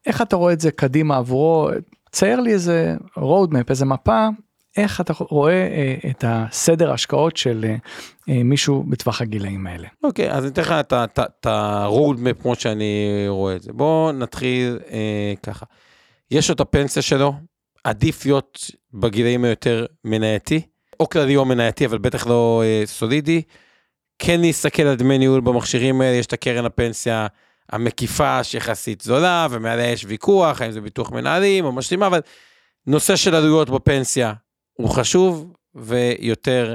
איך 0.07 0.23
אתה 0.23 0.37
רואה 0.37 0.53
את 0.53 0.61
זה 0.61 0.71
קדימה 0.71 1.17
עבורו 1.17 1.71
צייר 2.13 2.41
לי 2.41 2.53
איזה 2.53 2.97
road 3.19 3.51
map 3.53 3.71
איזה 3.71 3.85
מפה 3.85 4.29
איך 4.77 5.01
אתה 5.01 5.13
רואה 5.19 5.53
אה, 5.53 6.11
את 6.11 6.25
הסדר 6.27 6.93
השקעות 6.93 7.37
של 7.37 7.65
אה, 7.65 7.77
אה, 8.29 8.43
מישהו 8.43 8.85
בטווח 8.89 9.21
הגילאים 9.21 9.67
האלה. 9.67 9.89
אוקיי, 10.05 10.33
אז 10.33 10.45
אני 10.45 10.53
אתן 10.53 10.63
לך 10.63 10.73
את 10.73 11.47
ה-road 11.47 12.17
map 12.17 12.43
כמו 12.43 12.55
שאני 12.55 13.25
רואה 13.29 13.57
את 13.57 13.63
זה. 13.63 13.73
בואו 13.73 14.13
נתחיל 14.13 14.79
אה, 14.91 15.35
ככה. 15.43 15.67
יש 16.31 16.49
לו 16.49 16.55
את 16.55 16.61
הפנסיה 16.61 17.03
שלו, 17.03 17.35
עדיף 17.85 18.25
להיות 18.25 18.71
בגילאים 18.95 19.45
היותר 19.45 19.87
מנייתי, 20.05 20.61
או 21.01 21.09
כללי 21.09 21.37
או 21.37 21.45
מנייתי, 21.45 21.87
אבל 21.87 21.99
בטח 21.99 22.27
לא 22.27 22.63
אה, 22.65 22.83
סולידי. 22.87 23.43
כן 24.19 24.41
להסתכל 24.41 24.83
על 24.83 24.95
דמי 24.95 25.19
ניהול 25.19 25.41
במכשירים 25.41 26.01
האלה, 26.01 26.17
יש 26.17 26.27
את 26.27 26.33
הקרן 26.33 26.65
הפנסיה 26.65 27.27
המקיפה 27.73 28.45
שיחסית 28.45 29.01
זולה, 29.01 29.47
ומעליה 29.51 29.91
יש 29.91 30.05
ויכוח, 30.05 30.61
האם 30.61 30.71
זה 30.71 30.81
ביטוח 30.81 31.11
מנהלים 31.11 31.65
או 31.65 31.73
משלימה, 31.73 32.07
אבל 32.07 32.21
נושא 32.87 33.17
של 33.17 33.35
עלויות 33.35 33.71
בפנסיה 33.71 34.33
הוא 34.73 34.91
חשוב, 34.91 35.53
ויותר 35.75 36.75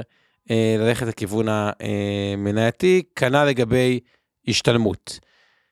אה, 0.50 0.76
ללכת 0.78 1.06
לכיוון 1.06 1.46
המנייתי, 1.48 3.02
כנ"ל 3.16 3.44
לגבי 3.44 4.00
השתלמות. 4.48 5.18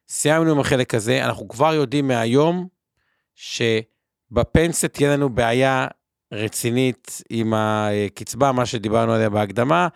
סיימנו 0.09 0.51
עם 0.51 0.61
החלק 0.61 0.95
הזה, 0.95 1.25
אנחנו 1.25 1.49
כבר 1.49 1.75
יודעים 1.75 2.09
מהיום 2.09 2.69
שבפנסיה 3.35 4.89
תהיה 4.89 5.13
לנו 5.17 5.29
בעיה 5.29 5.87
רצינית 6.33 7.23
עם 7.31 7.55
הקצבה, 7.57 8.53
מה 8.53 8.67
שדיברנו 8.67 9.13
עליה 9.13 9.31
בהקדמה. 9.31 9.89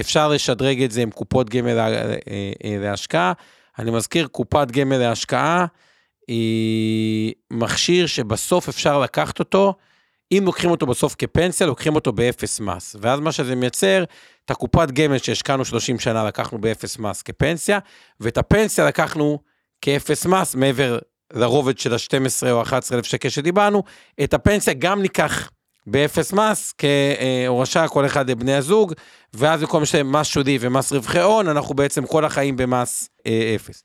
אפשר 0.00 0.28
לשדרג 0.28 0.82
את 0.82 0.90
זה 0.90 1.02
עם 1.02 1.10
קופות 1.10 1.50
גמל 1.50 1.78
אה, 1.78 2.14
אה, 2.64 2.76
להשקעה. 2.80 3.32
אני 3.78 3.90
מזכיר, 3.90 4.26
קופת 4.26 4.70
גמל 4.70 4.96
להשקעה 4.96 5.66
היא 6.28 7.32
מכשיר 7.50 8.06
שבסוף 8.06 8.68
אפשר 8.68 9.00
לקחת 9.00 9.38
אותו, 9.38 9.74
אם 10.32 10.42
לוקחים 10.46 10.70
אותו 10.70 10.86
בסוף 10.86 11.14
כפנסיה, 11.18 11.66
לוקחים 11.66 11.94
אותו 11.94 12.12
באפס 12.12 12.60
מס. 12.60 12.96
ואז 13.00 13.20
מה 13.20 13.32
שזה 13.32 13.54
מייצר, 13.54 14.04
את 14.44 14.50
הקופת 14.50 14.90
גמל 14.90 15.18
שהשקענו 15.18 15.64
30 15.64 15.98
שנה 15.98 16.24
לקחנו 16.24 16.60
באפס 16.60 16.98
מס 16.98 17.22
כפנסיה, 17.22 17.78
ואת 18.20 18.38
הפנסיה 18.38 18.86
לקחנו 18.86 19.38
כאפס 19.80 20.26
מס 20.26 20.54
מעבר 20.54 20.98
לרובד 21.32 21.78
של 21.78 21.92
ה-12 21.92 22.50
או 22.50 22.62
11 22.62 22.98
אלף 22.98 23.06
שקל 23.06 23.28
שדיברנו, 23.28 23.82
את 24.24 24.34
הפנסיה 24.34 24.74
גם 24.74 25.02
ניקח 25.02 25.50
באפס 25.86 26.32
מס 26.32 26.74
כהורשה 26.78 27.88
כל 27.88 28.06
אחד 28.06 28.30
לבני 28.30 28.54
הזוג, 28.54 28.92
ואז 29.34 29.60
במקום 29.60 29.82
לשלם 29.82 30.12
מס 30.12 30.26
שודי 30.26 30.58
ומס 30.60 30.92
רווחי 30.92 31.20
הון, 31.20 31.48
אנחנו 31.48 31.74
בעצם 31.74 32.06
כל 32.06 32.24
החיים 32.24 32.56
במס 32.56 33.08
אה, 33.26 33.52
אפס. 33.56 33.82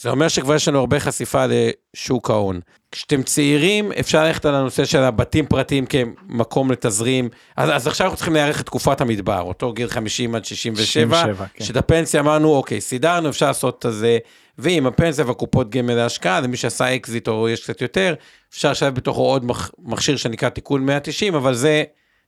זה 0.00 0.10
אומר 0.10 0.28
שכבר 0.28 0.54
יש 0.54 0.68
לנו 0.68 0.78
הרבה 0.78 1.00
חשיפה 1.00 1.44
לשוק 1.48 2.30
ההון. 2.30 2.60
כשאתם 2.92 3.22
צעירים, 3.22 3.92
אפשר 4.00 4.24
ללכת 4.24 4.44
על 4.44 4.54
הנושא 4.54 4.84
של 4.84 4.98
הבתים 4.98 5.46
פרטיים 5.46 5.86
כמקום 5.86 6.70
לתזרים. 6.70 7.28
אז, 7.56 7.70
אז 7.70 7.86
עכשיו 7.86 8.04
אנחנו 8.04 8.16
צריכים 8.16 8.34
להיערך 8.34 8.60
את 8.60 8.66
תקופת 8.66 9.00
המדבר, 9.00 9.40
אותו 9.40 9.72
גיל 9.72 9.88
50 9.88 10.34
עד 10.34 10.44
67, 10.44 11.16
67 11.16 11.46
כן. 11.54 11.64
שאת 11.64 11.76
הפנסיה 11.76 12.20
אמרנו, 12.20 12.54
אוקיי, 12.54 12.80
סידרנו, 12.80 13.28
אפשר 13.28 13.46
לעשות 13.46 13.86
את 13.86 13.92
זה, 13.92 14.18
ועם 14.58 14.86
הפנסיה 14.86 15.24
והקופות 15.26 15.70
גמל 15.70 15.94
להשקעה, 15.94 16.40
למי 16.40 16.56
שעשה 16.56 16.94
אקזיט 16.94 17.28
או 17.28 17.48
יש 17.48 17.62
קצת 17.62 17.80
יותר, 17.80 18.14
אפשר 18.52 18.70
לשלב 18.70 18.94
בתוכו 18.94 19.22
עוד 19.22 19.46
מכשיר 19.78 20.16
שנקרא 20.16 20.48
תיקון 20.48 20.86
190, 20.86 21.34
אבל 21.34 21.54
זה, 21.54 21.82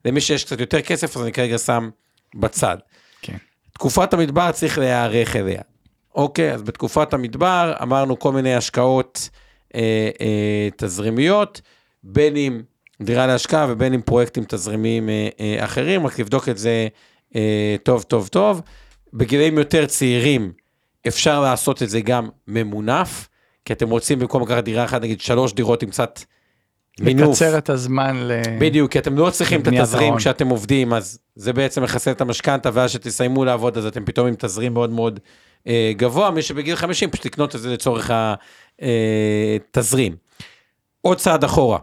למי 0.05 0.21
שיש 0.21 0.45
קצת 0.45 0.61
יותר 0.61 0.81
כסף, 0.81 1.17
אז 1.17 1.23
אני 1.23 1.33
כרגע 1.33 1.59
שם 1.59 1.91
בצד. 2.35 2.77
כן. 3.23 3.37
תקופת 3.73 4.15
המדבר 4.15 4.53
צריך 4.53 4.79
להיערך 4.79 5.37
אליה. 5.37 5.61
אוקיי, 6.15 6.53
אז 6.55 6.63
בתקופת 6.63 7.15
המדבר 7.15 7.75
אמרנו 7.83 8.19
כל 8.19 8.33
מיני 8.33 8.55
השקעות 8.55 9.29
אה, 9.75 10.11
אה, 10.21 10.69
תזרימיות, 10.77 11.61
בין 12.03 12.37
אם 12.37 12.63
דירה 13.03 13.27
להשקעה 13.27 13.67
ובין 13.69 13.95
אם 13.95 14.03
פרויקטים 14.03 14.45
תזרימיים 14.49 15.09
אה, 15.09 15.29
אה, 15.41 15.65
אחרים, 15.65 16.07
רק 16.07 16.19
לבדוק 16.19 16.49
את 16.49 16.59
זה 16.59 16.89
אה, 17.37 17.77
טוב 17.83 18.03
טוב 18.03 18.29
טוב. 18.29 18.63
בגילאים 19.13 19.59
יותר 19.59 19.87
צעירים 19.87 20.53
אפשר 21.09 21.41
לעשות 21.41 21.83
את 21.83 21.91
זה 21.91 22.01
גם 22.01 22.29
ממונף, 22.49 23.29
כי 23.65 23.73
אתם 23.73 23.91
רוצים 23.91 24.19
במקום 24.19 24.43
לקחת 24.43 24.65
דירה 24.65 24.85
אחת, 24.85 25.03
נגיד 25.03 25.21
שלוש 25.21 25.53
דירות 25.53 25.83
עם 25.83 25.91
קצת 25.91 26.21
מינוף. 27.01 27.29
לקצר 27.29 27.59
את 27.59 27.71
הזמן 27.71 28.17
ל... 28.17 28.33
בדיוק, 28.59 28.93
כי 28.93 28.99
אתם 28.99 29.19
לא 29.19 29.31
צריכים 29.31 29.61
את 29.61 29.67
התזרים 29.67 30.17
כשאתם 30.17 30.49
עובדים, 30.49 30.93
אז 30.93 31.19
זה 31.37 31.53
בעצם 31.53 31.83
מחסל 31.83 32.11
את 32.11 32.21
המשכנתה, 32.21 32.71
ואז 32.73 32.91
שתסיימו 32.91 33.45
לעבוד, 33.45 33.79
אז 33.79 33.87
אתם 33.87 34.05
פתאום 34.05 34.27
עם 34.27 34.35
תזרים 34.39 34.75
מאוד 34.75 34.91
מאוד 34.91 35.21
גבוה, 35.97 36.31
מי 36.31 36.43
שבגיל 36.43 36.77
50 36.77 37.11
פשוט 37.11 37.27
לקנות 37.27 37.55
את 37.55 37.61
זה 37.61 37.73
לצורך 37.73 38.11
התזרים. 38.81 40.13
אה, 40.13 40.19
עוד 41.01 41.19
צעד 41.19 41.45
אחורה, 41.45 41.79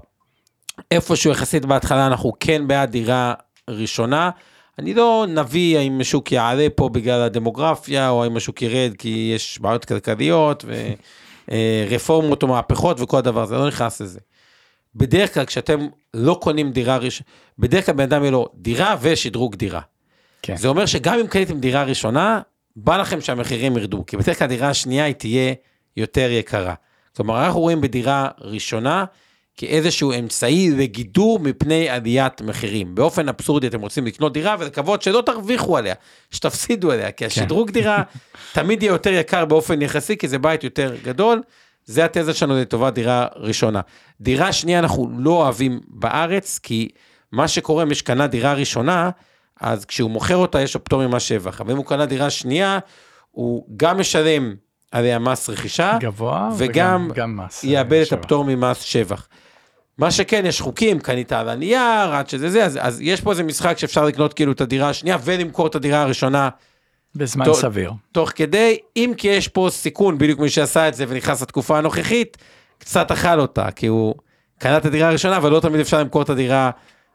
איפשהו 0.92 1.32
יחסית 1.32 1.66
בהתחלה 1.66 2.08
אנחנו 2.08 2.32
כן 2.40 2.68
בעד 2.68 2.92
דירה 2.92 3.34
ראשונה. 3.70 4.30
אני 4.80 4.94
לא 4.94 5.26
נביא 5.30 5.78
האם 5.78 6.02
השוק 6.02 6.32
יעלה 6.32 6.68
פה 6.76 6.90
בגלל 6.90 7.22
הדמוגרפיה, 7.22 8.10
או 8.10 8.24
האם 8.24 8.38
השוק 8.38 8.62
ירד 8.62 8.92
כי 8.98 9.32
יש 9.36 9.60
בעיות 9.60 9.86
כלכליות 9.86 10.66
ורפורמות 11.90 12.44
אה, 12.44 12.50
או 12.50 12.54
מהפכות 12.54 13.02
וכל 13.02 13.18
הדבר 13.18 13.42
הזה, 13.44 13.56
לא 13.56 13.68
נכנס 13.68 14.02
לזה. 14.02 14.20
בדרך 14.96 15.34
כלל 15.34 15.46
כשאתם 15.46 15.88
לא 16.14 16.40
קונים 16.42 16.72
דירה 16.72 16.98
ראשונה, 16.98 17.28
בדרך 17.60 17.86
כלל 17.86 17.96
בן 17.96 18.04
אדם 18.04 18.22
יהיה 18.22 18.32
לו 18.32 18.48
דירה 18.56 18.96
ושדרוג 19.02 19.56
דירה. 19.56 19.82
כן. 20.42 20.56
זה 20.56 20.68
אומר 20.68 20.86
שגם 20.86 21.20
אם 21.20 21.28
קניתם 21.28 21.60
דירה 21.60 21.84
ראשונה, 21.84 22.42
בא 22.76 22.98
לכם 22.98 23.22
שהמחירים 23.22 23.78
ירדו, 23.78 24.06
כי 24.06 24.18
בדרך 24.18 24.40
כלל 24.40 24.46
הדירה 24.46 24.70
השנייה 24.70 25.06
היא 25.06 25.16
תהיה 25.16 25.54
יותר 25.98 26.32
יקרה. 26.32 26.74
כלומר, 27.16 27.46
אנחנו 27.46 27.60
רואים 27.60 27.82
בדירה 27.82 28.28
ראשונה 28.42 29.06
כאיזשהו 29.58 30.14
אמצעי 30.20 30.72
לגידור 30.72 31.40
מפני 31.40 31.90
עליית 31.90 32.42
מחירים. 32.42 32.96
באופן 32.96 33.30
אבסורדי 33.30 33.68
אתם 33.68 33.82
רוצים 33.82 34.06
לקנות 34.06 34.34
דירה 34.34 34.56
ולקוות 34.60 35.02
שלא 35.02 35.24
תרוויחו 35.26 35.78
עליה, 35.78 35.96
שתפסידו 36.32 36.92
עליה, 36.92 37.12
כי 37.12 37.18
כן. 37.18 37.26
השדרוג 37.26 37.72
דירה 37.72 38.04
תמיד 38.54 38.84
יהיה 38.84 38.92
יותר 38.92 39.14
יקר 39.14 39.46
באופן 39.46 39.82
יחסי, 39.82 40.18
כי 40.18 40.28
זה 40.28 40.40
בית 40.40 40.64
יותר 40.64 40.96
גדול. 41.04 41.42
זה 41.86 42.06
התזה 42.06 42.34
שלנו 42.34 42.62
לטובת 42.62 42.94
דירה 42.94 43.28
ראשונה. 43.36 43.82
דירה 44.22 44.54
שנייה 44.54 44.80
אנחנו 44.80 45.12
לא 45.18 45.32
אוהבים 45.32 45.80
בארץ, 45.88 46.60
כי 46.64 46.90
מה 47.32 47.48
שקורה, 47.48 47.86
מי 47.86 47.96
שקנה 47.96 48.28
דירה 48.28 48.54
ראשונה, 48.54 49.10
אז 49.62 49.86
כשהוא 49.86 50.12
מוכר 50.12 50.36
אותה 50.36 50.62
יש 50.62 50.74
לו 50.76 50.84
פטור 50.84 51.08
ממס 51.08 51.22
שבח, 51.22 51.62
אבל 51.62 51.72
אם 51.72 51.78
הוא 51.78 51.86
קנה 51.86 52.06
דירה 52.06 52.30
שנייה, 52.30 52.80
הוא 53.32 53.66
גם 53.78 54.00
משלם 54.00 54.56
עליה 54.92 55.20
מס 55.20 55.50
רכישה, 55.50 55.98
גבוה, 56.00 56.50
וגם 56.58 57.10
יאבד 57.64 58.04
את 58.08 58.14
הפטור 58.14 58.46
ממס 58.46 58.82
שבח. 58.82 59.28
מה 59.98 60.12
שכן, 60.12 60.46
יש 60.46 60.62
חוקים, 60.62 61.00
קנית 61.00 61.32
על 61.32 61.50
הנייר, 61.50 62.14
עד 62.14 62.30
שזה 62.30 62.50
זה, 62.50 62.66
אז, 62.66 62.80
אז 62.82 63.02
יש 63.02 63.22
פה 63.22 63.32
איזה 63.32 63.44
משחק 63.44 63.78
שאפשר 63.78 64.06
לקנות 64.06 64.34
כאילו 64.34 64.52
את 64.52 64.62
הדירה 64.62 64.90
השנייה 64.90 65.18
ולמכור 65.24 65.68
את 65.68 65.76
הדירה 65.76 66.02
הראשונה 66.02 66.50
בזמן 67.16 67.46
טוב. 67.46 67.56
סביר. 67.56 67.92
תוך 68.12 68.32
כדי, 68.36 68.78
אם 68.96 69.14
כי 69.18 69.28
יש 69.28 69.48
פה 69.48 69.68
סיכון, 69.72 70.18
בדיוק 70.18 70.40
מי 70.40 70.50
שעשה 70.50 70.88
את 70.88 70.94
זה 70.94 71.06
ונכנס 71.08 71.42
לתקופה 71.42 71.78
הנוכחית, 71.78 72.38
קצת 72.78 73.12
אכל 73.12 73.40
אותה, 73.40 73.72
כי 73.72 73.88
הוא 73.88 74.16
קנה 74.60 74.78
את 74.78 74.86
הדירה 74.86 75.10
הראשונה, 75.10 75.38
אבל 75.38 75.52
לא 75.52 75.60
תמיד 75.60 75.80
אפשר 75.80 76.00
למכור 76.00 76.22
את 76.22 76.30
הדירה 76.30 76.72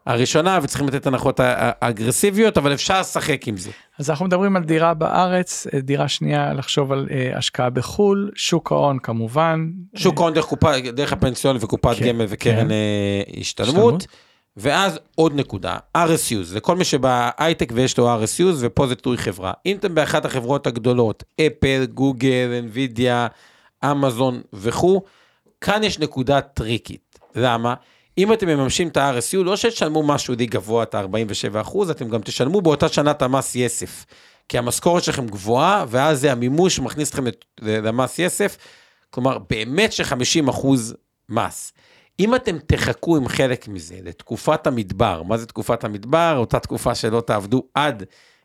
הראשונה, 0.07 0.59
וצריכים 0.63 0.89
לתת 0.89 1.07
הנחות 1.07 1.41
אגרסיביות, 1.81 2.59
אבל 2.59 2.73
אפשר 2.75 3.01
לשחק 3.01 3.49
עם 3.49 3.57
זה. 3.57 3.71
אז 3.99 4.11
אנחנו 4.11 4.27
מדברים 4.27 4.57
על 4.57 4.65
דירה 4.65 4.95
בארץ, 4.95 5.67
אה, 5.75 5.81
דירה 5.81 6.09
שנייה 6.09 6.53
לחשוב 6.53 6.93
על 6.93 7.09
אה, 7.11 7.39
השקעה 7.39 7.71
בחו"ל, 7.71 8.31
שוק 8.35 8.73
ההון 8.73 8.99
כמובן. 8.99 9.71
שוק 9.95 10.19
ההון 10.19 10.35
דרך, 10.35 10.45
קופה, 10.45 10.81
דרך 10.81 11.13
הפנסיון 11.13 11.57
וקופת 11.61 11.97
כן, 11.99 12.07
גמל 12.07 12.25
וקרן 12.29 12.55
כן. 12.55 12.71
אה, 12.71 13.23
השתלמות. 13.41 13.95
השתלמות. 14.03 14.07
ואז 14.57 14.99
עוד 15.15 15.35
נקודה, 15.35 15.77
RSUs, 15.97 16.55
לכל 16.55 16.77
מי 16.77 16.85
שבהייטק 16.85 17.73
ויש 17.75 17.99
לו 17.99 18.23
RSUs, 18.23 18.57
ופה 18.59 18.87
זה 18.87 18.95
תלוי 18.95 19.19
חברה. 19.19 19.53
אם 19.67 19.77
אתם 19.77 19.95
באחת 19.95 20.25
החברות 20.25 20.67
הגדולות, 20.67 21.25
אפל, 21.41 21.87
גוגל, 21.95 22.63
NVIDIA, 22.73 23.87
אמזון 23.91 24.41
וכו', 24.53 25.03
כאן 25.61 25.85
יש 25.85 25.99
נקודה 25.99 26.41
טריקית. 26.41 27.19
למה? 27.35 27.75
אם 28.19 28.33
אתם 28.33 28.49
מממשים 28.49 28.89
את 28.89 28.97
ה-RSU, 28.97 29.43
לא 29.45 29.57
שתשלמו 29.57 30.03
משהו 30.03 30.35
די 30.35 30.47
גבוה, 30.47 30.83
את 30.83 30.95
ה-47%, 30.95 31.91
אתם 31.91 32.09
גם 32.09 32.21
תשלמו 32.21 32.61
באותה 32.61 32.89
שנה 32.89 33.11
את 33.11 33.23
המס 33.23 33.55
יסף. 33.55 34.07
כי 34.49 34.59
המשכורת 34.59 35.05
שלכם 35.05 35.27
גבוהה, 35.27 35.85
ואז 35.89 36.21
זה 36.21 36.33
המימוש 36.33 36.77
שמכניס 36.77 37.09
אתכם 37.11 37.25
למס 37.61 38.19
יסף. 38.19 38.57
כלומר, 39.11 39.39
באמת 39.51 39.93
ש-50% 39.93 40.67
מס. 41.29 41.73
אם 42.21 42.35
אתם 42.35 42.59
תחכו 42.67 43.17
עם 43.17 43.29
חלק 43.29 43.69
מזה 43.69 43.97
לתקופת 44.03 44.67
המדבר, 44.67 45.23
מה 45.23 45.37
זה 45.37 45.47
תקופת 45.47 45.85
המדבר? 45.85 46.35
אותה 46.39 46.59
תקופה 46.59 46.95
שלא 46.95 47.21
תעבדו 47.21 47.63
עד 47.75 48.03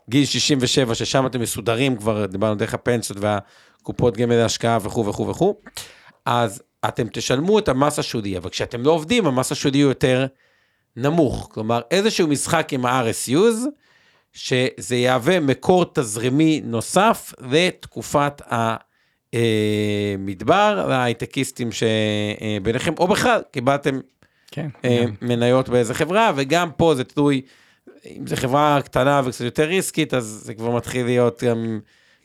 גיל 0.09 0.25
67, 0.25 0.95
ששם 0.95 1.25
אתם 1.25 1.41
מסודרים 1.41 1.97
כבר, 1.97 2.25
דיברנו 2.25 2.55
דרך 2.55 2.73
הפנסיות 2.73 3.19
והקופות 3.21 4.17
גמל 4.17 4.35
להשקעה 4.35 4.77
וכו' 4.81 5.05
וכו' 5.05 5.27
וכו', 5.27 5.55
אז 6.25 6.61
אתם 6.87 7.07
תשלמו 7.13 7.59
את 7.59 7.69
המס 7.69 7.99
השולי, 7.99 8.37
אבל 8.37 8.49
כשאתם 8.49 8.83
לא 8.83 8.91
עובדים, 8.91 9.25
המס 9.25 9.51
השולי 9.51 9.81
הוא 9.81 9.91
יותר 9.91 10.25
נמוך. 10.95 11.49
כלומר, 11.51 11.81
איזשהו 11.91 12.27
משחק 12.27 12.73
עם 12.73 12.85
ה-RSUs, 12.85 13.67
שזה 14.33 14.95
יהווה 14.95 15.39
מקור 15.39 15.85
תזרימי 15.93 16.61
נוסף 16.63 17.33
לתקופת 17.39 18.41
המדבר, 19.33 20.85
להייטקיסטים 20.89 21.69
שביניכם, 21.71 22.93
או 22.99 23.07
בכלל, 23.07 23.41
קיבלתם 23.51 23.99
כן, 24.51 24.67
אה. 24.85 25.05
מניות 25.21 25.69
באיזה 25.69 25.93
חברה, 25.93 26.31
וגם 26.35 26.71
פה 26.77 26.95
זה 26.95 27.03
תלוי, 27.03 27.41
אם 28.05 28.27
זו 28.27 28.35
חברה 28.35 28.79
קטנה 28.83 29.21
וקצת 29.25 29.41
יותר 29.41 29.63
ריסקית, 29.63 30.13
אז 30.13 30.41
זה 30.45 30.53
כבר 30.53 30.75
מתחיל 30.75 31.05
להיות 31.05 31.43
גם 31.43 31.79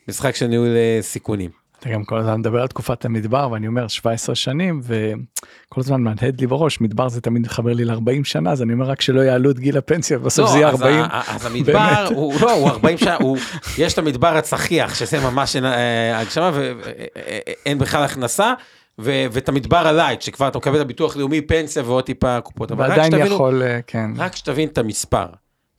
משחק 0.07 0.35
של 0.35 0.47
ניהול 0.47 0.75
אה, 0.75 0.99
סיכונים. 1.01 1.66
אתה 1.79 1.89
גם 1.89 2.03
כל 2.03 2.17
הזמן 2.17 2.39
מדבר 2.39 2.61
על 2.61 2.67
תקופת 2.67 3.05
המדבר 3.05 3.49
ואני 3.51 3.67
אומר 3.67 3.87
17 3.87 4.35
שנים 4.35 4.81
וכל 4.83 5.81
הזמן 5.81 6.01
מהדהד 6.01 6.41
לי 6.41 6.47
בראש 6.47 6.81
מדבר 6.81 7.09
זה 7.09 7.21
תמיד 7.21 7.41
מחבר 7.41 7.73
לי 7.73 7.85
ל-40 7.85 7.97
שנה 8.23 8.51
אז 8.51 8.61
אני 8.61 8.73
אומר 8.73 8.85
רק 8.85 9.01
שלא 9.01 9.21
יעלו 9.21 9.51
את 9.51 9.59
גיל 9.59 9.77
הפנסיה 9.77 10.19
בסוף 10.19 10.49
זה 10.51 10.57
יהיה 10.57 10.69
אז 10.69 10.81
40. 10.81 10.99
ה- 10.99 11.21
אז 11.35 11.45
המדבר. 11.45 12.07
הוא 12.15 12.33
לא, 12.41 12.51
הוא 12.53 12.69
40 12.69 12.97
שנה, 12.97 13.15
הוא, 13.15 13.37
יש 13.77 13.93
את 13.93 13.97
המדבר 13.97 14.37
הצחיח, 14.37 14.95
שזה 14.95 15.19
ממש 15.19 15.55
אה, 15.55 16.19
הגשמה, 16.19 16.51
ואין 16.53 17.77
בכלל 17.79 18.03
הכנסה, 18.03 18.53
ו- 19.01 19.25
ואת 19.31 19.49
המדבר 19.49 19.87
הלייט, 19.87 20.21
שכבר 20.21 20.47
אתה 20.47 20.57
מקבל 20.57 20.75
את 20.75 20.81
הביטוח 20.81 21.17
לאומי, 21.17 21.41
פנסיה 21.41 21.83
ועוד 21.83 22.03
טיפה 22.03 22.41
קופות. 22.41 22.71
ועדיין 22.71 23.13
יכול 23.25 23.63
אה, 23.63 23.79
כן 23.87 24.09
רק 24.17 24.35
שתבין 24.35 24.67
את 24.69 24.77
המספר. 24.77 25.25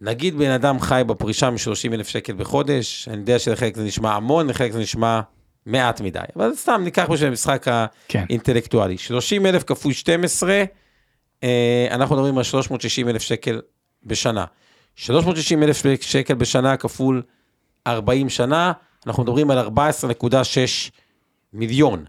נגיד 0.00 0.38
בן 0.38 0.50
אדם 0.50 0.80
חי 0.80 1.02
בפרישה 1.06 1.50
מ-30 1.50 1.94
אלף 1.94 2.08
שקל 2.08 2.32
בחודש, 2.32 3.08
אני 3.08 3.16
יודע 3.20 3.38
שלחלק 3.38 3.76
זה 3.76 3.84
נשמע 3.84 4.14
המון, 4.14 4.46
לחלק 4.46 4.72
זה 4.72 4.78
נשמע 4.78 5.20
מעט 5.68 6.00
מדי, 6.00 6.18
אבל 6.36 6.54
סתם 6.54 6.80
ניקח 6.84 7.06
בשביל 7.10 7.28
המשחק 7.28 7.66
כן 8.08 8.24
האינטלקטואלי. 8.28 8.98
30 8.98 9.46
אלף 9.46 9.62
כפול 9.62 9.92
12, 9.92 10.64
אה, 11.42 11.88
אנחנו 11.90 12.16
מדברים 12.16 12.38
על 12.38 12.44
360 12.44 13.08
אלף 13.08 13.22
שקל 13.22 13.60
בשנה. 14.04 14.44
360 14.96 15.62
אלף 15.62 15.82
שקל 16.00 16.34
בשנה 16.34 16.76
כפול 16.76 17.22
40 17.86 18.28
שנה, 18.28 18.72
אנחנו 19.06 19.22
מדברים 19.22 19.50
על 19.50 19.66
14.6 19.66 20.90
מיליון. 21.52 22.04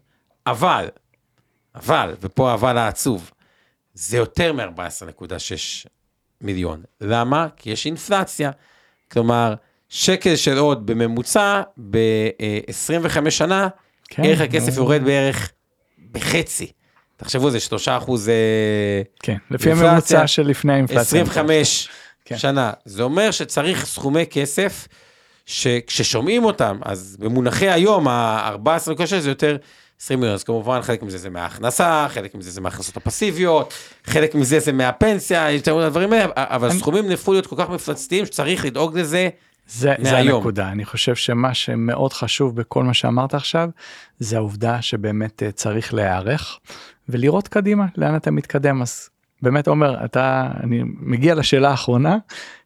אבל, 0.47 0.87
אבל, 1.75 2.15
ופה 2.21 2.51
האבל 2.51 2.77
העצוב, 2.77 3.31
זה 3.93 4.17
יותר 4.17 4.53
מ-14.6 4.53 5.89
מיליון. 6.41 6.83
למה? 7.01 7.47
כי 7.57 7.69
יש 7.69 7.85
אינפלציה. 7.85 8.51
כלומר, 9.11 9.53
שקל 9.89 10.35
של 10.35 10.57
עוד 10.57 10.85
בממוצע, 10.85 11.61
ב-25 11.89 13.29
שנה, 13.29 13.67
כן, 14.09 14.23
ערך 14.25 14.41
הכסף 14.41 14.69
הוא- 14.77 14.77
יורד 14.77 15.03
בערך 15.03 15.51
בחצי. 16.11 16.71
תחשבו, 17.17 17.49
זה 17.51 17.59
3 17.59 17.87
אחוז, 17.87 18.29
אה, 18.29 18.33
כן 19.23 19.37
לפי 19.51 19.71
הממוצע 19.71 20.27
של 20.27 20.47
לפני 20.47 20.73
האינפלציה. 20.73 21.01
25 21.01 21.89
כן. 22.25 22.37
שנה. 22.37 22.71
זה 22.85 23.03
אומר 23.03 23.31
שצריך 23.31 23.85
סכומי 23.85 24.25
כסף, 24.31 24.87
שכששומעים 25.45 26.45
אותם, 26.45 26.79
אז 26.85 27.17
במונחי 27.19 27.69
היום, 27.69 28.07
ה-14 28.07 28.69
זה 29.19 29.29
יותר 29.29 29.57
20 30.01 30.19
מיליון, 30.19 30.33
אז 30.35 30.43
כמובן 30.43 30.81
חלק 30.81 31.03
מזה 31.03 31.17
זה 31.17 31.29
מההכנסה, 31.29 32.07
חלק 32.09 32.35
מזה 32.35 32.51
זה 32.51 32.61
מההכנסות 32.61 32.97
הפסיביות, 32.97 33.73
חלק 34.03 34.35
מזה 34.35 34.59
זה 34.59 34.71
מהפנסיה, 34.71 35.51
יותר 35.51 35.75
מדי 35.77 35.89
דברים 35.89 36.13
האלה, 36.13 36.25
אבל 36.35 36.69
אני- 36.69 36.79
סכומים 36.79 37.07
נהפכו 37.09 37.31
להיות 37.31 37.47
כל 37.47 37.55
כך 37.57 37.69
מפלצתיים 37.69 38.25
שצריך 38.25 38.65
לדאוג 38.65 38.99
לזה. 38.99 39.29
זה, 39.69 39.93
זה. 40.01 40.17
הנקודה 40.17 40.69
אני 40.69 40.85
חושב 40.85 41.15
שמה 41.15 41.53
שמאוד 41.53 42.13
חשוב 42.13 42.55
בכל 42.55 42.83
מה 42.83 42.93
שאמרת 42.93 43.33
עכשיו 43.33 43.69
זה 44.19 44.37
העובדה 44.37 44.81
שבאמת 44.81 45.43
אה, 45.43 45.51
צריך 45.51 45.93
להיערך 45.93 46.59
ולראות 47.09 47.47
קדימה 47.47 47.85
לאן 47.97 48.15
אתה 48.15 48.31
מתקדם 48.31 48.81
אז 48.81 49.09
באמת 49.41 49.67
עומר 49.67 50.05
אתה 50.05 50.51
אני 50.63 50.81
מגיע 50.85 51.35
לשאלה 51.35 51.69
האחרונה 51.69 52.17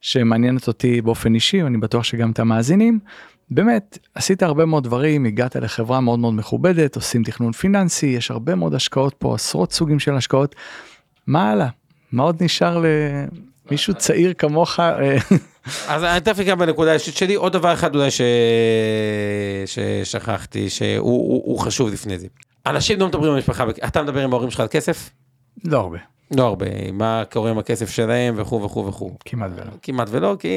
שמעניינת 0.02 0.68
אותי 0.68 1.02
באופן 1.02 1.36
אישי 1.36 1.64
ואני 1.64 1.78
בטוח 1.78 2.04
שגם 2.04 2.32
את 2.32 2.40
המאזינים. 2.40 3.00
באמת 3.50 3.98
עשית 4.16 4.44
הרבה 4.44 4.66
מאוד 4.66 4.84
דברים 4.84 5.26
הגעת 5.26 5.56
לחברה 5.56 6.02
מאוד 6.02 6.20
מאוד 6.20 6.34
מכובדת 6.34 6.96
עושים 6.96 7.24
תכנון 7.24 7.52
פיננסי 7.52 8.06
יש 8.06 8.32
הרבה 8.32 8.56
מאוד 8.56 8.74
השקעות 8.74 9.16
פה 9.20 9.36
עשרות 9.36 9.72
סוגים 9.72 10.00
של 10.00 10.16
השקעות. 10.16 10.56
מה 11.28 11.52
הלאה 11.52 11.68
מה 12.12 12.24
עוד 12.24 12.44
נשאר 12.44 12.84
למישהו 13.66 13.94
צעיר 13.94 14.34
כמוך 14.34 14.80
אה, 14.80 15.18
אז 15.88 16.04
אני 16.04 16.22
תכף 16.22 16.40
אגע 16.40 16.56
בנקודה 16.56 16.92
האישית 16.92 17.18
שלי, 17.18 17.36
עוד 17.36 17.54
דבר 17.54 17.74
אחד 17.74 17.96
אולי 17.96 18.12
ש... 18.12 18.22
ששכחתי, 19.66 20.70
שהוא 20.70 21.00
הוא, 21.00 21.44
הוא 21.46 21.60
חשוב 21.60 21.90
לפני 21.90 22.20
זה. 22.20 22.28
אנשים 22.66 23.00
לא 23.00 23.08
מדברים 23.08 23.30
עם 23.30 23.36
המשפחה, 23.36 23.66
אתה 23.88 24.04
מדבר 24.04 24.24
עם 24.24 24.34
ההורים 24.34 24.52
שלך 24.52 24.60
על 24.60 24.68
כסף? 24.68 25.10
לא 25.64 25.80
הרבה 25.80 25.98
לא 26.38 26.44
הרבה, 26.44 26.92
מה 26.92 27.24
קורה 27.32 27.50
עם 27.50 27.58
הכסף 27.58 27.90
שלהם 27.90 28.36
וכו' 28.38 28.64
וכו' 28.64 28.86
וכו'. 28.86 29.12
כמעט 29.26 29.52
ולא. 29.56 29.72
כמעט 29.82 30.08
ולא, 30.12 30.36
כי 30.40 30.48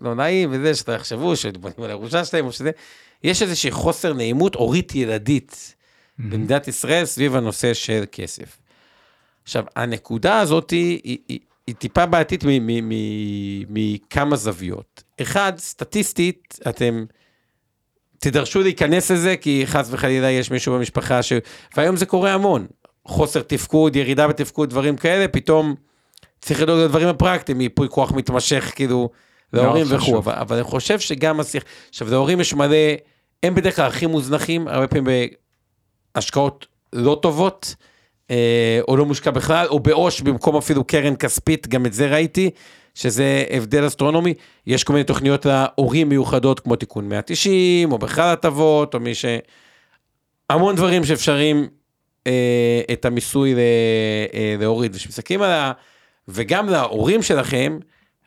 לא 0.00 0.14
נעים 0.14 0.48
וזה, 0.52 0.74
שאתה 0.74 0.92
יחשבו 0.92 1.36
שבונים 1.36 1.82
על 1.82 1.90
הירושה 1.90 2.24
שלהם 2.24 2.46
או 2.46 2.52
שזה. 2.52 2.70
יש 3.24 3.42
איזושהי 3.42 3.70
חוסר 3.70 4.12
נעימות 4.12 4.54
הורית 4.54 4.94
ילדית 4.94 5.74
במדינת 6.18 6.68
ישראל 6.68 7.04
סביב 7.04 7.36
הנושא 7.36 7.74
של 7.74 8.04
כסף. 8.12 8.58
עכשיו, 9.44 9.64
הנקודה 9.76 10.40
הזאת 10.40 10.70
היא, 10.70 11.00
היא, 11.04 11.18
היא, 11.28 11.38
היא 11.66 11.74
טיפה 11.74 12.06
בעייתית 12.06 12.44
מכמה 13.68 14.36
זוויות. 14.36 15.02
אחד, 15.20 15.52
סטטיסטית, 15.58 16.58
אתם 16.68 17.04
תידרשו 18.18 18.62
להיכנס 18.62 19.10
לזה, 19.10 19.36
כי 19.36 19.62
חס 19.66 19.88
וחלילה 19.90 20.30
יש 20.30 20.50
מישהו 20.50 20.74
במשפחה 20.74 21.22
ש... 21.22 21.32
והיום 21.76 21.96
זה 21.96 22.06
קורה 22.06 22.34
המון. 22.34 22.66
חוסר 23.06 23.42
תפקוד, 23.42 23.96
ירידה 23.96 24.28
בתפקוד, 24.28 24.70
דברים 24.70 24.96
כאלה, 24.96 25.28
פתאום 25.28 25.74
צריך 26.40 26.62
לדאוג 26.62 26.78
לדברים 26.78 27.08
הפרקטיים, 27.08 27.60
ייפוי 27.60 27.88
כוח 27.88 28.12
מתמשך, 28.12 28.72
כאילו, 28.74 29.10
להורים 29.52 29.86
מאוד 29.88 30.00
וכו'. 30.00 30.18
אבל, 30.18 30.32
אבל 30.32 30.56
אני 30.56 30.64
חושב 30.64 30.98
שגם 30.98 31.40
השיח... 31.40 31.62
עכשיו, 31.88 32.10
להורים 32.10 32.40
יש 32.40 32.54
מלא, 32.54 32.76
הם 33.42 33.54
בדרך 33.54 33.76
כלל 33.76 33.86
הכי 33.86 34.06
מוזנחים, 34.06 34.68
הרבה 34.68 34.86
פעמים 34.86 35.28
בהשקעות 36.14 36.66
לא 36.92 37.18
טובות, 37.22 37.74
או 38.88 38.96
לא 38.96 39.04
מושקע 39.04 39.30
בכלל, 39.30 39.66
או 39.66 39.80
בעו"ש 39.80 40.20
במקום 40.20 40.56
אפילו 40.56 40.84
קרן 40.84 41.16
כספית, 41.16 41.68
גם 41.68 41.86
את 41.86 41.92
זה 41.92 42.06
ראיתי, 42.06 42.50
שזה 42.94 43.44
הבדל 43.50 43.86
אסטרונומי. 43.86 44.34
יש 44.66 44.84
כל 44.84 44.92
מיני 44.92 45.04
תוכניות 45.04 45.46
להורים 45.46 46.08
מיוחדות, 46.08 46.60
כמו 46.60 46.76
תיקון 46.76 47.08
190, 47.08 47.92
או 47.92 47.98
בכלל 47.98 48.32
הטבות, 48.32 48.94
או 48.94 49.00
מי 49.00 49.14
ש... 49.14 49.24
המון 50.50 50.76
דברים 50.76 51.04
שאפשרים 51.04 51.68
אה, 52.26 52.82
את 52.92 53.04
המיסוי 53.04 53.54
ל, 53.54 53.58
אה, 54.34 54.54
להוריד. 54.58 54.94
וכשמסתכלים 54.94 55.42
על 55.42 55.50
ה... 55.50 55.72
וגם 56.28 56.68
להורים 56.68 57.22
שלכם, 57.22 57.78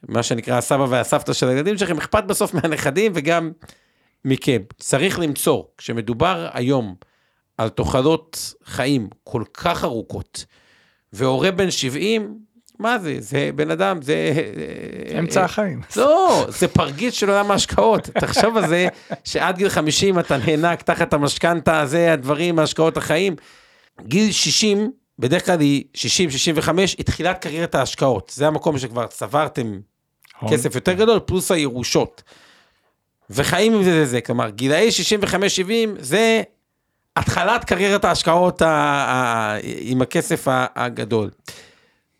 מה 0.07 0.23
שנקרא 0.23 0.57
הסבא 0.57 0.85
והסבתא 0.89 1.33
של 1.33 1.47
הילדים 1.47 1.77
שלכם, 1.77 1.97
אכפת 1.97 2.23
בסוף 2.23 2.53
מהנכדים 2.53 3.11
וגם 3.15 3.51
מכם. 4.25 4.61
צריך 4.79 5.19
למצוא, 5.19 5.63
כשמדובר 5.77 6.47
היום 6.53 6.95
על 7.57 7.69
תוחלות 7.69 8.53
חיים 8.65 9.09
כל 9.23 9.43
כך 9.53 9.83
ארוכות, 9.83 10.45
והורה 11.13 11.51
בן 11.51 11.71
70, 11.71 12.37
מה 12.79 12.99
זה? 12.99 13.15
זה 13.19 13.49
בן 13.55 13.71
אדם, 13.71 14.01
זה... 14.01 14.33
אמצע 15.19 15.43
החיים. 15.43 15.81
לא, 15.95 16.45
זה 16.49 16.67
פרגית 16.67 17.13
של 17.13 17.29
עולם 17.29 17.51
ההשקעות. 17.51 18.03
תחשוב 18.03 18.57
על 18.57 18.67
זה 18.67 18.87
שעד 19.23 19.57
גיל 19.57 19.69
50 19.69 20.19
אתה 20.19 20.37
נאנק 20.37 20.81
תחת 20.81 21.13
המשכנתה, 21.13 21.85
זה 21.85 22.13
הדברים, 22.13 22.59
ההשקעות 22.59 22.97
החיים. 22.97 23.35
גיל 24.01 24.31
60, 24.31 24.91
בדרך 25.19 25.45
כלל 25.45 25.59
היא 25.59 25.83
60-65, 25.95 26.69
היא 26.97 27.05
תחילת 27.05 27.41
קריירת 27.41 27.75
ההשקעות. 27.75 28.31
זה 28.35 28.47
המקום 28.47 28.79
שכבר 28.79 29.07
צברתם 29.07 29.79
הון. 30.39 30.51
כסף 30.51 30.75
יותר 30.75 30.93
גדול, 30.93 31.19
פלוס 31.19 31.51
הירושות. 31.51 32.23
וחיים 33.29 33.73
עם 33.73 33.83
זה 33.83 33.91
זה 33.91 34.05
זה, 34.05 34.21
כלומר, 34.21 34.49
גילאי 34.49 34.89
65-70 35.23 35.31
זה 35.99 36.41
התחלת 37.17 37.63
קריירת 37.63 38.05
ההשקעות 38.05 38.61
ה- 38.61 38.67
ה- 38.67 39.57
עם 39.63 40.01
הכסף 40.01 40.45
הגדול. 40.75 41.29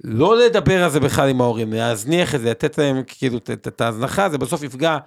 לא 0.03 0.37
לדבר 0.37 0.83
על 0.83 0.89
זה 0.89 0.99
בכלל 0.99 1.29
עם 1.29 1.41
ההורים, 1.41 1.73
להזניח 1.73 2.35
את 2.35 2.41
זה, 2.41 2.49
לתת 2.49 2.77
להם 2.77 3.01
כאילו 3.07 3.37
את- 3.37 3.81
ההזנחה, 3.81 4.29
זה 4.29 4.37
בסוף 4.37 4.63
יפגע, 4.63 4.97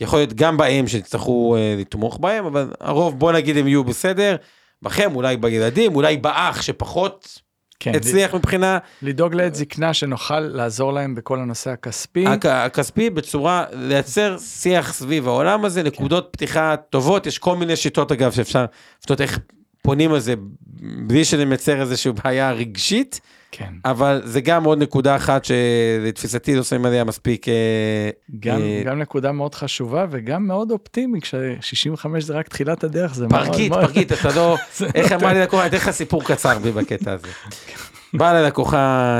יכול 0.00 0.18
להיות 0.18 0.32
גם 0.32 0.56
בהם 0.56 0.86
שתצטרכו 0.88 1.56
אה, 1.56 1.74
לתמוך 1.78 2.18
בהם, 2.18 2.44
אבל 2.46 2.70
הרוב 2.80 3.18
בוא 3.18 3.32
נגיד 3.32 3.56
הם 3.56 3.68
יהיו 3.68 3.84
בסדר, 3.84 4.36
בכם, 4.82 5.14
אולי 5.14 5.36
בילדים, 5.36 5.96
אולי 5.96 6.16
באח 6.16 6.62
שפחות 6.62 7.38
כן, 7.80 7.92
הצליח 7.94 8.34
מבחינה 8.34 8.78
לדאוג 9.02 9.34
לעת 9.34 9.54
זקנה 9.54 9.94
שנוכל 9.94 10.40
לעזור 10.40 10.92
להם 10.92 11.14
בכל 11.14 11.38
הנושא 11.40 11.70
הכספי. 11.70 12.26
הכ- 12.26 12.46
הכספי 12.48 13.10
בצורה 13.10 13.64
לייצר 13.72 14.36
שיח 14.38 14.92
סביב 14.92 15.28
העולם 15.28 15.64
הזה, 15.64 15.82
נקודות 15.82 16.28
פתיחה 16.32 16.74
טובות, 16.90 17.26
יש 17.26 17.38
כל 17.38 17.56
מיני 17.56 17.76
שיטות 17.76 18.12
אגב 18.12 18.32
שאפשר 18.32 18.64
לפתות 19.00 19.20
איך 19.20 19.38
פונים 19.82 20.12
על 20.12 20.20
זה 20.20 20.34
בלי 21.06 21.24
שזה 21.24 21.44
מייצר 21.44 21.80
איזושהי 21.80 22.12
בעיה 22.12 22.52
רגשית, 22.52 23.20
כן. 23.52 23.72
אבל 23.84 24.22
זה 24.24 24.40
גם 24.40 24.64
עוד 24.64 24.82
נקודה 24.82 25.16
אחת 25.16 25.44
שלתפיסתי 25.44 26.56
לא 26.56 26.62
שמים 26.62 26.86
עליה 26.86 27.04
מספיק. 27.04 27.48
אה, 27.48 27.54
גם, 28.40 28.60
אה, 28.60 28.82
גם 28.84 28.98
נקודה 28.98 29.32
מאוד 29.32 29.54
חשובה 29.54 30.06
וגם 30.10 30.46
מאוד 30.46 30.70
אופטימי, 30.70 31.20
כש-65 31.20 32.08
זה 32.18 32.34
רק 32.34 32.48
תחילת 32.48 32.84
הדרך, 32.84 33.14
זה 33.14 33.26
מאוד 33.26 33.46
פרגית, 33.46 33.70
מאוד... 33.70 33.84
פרגית, 33.84 34.12
אתה 34.12 34.28
לא, 34.36 34.56
איך 34.94 35.12
אמרה 35.12 35.32
לי 35.32 35.40
לקוחה, 35.40 35.62
אני 35.62 35.68
אתן 35.68 35.76
לך 35.76 35.90
סיפור 35.90 36.24
קצר 36.24 36.58
בי 36.58 36.72
בקטע 36.72 37.12
הזה. 37.12 37.28
באה 38.18 38.32
ללקוחה, 38.32 39.18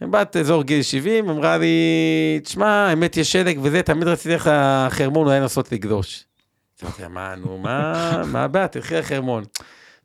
אה, 0.00 0.08
בת 0.08 0.36
אזור 0.36 0.62
גיל 0.62 0.82
70, 0.82 1.30
אמרה 1.30 1.58
לי, 1.58 2.40
תשמע, 2.44 2.66
האמת 2.66 3.16
יש 3.16 3.32
שלג 3.32 3.58
וזה, 3.62 3.82
תמיד 3.82 4.08
רציתי 4.08 4.28
ללכת 4.28 4.50
לחרמון, 4.86 5.26
אולי 5.26 5.40
לנסות 5.40 5.72
לגדוש. 5.72 6.24
אמרתי 6.82 7.02
לה, 7.02 7.08
מה, 7.08 7.34
נו, 7.36 7.58
מה, 7.58 8.22
מה 8.26 8.44
הבעיה, 8.44 8.68
תלכי 8.68 8.94
לחרמון. 8.94 9.44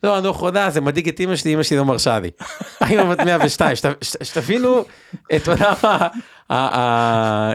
לא, 0.03 0.17
אני 0.17 0.23
לא 0.25 0.29
יכולה, 0.29 0.69
זה 0.69 0.81
מדאיג 0.81 1.07
את 1.09 1.19
אמא 1.19 1.35
שלי, 1.35 1.53
אמא 1.53 1.63
שלי 1.63 1.77
לא 1.77 1.85
מרשה 1.85 2.19
לי. 2.19 2.29
האמא 2.79 3.03
בת 3.15 3.19
102, 3.19 3.75
שת- 3.75 3.85
שת- 4.03 4.25
שתבינו 4.25 4.83
את 5.35 5.47
עולם 5.47 5.73
אה, 6.51 7.53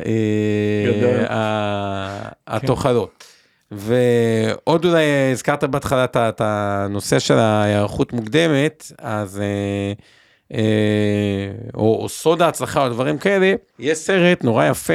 גדול. 0.86 1.24
ה- 1.28 2.28
התוחלות. 2.46 3.24
ועוד 3.72 4.84
אולי 4.84 5.02
הזכרת 5.32 5.64
בהתחלה 5.64 6.04
את 6.14 6.40
הנושא 6.44 7.18
של 7.18 7.38
ההיערכות 7.38 8.12
מוקדמת, 8.12 8.92
אז 8.98 9.40
אה, 9.40 9.92
אה, 10.58 10.62
או 11.74 12.06
סוד 12.08 12.42
ההצלחה 12.42 12.84
או 12.84 12.88
דברים 12.88 13.18
כאלה, 13.18 13.52
יש 13.78 13.98
סרט 13.98 14.44
נורא 14.44 14.64
יפה, 14.66 14.92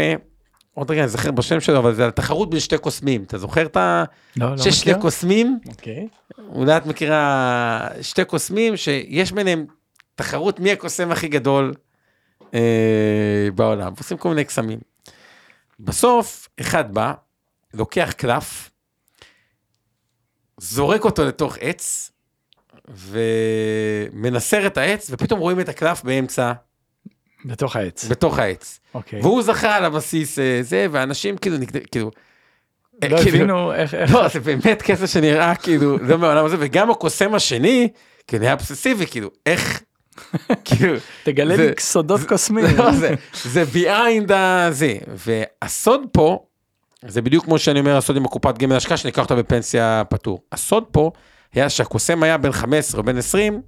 עוד 0.75 0.91
רגע 0.91 1.01
אני 1.01 1.09
זוכר 1.09 1.31
בשם 1.31 1.59
שלו, 1.59 1.77
אבל 1.77 1.93
זה 1.93 2.05
על 2.05 2.11
תחרות 2.11 2.49
בין 2.49 2.59
שתי 2.59 2.77
קוסמים, 2.77 3.23
אתה 3.23 3.37
זוכר 3.37 3.65
את 3.65 3.77
ה... 3.77 4.03
לא, 4.37 4.51
לא 4.51 4.57
שיש 4.57 4.79
שני 4.79 4.91
מכיר? 4.91 5.01
קוסמים, 5.01 5.59
אוקיי. 5.67 6.07
אולי 6.37 6.77
את 6.77 6.85
מכירה 6.85 7.87
שתי 8.01 8.25
קוסמים 8.25 8.77
שיש 8.77 9.31
ביניהם 9.31 9.65
תחרות 10.15 10.59
מי 10.59 10.71
הקוסם 10.71 11.11
הכי 11.11 11.27
גדול 11.27 11.73
אה, 12.53 13.47
בעולם, 13.55 13.93
עושים 13.97 14.17
כל 14.17 14.29
מיני 14.29 14.45
קסמים. 14.45 14.79
בסוף 15.79 16.49
אחד 16.61 16.93
בא, 16.93 17.13
לוקח 17.73 18.11
קלף, 18.17 18.69
זורק 20.57 21.03
אותו 21.03 21.25
לתוך 21.25 21.57
עץ, 21.61 22.11
ומנסר 22.87 24.67
את 24.67 24.77
העץ, 24.77 25.07
ופתאום 25.11 25.39
רואים 25.39 25.59
את 25.59 25.69
הקלף 25.69 26.03
באמצע, 26.03 26.53
בתוך 27.45 27.75
העץ. 27.75 28.05
בתוך 28.05 28.39
העץ. 28.39 28.79
אוקיי. 28.93 29.21
והוא 29.21 29.43
זכה 29.43 29.75
על 29.75 29.85
הבסיס 29.85 30.39
אה, 30.39 30.59
זה, 30.61 30.87
ואנשים 30.91 31.37
כאילו, 31.37 31.57
נגד- 31.57 31.85
כאילו, 31.91 32.11
אה, 33.03 33.09
לא 33.09 33.17
כאילו- 33.17 33.37
הבינו 33.37 33.73
איך... 33.73 33.93
איך- 33.93 34.13
לא, 34.13 34.27
זה 34.27 34.39
באמת 34.39 34.81
קטע 34.81 35.07
שנראה 35.07 35.55
כאילו, 35.55 35.97
לא 35.97 36.17
מהעולם 36.17 36.45
הזה, 36.45 36.55
וגם 36.59 36.91
הקוסם 36.91 37.35
השני, 37.35 37.87
כאילו 38.27 38.41
נהיה 38.43 38.53
אובססיבי, 38.53 39.07
כאילו, 39.07 39.29
איך, 39.45 39.81
כאילו, 40.65 40.93
תגלה 41.23 41.57
זה- 41.57 41.67
לי 41.67 41.73
סודות 41.79 42.21
קוסמים. 42.27 42.65
לא, 42.77 42.91
זה, 42.91 43.13
זה 43.43 43.63
behind 43.73 44.33
הזה, 44.33 44.93
והסוד 45.07 46.01
פה, 46.11 46.39
זה 47.07 47.21
בדיוק 47.21 47.45
כמו 47.45 47.59
שאני 47.59 47.79
אומר, 47.79 47.97
הסוד 47.97 48.17
עם 48.17 48.25
הקופת 48.25 48.57
גמל 48.57 48.75
השקעה, 48.75 48.97
שאני 48.97 49.11
אקח 49.11 49.23
אותה 49.23 49.35
בפנסיה 49.35 50.03
פטור. 50.09 50.41
הסוד 50.51 50.83
פה, 50.91 51.11
היה 51.53 51.69
שהקוסם 51.69 52.23
היה 52.23 52.37
בן 52.37 52.51
15 52.51 52.99
או 52.99 53.05
בן 53.05 53.17
20, 53.17 53.61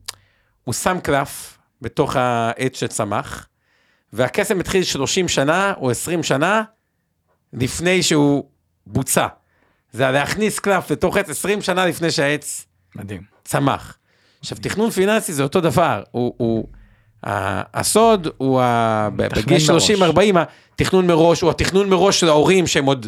הוא 0.64 0.74
שם 0.74 0.98
קלף 1.04 1.58
בתוך 1.82 2.16
העץ 2.16 2.80
שצמח, 2.80 3.48
והקסם 4.14 4.60
התחיל 4.60 4.84
30 4.84 5.28
שנה 5.28 5.74
או 5.82 5.92
20 5.92 6.24
שנה 6.24 6.64
לפני 7.54 8.04
שהוא 8.04 8.44
בוצע. 8.88 9.28
זה 9.92 10.12
להכניס 10.12 10.60
קלף 10.60 10.92
לתוך 10.92 11.18
עץ 11.18 11.30
20 11.30 11.62
שנה 11.62 11.86
לפני 11.86 12.12
שהעץ 12.12 12.66
מדהים. 12.96 13.22
צמח. 13.44 13.98
עכשיו, 14.40 14.58
תכנון 14.62 14.90
פיננסי 14.90 15.34
זה 15.34 15.44
אותו 15.44 15.62
דבר, 15.62 16.04
הוא, 16.12 16.34
הוא 16.38 16.68
הסוד 17.24 18.28
הוא 18.38 18.62
ה- 18.62 19.10
בגיל 19.16 19.58
מראש. 19.70 19.92
30-40, 19.92 20.38
התכנון 20.74 21.08
מראש, 21.08 21.42
הוא 21.42 21.50
התכנון 21.50 21.90
מראש 21.90 22.20
של 22.20 22.28
ההורים 22.30 22.68
שהם 22.68 22.86
עוד 22.86 23.08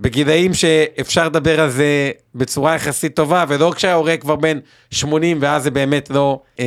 בגילאים 0.00 0.54
שאפשר 0.54 1.26
לדבר 1.26 1.60
על 1.60 1.70
זה 1.70 2.10
בצורה 2.34 2.74
יחסית 2.74 3.16
טובה, 3.16 3.44
ולא 3.48 3.72
כשההורה 3.76 4.16
כבר 4.16 4.36
בן 4.36 4.58
80 4.90 5.38
ואז 5.40 5.62
זה 5.62 5.70
באמת 5.70 6.10
לא 6.10 6.42
אה, 6.60 6.64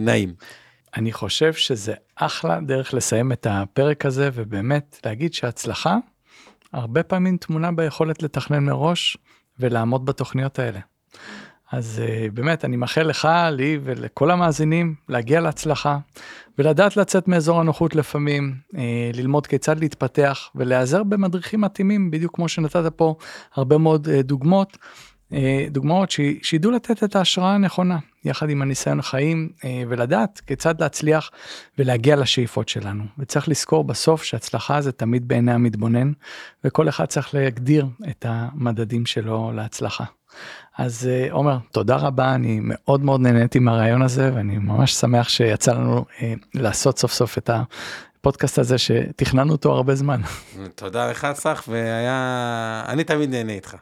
נעים. 0.00 0.32
אני 0.96 1.12
חושב 1.12 1.52
שזה 1.52 1.94
אחלה 2.16 2.60
דרך 2.60 2.94
לסיים 2.94 3.32
את 3.32 3.46
הפרק 3.50 4.06
הזה, 4.06 4.30
ובאמת 4.34 5.00
להגיד 5.04 5.34
שהצלחה 5.34 5.96
הרבה 6.72 7.02
פעמים 7.02 7.36
טמונה 7.36 7.72
ביכולת 7.72 8.22
לתכנן 8.22 8.64
מראש 8.64 9.16
ולעמוד 9.58 10.04
בתוכניות 10.04 10.58
האלה. 10.58 10.80
אז 11.72 12.02
uh, 12.04 12.32
באמת, 12.34 12.64
אני 12.64 12.76
מאחל 12.76 13.02
לך, 13.02 13.28
לי 13.52 13.78
ולכל 13.84 14.30
המאזינים 14.30 14.94
להגיע 15.08 15.40
להצלחה 15.40 15.98
ולדעת 16.58 16.96
לצאת 16.96 17.28
מאזור 17.28 17.60
הנוחות 17.60 17.94
לפעמים, 17.94 18.54
uh, 18.72 18.76
ללמוד 19.14 19.46
כיצד 19.46 19.80
להתפתח 19.80 20.50
ולהיעזר 20.54 21.02
במדריכים 21.02 21.60
מתאימים, 21.60 22.10
בדיוק 22.10 22.34
כמו 22.34 22.48
שנתת 22.48 22.92
פה 22.96 23.14
הרבה 23.54 23.78
מאוד 23.78 24.08
uh, 24.08 24.22
אה, 25.32 25.66
דוגמאות 25.70 26.10
ש- 26.10 26.20
שידעו 26.42 26.70
לתת 26.70 27.04
את 27.04 27.16
ההשראה 27.16 27.54
הנכונה 27.54 27.98
יחד 28.24 28.50
עם 28.50 28.62
הניסיון 28.62 28.98
החיים 28.98 29.48
אה, 29.64 29.82
ולדעת 29.88 30.40
כיצד 30.46 30.80
להצליח 30.80 31.30
ולהגיע 31.78 32.16
לשאיפות 32.16 32.68
שלנו 32.68 33.04
וצריך 33.18 33.48
לזכור 33.48 33.84
בסוף 33.84 34.22
שהצלחה 34.22 34.80
זה 34.80 34.92
תמיד 34.92 35.28
בעיני 35.28 35.52
המתבונן 35.52 36.12
וכל 36.64 36.88
אחד 36.88 37.04
צריך 37.04 37.34
להגדיר 37.34 37.86
את 38.10 38.26
המדדים 38.28 39.06
שלו 39.06 39.52
להצלחה. 39.54 40.04
אז 40.78 41.08
אה, 41.10 41.32
עומר 41.32 41.58
תודה 41.72 41.96
רבה 41.96 42.34
אני 42.34 42.58
מאוד 42.62 43.02
מאוד 43.02 43.20
נהניתי 43.20 43.58
מהרעיון 43.58 44.02
הזה 44.02 44.30
ואני 44.34 44.58
ממש 44.58 44.94
שמח 44.94 45.28
שיצא 45.28 45.72
לנו 45.72 46.04
לעשות 46.54 46.98
סוף 46.98 47.12
סוף 47.12 47.38
את 47.38 47.50
הפודקאסט 48.20 48.58
הזה 48.58 48.78
שתכננו 48.78 49.52
אותו 49.52 49.72
הרבה 49.72 49.94
זמן. 49.94 50.20
תודה 50.74 51.10
לך, 51.10 51.26
צח, 51.34 51.64
והיה... 51.68 52.84
אני 52.88 53.04
תמיד 53.04 53.30
נהנה 53.30 53.52
איתך. 53.52 53.74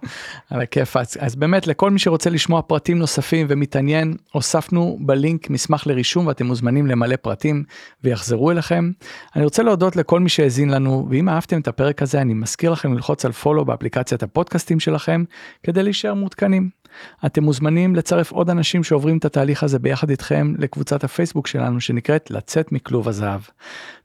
על 0.50 0.60
הכיף. 0.60 0.96
אז, 0.96 1.16
אז 1.20 1.36
באמת 1.36 1.66
לכל 1.66 1.90
מי 1.90 1.98
שרוצה 1.98 2.30
לשמוע 2.30 2.62
פרטים 2.62 2.98
נוספים 2.98 3.46
ומתעניין, 3.50 4.16
הוספנו 4.32 4.98
בלינק 5.00 5.50
מסמך 5.50 5.86
לרישום 5.86 6.26
ואתם 6.26 6.46
מוזמנים 6.46 6.86
למלא 6.86 7.16
פרטים 7.16 7.64
ויחזרו 8.04 8.50
אליכם. 8.50 8.90
אני 9.36 9.44
רוצה 9.44 9.62
להודות 9.62 9.96
לכל 9.96 10.20
מי 10.20 10.28
שהאזין 10.28 10.70
לנו, 10.70 11.06
ואם 11.10 11.28
אהבתם 11.28 11.60
את 11.60 11.68
הפרק 11.68 12.02
הזה, 12.02 12.20
אני 12.20 12.34
מזכיר 12.34 12.70
לכם 12.70 12.94
ללחוץ 12.94 13.24
על 13.24 13.32
פולו 13.32 13.64
באפליקציית 13.64 14.22
הפודקאסטים 14.22 14.80
שלכם, 14.80 15.24
כדי 15.62 15.82
להישאר 15.82 16.14
מעודכנים. 16.14 16.79
אתם 17.26 17.44
מוזמנים 17.44 17.96
לצרף 17.96 18.32
עוד 18.32 18.50
אנשים 18.50 18.84
שעוברים 18.84 19.18
את 19.18 19.24
התהליך 19.24 19.62
הזה 19.62 19.78
ביחד 19.78 20.10
איתכם 20.10 20.52
לקבוצת 20.58 21.04
הפייסבוק 21.04 21.46
שלנו 21.46 21.80
שנקראת 21.80 22.30
לצאת 22.30 22.72
מכלוב 22.72 23.08
הזהב. 23.08 23.40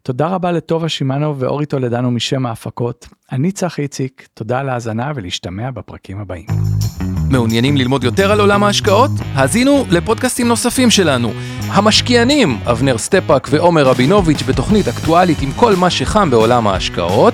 תודה 0.03 0.27
רבה 0.27 0.51
לטובה 0.51 0.89
שמענו 0.89 1.39
ואורי 1.39 1.65
טולדנו 1.65 2.11
משם 2.11 2.45
ההפקות. 2.45 3.07
אני 3.31 3.51
צחי 3.51 3.81
איציק, 3.81 4.27
תודה 4.33 4.59
על 4.59 4.69
ההאזנה 4.69 5.11
ולהשתמע 5.15 5.71
בפרקים 5.71 6.19
הבאים. 6.19 6.45
מעוניינים 7.31 7.77
ללמוד 7.77 8.03
יותר 8.03 8.31
על 8.31 8.39
עולם 8.39 8.63
ההשקעות? 8.63 9.11
האזינו 9.33 9.85
לפודקאסטים 9.91 10.47
נוספים 10.47 10.91
שלנו. 10.91 11.31
המשקיענים, 11.67 12.57
אבנר 12.71 12.97
סטפאק 12.97 13.47
ועומר 13.51 13.83
רבינוביץ' 13.83 14.43
בתוכנית 14.43 14.87
אקטואלית 14.87 15.41
עם 15.41 15.51
כל 15.51 15.75
מה 15.75 15.89
שחם 15.89 16.29
בעולם 16.29 16.67
ההשקעות. 16.67 17.33